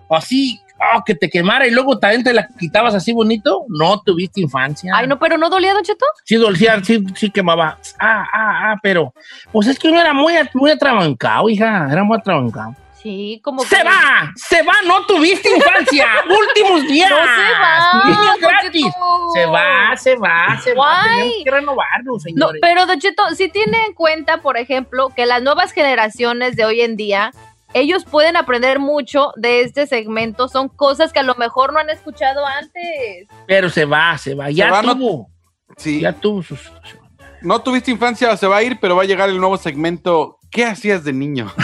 así, 0.10 0.62
ah, 0.80 1.04
que 1.06 1.14
te 1.14 1.30
quemara 1.30 1.68
y 1.68 1.72
luego 1.72 2.00
también 2.00 2.24
te 2.24 2.32
la 2.32 2.48
quitabas 2.58 2.96
así 2.96 3.12
bonito, 3.12 3.66
no 3.68 4.00
tuviste 4.00 4.40
infancia. 4.40 4.94
Ay, 4.96 5.08
no, 5.08 5.20
pero 5.20 5.38
no 5.38 5.50
dolía, 5.50 5.74
Don 5.74 5.84
Cheto. 5.84 6.06
Sí, 6.24 6.38
dolía, 6.38 6.82
sí, 6.86 7.04
sí 7.16 7.30
quemaba. 7.30 7.78
Ah, 8.00 8.26
ah, 8.32 8.72
ah, 8.72 8.76
pero 8.82 9.14
pues 9.52 9.68
es 9.68 9.78
que 9.78 9.90
uno 9.90 10.00
era 10.00 10.14
muy, 10.14 10.36
muy 10.54 10.72
atrabancado, 10.72 11.50
hija, 11.50 11.90
era 11.92 12.06
muy 12.06 12.18
atrabancado. 12.18 12.78
Sí, 13.02 13.40
como 13.44 13.62
¡Se 13.64 13.78
que- 13.78 13.84
va! 13.84 14.32
¡Se 14.36 14.64
va! 14.64 14.74
¡No 14.86 15.06
tuviste 15.06 15.50
infancia! 15.56 16.08
¡Últimos 16.30 16.88
días! 16.88 17.10
No 17.10 17.18
se 17.18 17.24
va, 17.62 18.04
¡Niños 18.06 18.26
Don 18.42 18.50
gratis! 18.50 18.86
Cheto. 18.86 19.32
Se 19.34 19.46
va, 19.46 19.98
se 19.98 20.16
va, 20.16 20.60
se 20.62 20.74
va. 20.74 21.04
Guay. 21.04 21.14
Tenemos 21.20 21.44
que 21.44 21.52
renovarnos, 21.52 22.16
No, 22.16 22.20
señores. 22.20 22.60
pero 22.62 22.86
Don 22.86 23.00
Cheto, 23.00 23.24
si 23.36 23.50
tiene 23.50 23.78
en 23.86 23.94
cuenta, 23.94 24.42
por 24.42 24.58
ejemplo, 24.58 25.10
que 25.16 25.26
las 25.26 25.42
nuevas 25.44 25.72
generaciones 25.74 26.56
de 26.56 26.66
hoy 26.66 26.82
en 26.82 26.98
día, 26.98 27.32
ellos 27.74 28.04
pueden 28.06 28.36
aprender 28.36 28.80
mucho 28.80 29.32
de 29.36 29.62
este 29.62 29.86
segmento. 29.86 30.48
Son 30.48 30.68
cosas 30.68 31.14
que 31.14 31.20
a 31.20 31.24
lo 31.24 31.36
mejor 31.36 31.74
no 31.74 31.80
han 31.80 31.90
escuchado 31.92 32.46
antes. 32.46 33.28
Pero 33.46 33.70
se 33.70 33.86
va, 33.86 34.18
se 34.18 34.34
va. 34.34 34.50
Ya 34.50 34.72
va, 34.72 34.82
no- 34.82 34.96
tuvo. 34.98 35.30
Sí. 35.78 36.02
Ya 36.02 36.14
tuvo 36.14 36.42
su 36.42 36.56
situación. 36.56 37.02
No 37.42 37.62
tuviste 37.62 37.92
infancia, 37.92 38.36
se 38.36 38.48
va 38.48 38.58
a 38.58 38.64
ir, 38.64 38.80
pero 38.80 38.96
va 38.96 39.04
a 39.04 39.06
llegar 39.06 39.30
el 39.30 39.38
nuevo 39.38 39.58
segmento. 39.58 40.37
¿Qué 40.50 40.66
hacías 40.66 41.04
de 41.04 41.14
niño? 41.14 41.54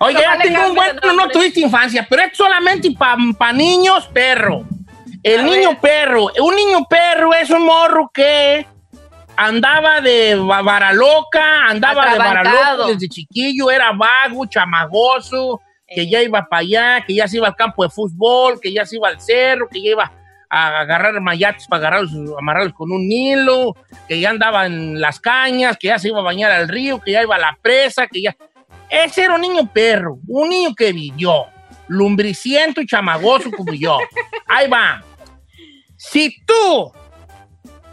Oye, 0.00 0.14
No 0.14 0.20
ya 0.20 0.38
tengo 0.38 0.66
un 0.68 0.74
bueno, 0.74 1.00
no 1.14 1.28
tuviste 1.28 1.60
infancia, 1.60 2.06
pero 2.08 2.22
es 2.22 2.36
solamente 2.36 2.90
para 2.92 3.52
niños 3.52 4.06
perro. 4.08 4.64
El 5.22 5.40
A 5.40 5.42
niño 5.44 5.70
ver. 5.70 5.78
perro. 5.80 6.26
Un 6.40 6.54
niño 6.54 6.84
perro 6.88 7.32
es 7.34 7.50
un 7.50 7.64
morro 7.64 8.10
que 8.12 8.66
andaba 9.36 10.00
de 10.00 10.34
va- 10.36 10.62
varaloca, 10.62 11.64
andaba 11.66 12.12
de 12.12 12.18
varaloco 12.18 12.88
desde 12.88 13.08
chiquillo, 13.08 13.70
era 13.70 13.92
vago, 13.92 14.46
chamagoso, 14.46 15.60
que 15.88 16.08
ya 16.08 16.22
iba 16.22 16.44
para 16.48 16.60
allá, 16.60 17.04
que 17.04 17.14
ya 17.14 17.26
se 17.26 17.38
iba 17.38 17.48
al 17.48 17.56
campo 17.56 17.82
de 17.82 17.90
fútbol, 17.90 18.60
que 18.60 18.72
ya 18.72 18.84
se 18.86 18.96
iba 18.96 19.08
al 19.08 19.20
cerro, 19.20 19.68
que 19.68 19.82
ya 19.82 19.90
iba 19.90 20.12
a 20.50 20.80
agarrar 20.80 21.20
mayates 21.20 21.66
para 21.66 21.88
agarrarlos, 21.88 22.12
amarrarlos 22.38 22.74
con 22.74 22.92
un 22.92 23.10
hilo, 23.10 23.76
que 24.08 24.20
ya 24.20 24.30
andaba 24.30 24.66
en 24.66 25.00
las 25.00 25.20
cañas, 25.20 25.76
que 25.78 25.88
ya 25.88 25.98
se 25.98 26.08
iba 26.08 26.20
a 26.20 26.22
bañar 26.22 26.50
al 26.50 26.68
río, 26.68 27.00
que 27.00 27.12
ya 27.12 27.22
iba 27.22 27.36
a 27.36 27.38
la 27.38 27.58
presa, 27.60 28.06
que 28.06 28.22
ya... 28.22 28.36
Ese 28.88 29.24
era 29.24 29.34
un 29.34 29.40
niño 29.40 29.70
perro, 29.72 30.18
un 30.28 30.48
niño 30.48 30.74
que 30.74 30.92
vivió, 30.92 31.46
lumbriciento 31.88 32.80
y 32.80 32.86
chamagoso 32.86 33.50
como 33.50 33.72
yo. 33.72 33.98
Ahí 34.46 34.68
va. 34.68 35.02
Si 35.96 36.36
tú 36.44 36.92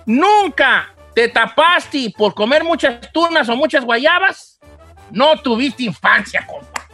nunca 0.06 0.94
te 1.16 1.28
tapaste 1.30 2.14
por 2.16 2.34
comer 2.34 2.64
muchas 2.64 3.12
tunas 3.12 3.50
o 3.50 3.56
muchas 3.56 3.84
guayabas, 3.84 4.60
no 5.12 5.40
tuviste 5.42 5.84
infancia, 5.84 6.46
compa. 6.46 6.88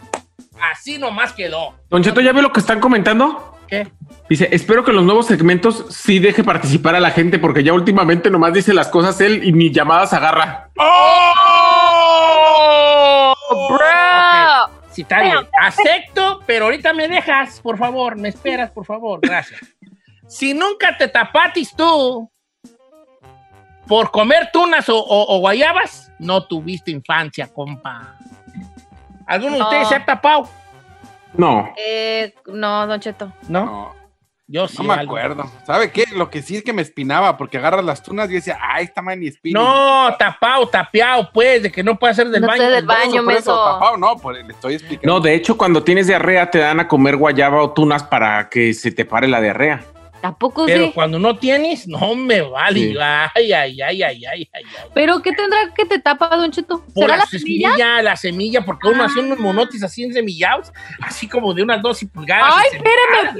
Así 0.71 0.97
nomás 0.97 1.33
quedó. 1.33 1.73
Don 1.89 2.03
Cheto, 2.03 2.21
¿ya 2.21 2.31
ve 2.31 2.41
lo 2.41 2.51
que 2.51 2.59
están 2.59 2.79
comentando? 2.79 3.58
¿Qué? 3.69 3.87
Dice, 4.29 4.47
espero 4.51 4.83
que 4.83 4.91
en 4.91 4.97
los 4.97 5.05
nuevos 5.05 5.25
segmentos 5.27 5.85
sí 5.89 6.19
deje 6.19 6.43
participar 6.43 6.95
a 6.95 6.99
la 6.99 7.11
gente 7.11 7.39
porque 7.39 7.63
ya 7.63 7.73
últimamente 7.73 8.29
nomás 8.29 8.53
dice 8.53 8.73
las 8.73 8.87
cosas 8.87 9.19
él 9.21 9.43
y 9.43 9.51
ni 9.51 9.71
llamadas 9.71 10.13
agarra. 10.13 10.69
¡Oh! 11.99 13.33
Bro. 13.69 13.77
Ok, 14.65 14.79
Sí, 14.91 15.01
está 15.03 15.21
bien. 15.21 15.35
Acepto, 15.61 16.41
pero 16.45 16.65
ahorita 16.65 16.93
me 16.93 17.07
dejas, 17.07 17.61
por 17.61 17.77
favor. 17.77 18.15
Me 18.17 18.29
esperas, 18.29 18.71
por 18.71 18.85
favor. 18.85 19.19
Gracias. 19.21 19.61
Si 20.27 20.53
nunca 20.53 20.97
te 20.97 21.07
tapatis 21.07 21.73
tú 21.75 22.29
por 23.87 24.11
comer 24.11 24.49
tunas 24.51 24.89
o, 24.89 24.97
o- 24.97 25.35
o 25.35 25.39
guayabas, 25.39 26.11
no 26.19 26.43
tuviste 26.45 26.91
infancia, 26.91 27.47
compa. 27.53 28.15
¿Alguno 29.25 29.55
de 29.57 29.61
ustedes 29.61 29.89
se 29.89 29.95
ha 29.95 30.05
tapado? 30.05 30.49
No. 31.33 31.73
Eh, 31.77 32.33
no, 32.47 32.87
Don 32.87 32.99
Cheto. 32.99 33.31
¿No? 33.47 33.65
No, 33.65 33.95
Yo 34.47 34.67
sí. 34.67 34.77
no 34.79 34.83
me 34.85 34.93
algo. 34.95 35.15
acuerdo. 35.17 35.51
¿Sabe 35.65 35.91
qué? 35.91 36.05
Lo 36.15 36.29
que 36.29 36.41
sí 36.41 36.57
es 36.57 36.63
que 36.63 36.73
me 36.73 36.81
espinaba, 36.81 37.37
porque 37.37 37.57
agarras 37.57 37.85
las 37.85 38.01
tunas 38.01 38.29
y 38.31 38.33
decía, 38.33 38.57
ay, 38.61 38.85
esta 38.85 39.01
man 39.01 39.19
ni 39.19 39.27
espina. 39.27 39.59
No, 39.59 40.15
tapado, 40.17 40.67
tapeado, 40.67 41.29
pues, 41.31 41.61
de 41.63 41.71
que 41.71 41.83
no 41.83 41.97
puede 41.99 42.11
hacer 42.11 42.29
del 42.29 42.41
No 42.41 42.47
baño. 42.47 42.63
del 42.69 42.85
Por 42.85 42.95
eso, 42.95 43.09
baño, 43.09 43.23
por 43.23 43.33
eso, 43.33 43.97
no, 43.97 44.17
por, 44.17 44.33
le 44.35 44.51
estoy 44.51 44.73
explicando. 44.75 45.13
No, 45.13 45.19
de 45.19 45.35
hecho, 45.35 45.55
cuando 45.57 45.83
tienes 45.83 46.07
diarrea 46.07 46.49
te 46.49 46.57
dan 46.59 46.79
a 46.79 46.87
comer 46.87 47.15
guayaba 47.15 47.61
o 47.61 47.71
tunas 47.71 48.03
para 48.03 48.49
que 48.49 48.73
se 48.73 48.91
te 48.91 49.05
pare 49.05 49.27
la 49.27 49.39
diarrea. 49.39 49.81
Tampoco 50.21 50.65
Pero 50.65 50.87
sí. 50.87 50.91
cuando 50.93 51.17
no 51.17 51.37
tienes, 51.37 51.87
no 51.87 52.13
me 52.13 52.41
vale. 52.41 52.79
Sí. 52.91 52.97
Ay, 52.99 53.53
ay, 53.53 53.81
ay, 53.81 54.03
ay, 54.03 54.25
ay, 54.25 54.49
ay. 54.53 54.63
¿Pero 54.93 55.21
qué 55.21 55.31
tendrá 55.31 55.73
que 55.73 55.85
te 55.85 55.97
tapa, 55.99 56.27
Don 56.35 56.51
Cheto? 56.51 56.83
Por 56.93 57.03
¿Será 57.05 57.15
la, 57.15 57.23
la 57.23 57.25
semilla? 57.25 57.69
semilla, 57.69 58.01
la 58.01 58.15
semilla, 58.17 58.65
porque 58.65 58.89
uno 58.89 59.03
Ah. 59.03 59.05
hacía 59.05 59.23
unos 59.23 59.39
monotis 59.39 59.81
así 59.83 60.03
ensemillados, 60.03 60.73
así 61.01 61.25
como 61.27 61.53
de 61.53 61.63
unas 61.63 61.81
12 61.81 62.07
pulgadas. 62.07 62.53
Ay, 62.57 62.67
espérame, 62.73 63.37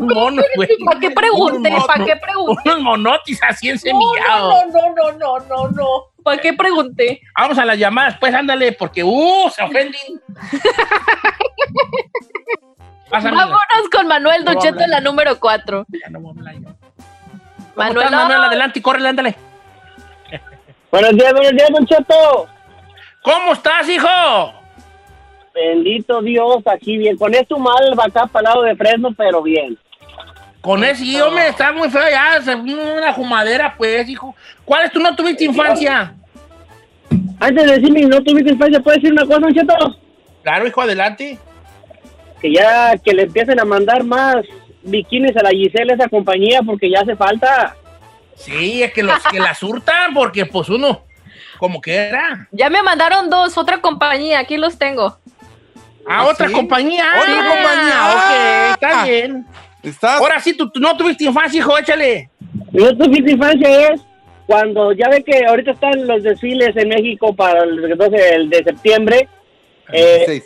unos 0.00 0.14
monos, 0.14 0.44
güey. 0.56 0.68
¿Para 0.84 0.98
qué 1.00 1.10
pregunté? 1.12 1.70
Unos 1.70 1.86
¿Para 1.86 2.04
qué 2.04 2.16
pregunté? 2.16 2.62
Unos 2.70 2.80
monotis 2.82 3.40
así 3.48 3.68
No, 3.68 3.72
ensemillados. 3.74 4.54
no, 4.72 4.72
no, 4.72 5.12
no, 5.12 5.18
no, 5.18 5.38
no, 5.46 5.68
no. 5.68 5.88
¿Para 6.24 6.40
qué 6.40 6.52
pregunté? 6.52 7.20
Vamos 7.36 7.58
a 7.58 7.64
las 7.64 7.78
llamadas, 7.78 8.16
pues 8.18 8.34
ándale, 8.34 8.72
porque, 8.72 9.04
uh, 9.04 9.48
se 9.54 9.62
ofenden. 9.62 10.00
Vámonos 13.10 13.88
con 13.90 14.06
Manuel 14.06 14.44
No 14.44 14.52
Don 14.52 14.54
voy 14.54 14.66
a 14.66 14.70
Cheto 14.70 14.84
en 14.84 14.90
la 14.90 15.00
número 15.00 15.38
4. 15.38 15.86
Ya 15.88 16.10
no 16.10 16.20
voy 16.20 16.34
a 16.34 16.38
hablar 16.38 16.54
yo. 16.54 16.68
¿Cómo 17.74 17.88
Manuel, 17.88 18.10
Manuel? 18.10 18.44
Adelante, 18.44 18.82
córrele, 18.82 19.08
ándale. 19.08 19.36
Buenos 20.90 21.12
días, 21.12 21.32
buenos 21.32 21.52
días, 21.52 21.70
Don 21.70 21.86
Cheto. 21.86 22.48
¿Cómo 23.22 23.52
estás, 23.52 23.88
hijo? 23.88 24.08
Bendito 25.54 26.20
Dios, 26.22 26.58
aquí 26.66 26.98
bien. 26.98 27.16
Con 27.16 27.34
esto 27.34 27.58
mal 27.58 27.98
va 27.98 28.04
acá 28.04 28.26
para 28.26 28.40
el 28.40 28.54
lado 28.54 28.62
de 28.62 28.76
Fresno, 28.76 29.10
pero 29.16 29.42
bien. 29.42 29.78
Con 30.60 30.84
ese, 30.84 31.02
sí, 31.04 31.20
hombre, 31.20 31.48
está 31.48 31.72
muy 31.72 31.90
feo 31.90 32.02
ya, 32.08 32.40
una 32.54 33.12
jumadera, 33.12 33.74
pues, 33.76 34.08
hijo. 34.08 34.34
¿Cuál 34.64 34.84
es 34.84 34.92
tu 34.92 35.00
no 35.00 35.14
tuviste 35.16 35.44
infancia? 35.44 36.14
Antes 37.40 37.66
de 37.66 37.72
decirme 37.78 38.02
no 38.02 38.22
tuviste 38.22 38.52
infancia, 38.52 38.80
¿puedes 38.80 39.02
decir 39.02 39.12
una 39.12 39.26
cosa, 39.26 39.52
Cheto? 39.52 39.74
Claro, 40.42 40.66
hijo, 40.66 40.80
adelante. 40.80 41.38
Que 42.42 42.52
ya 42.52 42.96
que 42.98 43.14
le 43.14 43.22
empiecen 43.22 43.58
a 43.60 43.64
mandar 43.64 44.02
más 44.04 44.36
bikinis 44.82 45.36
a 45.36 45.42
la 45.44 45.50
Giselle, 45.50 45.94
esa 45.94 46.08
compañía, 46.08 46.60
porque 46.66 46.90
ya 46.90 47.00
hace 47.00 47.14
falta. 47.16 47.76
Sí, 48.34 48.82
es 48.82 48.92
que 48.92 49.02
los 49.04 49.22
que 49.30 49.38
la 49.38 49.54
surtan, 49.54 50.12
porque 50.12 50.44
pues 50.44 50.68
uno, 50.68 51.02
como 51.58 51.80
que 51.80 51.94
era. 51.94 52.48
Ya 52.50 52.68
me 52.68 52.82
mandaron 52.82 53.30
dos, 53.30 53.56
otra 53.56 53.80
compañía, 53.80 54.40
aquí 54.40 54.56
los 54.56 54.76
tengo. 54.76 55.16
Ah, 56.08 56.26
otra 56.26 56.48
¿sí? 56.48 56.52
compañía. 56.52 57.04
Otra 57.20 57.32
Ah, 57.38 57.48
compañía. 57.48 58.08
Ok, 58.12 58.74
está 58.74 59.00
Ah. 59.00 59.04
bien. 59.04 59.46
Estás. 59.84 60.20
Ahora 60.20 60.40
sí, 60.40 60.56
tú, 60.56 60.68
tú 60.70 60.80
no 60.80 60.96
tuviste 60.96 61.24
infancia, 61.24 61.58
hijo, 61.58 61.78
échale. 61.78 62.28
No 62.72 62.96
tuviste 62.96 63.30
infancia 63.32 63.88
es 63.90 64.00
cuando 64.46 64.92
ya 64.92 65.08
ve 65.08 65.22
que 65.22 65.44
ahorita 65.46 65.70
están 65.72 66.06
los 66.08 66.22
desfiles 66.24 66.76
en 66.76 66.88
México 66.88 67.34
para 67.34 67.62
el 67.62 67.96
12 67.96 68.34
el 68.34 68.50
de 68.50 68.64
septiembre. 68.64 69.28
eh, 69.92 70.24
16. 70.26 70.44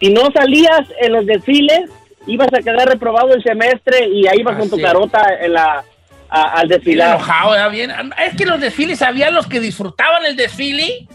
Si 0.00 0.10
no 0.10 0.30
salías 0.32 0.80
en 1.00 1.12
los 1.12 1.26
desfiles, 1.26 1.90
ibas 2.26 2.48
a 2.52 2.58
quedar 2.62 2.88
reprobado 2.88 3.32
el 3.34 3.42
semestre 3.42 4.06
y 4.08 4.26
ahí 4.26 4.38
ibas 4.40 4.54
Ah, 4.56 4.58
con 4.60 4.70
tu 4.70 4.76
sí. 4.76 4.82
carota 4.82 5.22
en 5.40 5.52
la, 5.54 5.84
a- 6.28 6.52
al 6.60 6.68
desfilar. 6.68 7.16
enojado. 7.16 7.70
Bien. 7.70 7.92
Es 8.24 8.36
que 8.36 8.44
los 8.46 8.60
desfiles, 8.60 9.02
había 9.02 9.30
los 9.30 9.46
que 9.46 9.60
disfrutaban 9.60 10.24
el 10.26 10.36
desfile, 10.36 11.06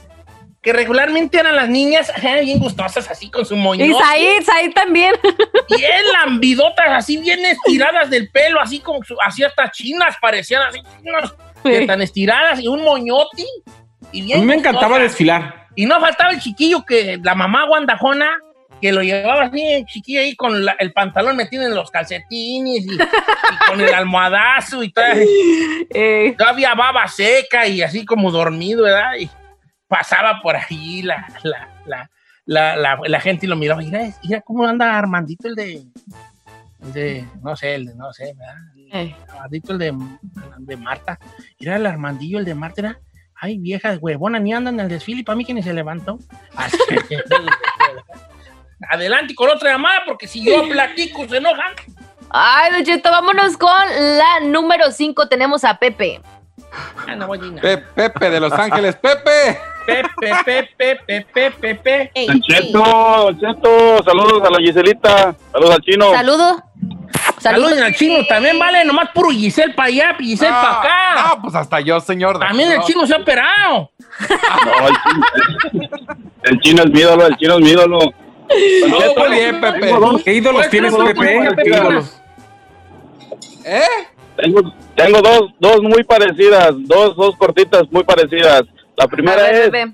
que 0.62 0.72
regularmente 0.74 1.38
eran 1.40 1.56
las 1.56 1.68
niñas 1.70 2.12
eh, 2.24 2.42
bien 2.44 2.60
gustosas, 2.60 3.10
así 3.12 3.30
con 3.30 3.46
su 3.46 3.56
moño. 3.56 3.84
Y 3.86 3.94
Said, 3.94 4.44
Said 4.44 4.74
también. 4.74 5.14
Bien 5.78 6.02
lambidotas, 6.14 6.88
así 6.90 7.18
bien 7.18 7.44
estiradas 7.46 8.10
del 8.10 8.30
pelo, 8.30 8.60
así 8.62 8.80
como 8.80 9.04
su- 9.04 9.18
así 9.26 9.44
hasta 9.44 9.72
chinas, 9.72 10.16
parecían 10.22 10.62
así, 10.64 10.80
chinas, 11.02 11.34
de 11.64 11.86
tan 11.88 12.02
estiradas, 12.02 12.60
y 12.60 12.68
un 12.68 12.84
moñoti. 12.84 13.46
Y 14.12 14.22
A 14.22 14.26
bien 14.26 14.40
mí 14.42 14.46
me 14.46 14.56
encantaba 14.56 14.88
gustosas. 14.90 15.04
desfilar. 15.12 15.68
Y 15.76 15.86
no 15.86 16.00
faltaba 16.00 16.32
el 16.32 16.40
chiquillo 16.40 16.84
que, 16.86 17.18
la 17.24 17.34
mamá 17.34 17.66
guandajona, 17.68 18.30
que 18.84 18.92
lo 18.92 19.02
llevaba 19.02 19.44
así, 19.44 19.62
el 19.66 19.86
chiquillo 19.86 20.20
ahí 20.20 20.36
con 20.36 20.66
la- 20.66 20.76
el 20.78 20.92
pantalón 20.92 21.38
metido 21.38 21.64
en 21.66 21.74
los 21.74 21.90
calcetines 21.90 22.86
y, 22.86 22.94
y 22.96 23.68
con 23.70 23.80
el 23.80 23.94
almohadazo 23.94 24.84
y 24.84 24.92
todo. 24.92 25.06
Eh, 25.96 26.36
Todavía 26.38 26.74
baba 26.76 27.08
seca 27.08 27.66
y 27.66 27.82
así 27.82 28.04
como 28.04 28.30
dormido, 28.30 28.84
¿verdad? 28.84 29.14
Y 29.20 29.30
pasaba 29.88 30.42
por 30.42 30.58
ahí 30.58 31.02
la, 31.02 31.26
la, 31.44 31.70
la, 31.86 32.10
la, 32.46 32.76
la- 32.76 33.00
la 33.08 33.20
gente 33.22 33.46
y 33.46 33.50
lo 33.50 33.56
miraba. 33.56 33.82
Mira, 33.82 34.10
mira 34.22 34.42
cómo 34.42 34.66
anda 34.68 34.98
Armandito, 34.98 35.48
el 35.48 35.56
de, 35.56 35.84
el 36.82 36.92
de, 36.94 37.26
no 37.42 37.56
sé, 37.56 37.76
el 37.76 37.86
de, 37.86 37.96
no 37.96 38.12
sé, 38.12 38.34
¿verdad? 38.38 38.56
eh. 38.92 39.16
Armandito, 39.30 39.72
el 39.72 39.78
de, 39.80 39.94
de 40.60 40.76
Marta. 40.78 41.18
Mira 41.58 41.78
el 41.78 41.86
Armandillo, 41.86 42.40
el 42.40 42.46
de 42.46 42.56
Marta, 42.56 42.82
era, 42.82 43.00
ay, 43.36 43.60
vieja 43.60 43.96
huevona, 44.02 44.40
ni 44.40 44.52
andan 44.54 44.74
en 44.76 44.80
el 44.82 44.90
desfile 44.90 45.24
para 45.24 45.38
mí 45.38 45.46
que 45.46 45.54
ni 45.54 45.64
se 45.64 45.74
levantó. 45.74 46.20
Así. 46.58 46.78
Adelante 48.90 49.34
con 49.36 49.50
otra 49.50 49.72
llamada, 49.72 50.02
porque 50.06 50.28
si 50.28 50.44
yo 50.44 50.64
platico 50.70 51.28
se 51.28 51.38
enojan. 51.38 51.74
Ay, 52.30 52.72
Don 52.72 52.84
Cheto, 52.84 53.12
vámonos 53.12 53.58
con 53.58 53.70
la 54.18 54.40
número 54.42 54.92
5. 54.92 55.28
Tenemos 55.28 55.64
a 55.64 55.78
Pepe. 55.78 56.20
Ah, 57.08 57.16
no 57.16 57.28
voy 57.28 57.38
a 57.38 57.42
decir 57.42 57.56
nada. 57.56 57.62
Pe- 57.62 57.78
Pepe 58.10 58.30
de 58.32 58.40
Los 58.40 58.54
Ángeles. 58.54 58.96
Pepe. 58.96 59.60
Pepe, 59.86 60.34
Pepe, 60.78 61.26
Pepe, 61.34 61.52
Pepe. 61.52 62.12
Ey, 62.16 62.26
Don. 62.28 62.42
Cheto, 62.42 62.80
Don 62.80 63.40
Cheto, 63.40 64.04
saludos 64.04 64.48
a 64.48 64.50
la 64.52 64.58
Giselita, 64.60 65.36
saludos 65.52 65.76
al 65.76 65.82
chino. 65.82 66.12
Saludo. 66.12 66.64
Saludos 67.40 67.78
al 67.82 67.94
chino, 67.94 68.26
también 68.28 68.58
vale, 68.58 68.86
nomás 68.86 69.10
puro 69.14 69.30
Giselle 69.30 69.74
para 69.74 69.90
allá, 69.90 70.16
Giselle 70.18 70.50
No, 70.52 70.62
para 70.62 70.80
acá. 70.80 71.28
No, 71.36 71.42
pues 71.42 71.56
hasta 71.56 71.82
yo, 71.82 72.00
señor. 72.00 72.40
también 72.40 72.72
el 72.72 72.78
No. 72.80 72.86
chino 72.86 73.06
se 73.06 73.14
ha 73.14 73.18
operado. 73.18 73.92
No, 74.66 74.88
el, 74.88 74.96
chino, 75.04 75.88
el 76.44 76.60
chino 76.62 76.84
es 76.84 76.92
mi 76.92 77.00
ídolo, 77.02 77.26
el 77.28 77.36
chino 77.38 77.54
es 77.56 77.60
mi 77.62 77.70
ídolo. 77.72 78.00
Don 78.82 78.90
No, 78.92 78.98
Cheto, 79.00 79.20
muy 79.22 79.30
bien, 79.38 79.62
Pepe. 79.62 79.80
tengo 79.80 80.00
dos- 80.00 80.24
¿Qué 80.24 80.34
ídolos 80.34 80.60
Pues, 80.62 80.70
tienes, 80.70 80.92
Pepe? 80.96 81.14
¿cómo 81.14 81.56
que 81.56 81.64
¿Qué 81.64 81.70
ídolos? 81.70 82.22
¿Eh? 83.66 83.82
Tengo, 84.36 84.62
tengo 84.96 85.22
dos, 85.22 85.52
dos 85.60 85.82
muy 85.82 86.04
parecidas, 86.04 86.72
dos, 86.80 87.16
dos 87.16 87.36
cortitas 87.38 87.84
muy 87.92 88.04
parecidas. 88.04 88.64
La 88.96 89.08
primera 89.08 89.44
ver, 89.44 89.56
es 89.56 89.70
Pepe. 89.70 89.94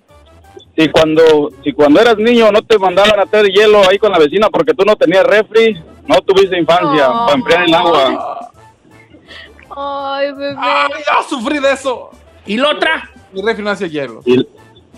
si 0.78 0.89
cuando, 0.89 1.51
si 1.64 1.74
cuando 1.74 1.99
eras 2.01 2.18
niño 2.18 2.51
no 2.51 2.62
te 2.62 2.78
mandaban 2.80 3.20
a 3.20 3.24
hacer 3.24 3.47
hielo 3.47 3.82
ahí 3.89 3.97
con 3.97 4.12
la 4.12 4.20
vecina 4.20 4.49
porque 4.49 4.74
tú 4.74 4.84
no 4.86 4.95
tenías 4.95 5.24
refri, 5.26 5.82
no 6.07 6.22
tuviste 6.22 6.57
infancia 6.57 7.10
Oh. 7.12 7.26
para 7.28 7.38
enfriar 7.38 7.64
el 7.66 7.74
agua. 7.74 8.51
Ay, 9.76 10.32
bebé. 10.34 10.55
Ay, 10.57 10.89
ya 11.05 11.24
sufrí 11.28 11.60
de 11.60 11.72
eso. 11.74 12.10
¿Y 12.45 12.57
la 12.57 12.70
otra? 12.72 13.10
Mi 13.32 13.41
refri 13.41 13.64
no 13.64 13.70
hace 13.70 13.89
hielo. 13.89 14.22
Y, 14.26 14.45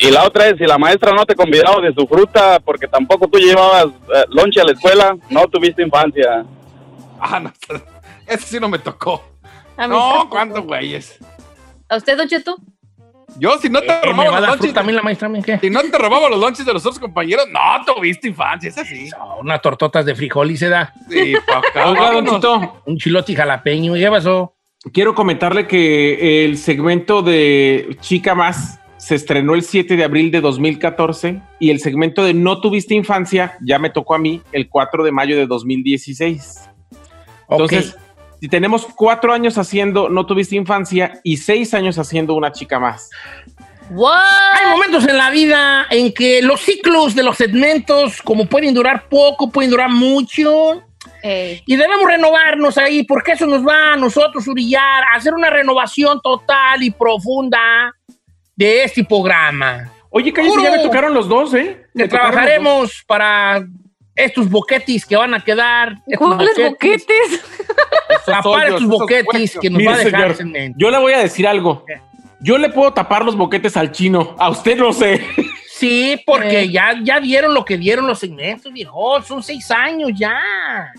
y 0.02 0.12
la 0.12 0.26
otra 0.26 0.48
es 0.48 0.58
si 0.58 0.66
la 0.66 0.78
maestra 0.78 1.12
no 1.14 1.26
te 1.26 1.36
convidaba 1.36 1.80
de 1.82 1.94
su 1.94 2.06
fruta 2.08 2.60
porque 2.60 2.88
tampoco 2.88 3.28
tú 3.28 3.38
llevabas 3.38 3.86
eh, 3.86 4.26
lonche 4.30 4.60
a 4.62 4.66
la 4.66 4.74
escuela, 4.74 5.16
no 5.30 5.48
tuviste 5.48 5.82
infancia. 5.84 6.46
Ah, 7.24 7.40
no. 7.40 7.54
Ese 8.26 8.48
sí 8.48 8.60
no 8.60 8.68
me 8.68 8.80
tocó. 8.80 9.24
A 9.78 9.88
mí 9.88 9.94
No. 9.94 10.28
¿cuántos 10.28 10.66
güeyes? 10.66 11.20
¿A 11.88 11.98
usted, 11.98 12.18
Don 12.18 12.28
Cheto? 12.28 12.56
Yo, 13.38 13.60
si 13.60 13.70
no 13.70 13.80
te 13.80 13.92
Eh, 13.92 14.00
robaba 14.04 14.40
los 14.42 14.58
fruta 14.58 14.74
también 14.74 14.96
la 14.96 15.04
maestra, 15.04 15.30
¿me 15.30 15.44
qué? 15.44 15.60
Si 15.60 15.70
no 15.70 15.82
te 15.82 15.96
robaba 16.00 16.30
los 16.30 16.40
lonches 16.40 16.66
de 16.66 16.74
los 16.74 16.84
otros 16.84 16.98
compañeros, 16.98 17.46
no 17.52 17.60
tuviste 17.86 18.28
infancia, 18.28 18.70
es 18.70 18.78
así. 18.80 19.10
No, 19.12 19.38
unas 19.42 19.62
tortotas 19.62 20.04
de 20.04 20.16
frijol 20.16 20.50
y 20.50 20.58
se 20.58 20.70
da. 20.70 20.92
Sí, 21.10 21.36
pa' 21.46 21.60
acá. 21.60 22.72
Un 22.86 22.98
chilote 22.98 23.36
jalapeño, 23.36 23.96
¿y 23.96 24.00
qué 24.00 24.10
pasó? 24.10 24.56
quiero 24.92 25.14
comentarle 25.14 25.68
que 25.68 26.44
el 26.46 26.58
segmento 26.58 27.22
de 27.22 27.96
Chica 28.02 28.34
Más 28.34 28.80
se 29.12 29.16
estrenó 29.16 29.56
el 29.56 29.64
7 29.64 29.98
de 29.98 30.06
abril 30.06 30.32
de 30.32 30.40
2014 30.40 31.42
y 31.60 31.70
el 31.70 31.82
segmento 31.82 32.24
de 32.24 32.34
No 32.34 32.62
tuviste 32.62 32.94
infancia 32.94 33.58
ya 33.60 33.78
me 33.78 33.90
tocó 33.90 34.16
a 34.16 34.18
mí 34.18 34.42
el 34.54 34.70
4 34.70 35.04
de 35.04 35.12
mayo 35.12 35.36
de 35.36 35.48
2016. 35.48 36.70
Entonces, 37.50 37.98
si 38.40 38.48
tenemos 38.48 38.88
cuatro 38.96 39.34
años 39.34 39.58
haciendo 39.58 40.08
No 40.08 40.26
tuviste 40.26 40.56
infancia 40.56 41.20
y 41.26 41.36
seis 41.36 41.74
años 41.74 42.00
haciendo 42.00 42.36
Una 42.36 42.54
Chica 42.54 42.80
Más. 42.80 43.10
What? 43.90 44.24
Hay 44.54 44.72
momentos 44.72 45.06
en 45.06 45.18
la 45.18 45.30
vida 45.30 45.88
en 45.90 46.14
que 46.14 46.42
los 46.42 46.62
ciclos 46.62 47.14
de 47.14 47.24
los 47.24 47.36
segmentos, 47.36 48.22
como 48.22 48.46
pueden 48.46 48.74
durar 48.74 49.10
poco, 49.10 49.52
pueden 49.52 49.72
durar 49.72 49.90
mucho, 49.90 50.84
Ey. 51.22 51.62
y 51.66 51.76
debemos 51.76 52.08
renovarnos 52.08 52.78
ahí, 52.78 53.04
porque 53.04 53.34
eso 53.34 53.46
nos 53.46 53.68
va 53.68 53.92
a 53.92 53.98
nosotros, 53.98 54.48
Urillar, 54.48 55.04
a 55.04 55.18
hacer 55.18 55.34
una 55.34 55.50
renovación 55.50 56.22
total 56.22 56.82
y 56.82 56.92
profunda 56.92 57.94
de 58.66 58.84
este 58.84 59.04
programa. 59.04 59.92
Oye, 60.10 60.32
cállate, 60.32 60.56
Juro. 60.56 60.64
ya 60.64 60.72
me 60.72 60.84
tocaron 60.84 61.14
los 61.14 61.28
dos, 61.28 61.54
¿eh? 61.54 61.84
Trabajaremos 62.10 63.04
para 63.08 63.66
estos 64.16 64.50
boquetis 64.50 65.06
que 65.06 65.16
van 65.16 65.34
a 65.34 65.44
quedar. 65.44 65.96
¿Cuáles 66.18 66.56
boquetes? 66.58 67.42
Tapar 68.26 68.68
estos 68.68 68.84
huecos. 68.84 69.58
que 69.60 69.70
nos 69.70 69.80
Mire, 69.80 69.90
va 69.90 69.96
a 69.96 70.04
dejar 70.04 70.36
señor. 70.36 70.74
Yo 70.78 70.92
le 70.92 70.98
voy 71.00 71.14
a 71.14 71.20
decir 71.20 71.48
algo. 71.48 71.86
Yo 72.40 72.58
le 72.58 72.70
puedo 72.70 72.94
tapar 72.94 73.24
los 73.26 73.36
boquetes 73.36 73.78
al 73.78 73.92
chino. 73.92 74.36
A 74.38 74.50
usted 74.50 74.78
no 74.78 74.94
sé. 74.94 75.26
Sí, 75.82 76.22
porque 76.28 76.70
ya, 76.70 76.94
ya 77.04 77.20
dieron 77.20 77.54
lo 77.56 77.66
que 77.66 77.78
dieron 77.78 78.06
los 78.08 78.20
segmentos, 78.20 78.72
viejo. 78.72 79.22
Son 79.24 79.42
seis 79.42 79.70
años 79.72 80.12
ya. 80.16 80.40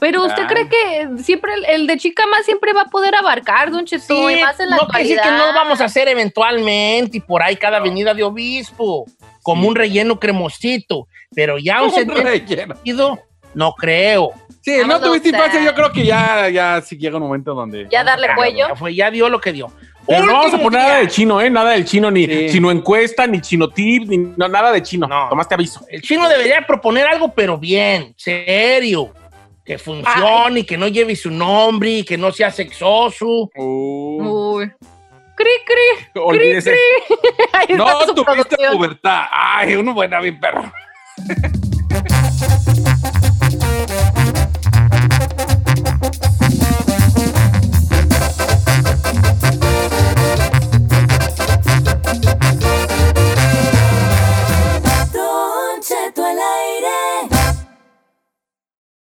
Pero 0.00 0.24
usted 0.24 0.42
Ah. 0.42 0.46
cree 0.48 0.68
que 0.68 1.22
siempre 1.22 1.54
el, 1.54 1.64
el 1.66 1.86
de 1.86 1.96
chica 1.98 2.26
más 2.26 2.44
siempre 2.44 2.72
va 2.72 2.82
a 2.82 2.86
poder 2.86 3.14
abarcar, 3.14 3.70
don 3.70 3.84
Cheto, 3.86 4.02
Sí, 4.28 4.34
y 4.38 4.42
más 4.42 4.58
en 4.58 4.70
la 4.70 4.76
no 4.76 4.88
quiere 4.88 5.04
decir 5.04 5.20
que 5.22 5.30
no 5.30 5.52
vamos 5.54 5.80
a 5.80 5.84
hacer 5.84 6.08
eventualmente 6.08 7.18
y 7.18 7.20
por 7.20 7.42
ahí 7.42 7.54
cada 7.56 7.78
avenida 7.78 8.12
de 8.12 8.24
obispo, 8.24 9.06
como 9.42 9.68
un 9.68 9.74
relleno 9.76 10.18
cremosito, 10.18 11.06
pero 11.34 11.58
ya 11.58 11.80
un 11.80 11.88
Un 11.88 11.94
segmento 11.94 12.22
relleno. 12.24 12.74
seguido, 12.76 13.20
no 13.54 13.74
creo. 13.74 14.32
Sí, 14.62 14.76
no 14.86 15.00
tuviste 15.00 15.28
infancia, 15.30 15.60
yo 15.64 15.74
creo 15.74 15.90
que 15.92 16.04
ya, 16.04 16.48
ya 16.48 16.80
sí 16.82 16.96
llega 16.96 17.16
un 17.16 17.22
momento 17.24 17.52
donde. 17.54 17.88
Ya 17.90 18.04
darle 18.04 18.28
cuello. 18.36 18.68
Ya, 18.68 18.76
fue, 18.76 18.94
ya 18.94 19.10
dio 19.10 19.28
lo 19.28 19.40
que 19.40 19.52
dio. 19.52 19.72
Pero 20.06 20.26
no 20.26 20.32
vamos 20.32 20.54
a 20.54 20.58
poner 20.58 20.80
nada 20.80 20.98
de 20.98 21.08
chino, 21.08 21.40
¿eh? 21.40 21.48
Nada 21.48 21.70
del 21.70 21.84
chino, 21.84 22.10
ni 22.10 22.26
chino 22.50 22.70
encuesta, 22.70 23.26
ni 23.26 23.40
chino 23.40 23.68
tip, 23.68 24.08
ni 24.08 24.18
no, 24.18 24.48
nada 24.48 24.72
de 24.72 24.82
chino. 24.82 25.08
Tomás 25.28 25.48
te 25.48 25.54
aviso. 25.54 25.84
El 25.88 26.02
chino 26.02 26.28
debería 26.28 26.66
proponer 26.66 27.06
algo, 27.06 27.32
pero 27.32 27.58
bien, 27.58 28.14
serio. 28.16 29.12
Que 29.64 29.78
funcione, 29.78 30.60
y 30.60 30.64
que 30.64 30.76
no 30.76 30.88
lleve 30.88 31.14
su 31.14 31.30
nombre, 31.30 31.90
y 31.90 32.04
que 32.04 32.18
no 32.18 32.32
sea 32.32 32.50
sexoso. 32.50 33.48
Uy. 33.54 34.72
Cri, 35.36 35.50
cri. 35.64 36.06
Cri, 36.12 36.22
Olvídese. 36.22 36.76
cri. 37.66 37.76
No 37.76 37.98
tuviste 38.14 38.56
pubertad. 38.72 39.24
Ay, 39.30 39.76
uno 39.76 39.94
buena 39.94 40.20
bien 40.20 40.38
perro. 40.40 40.70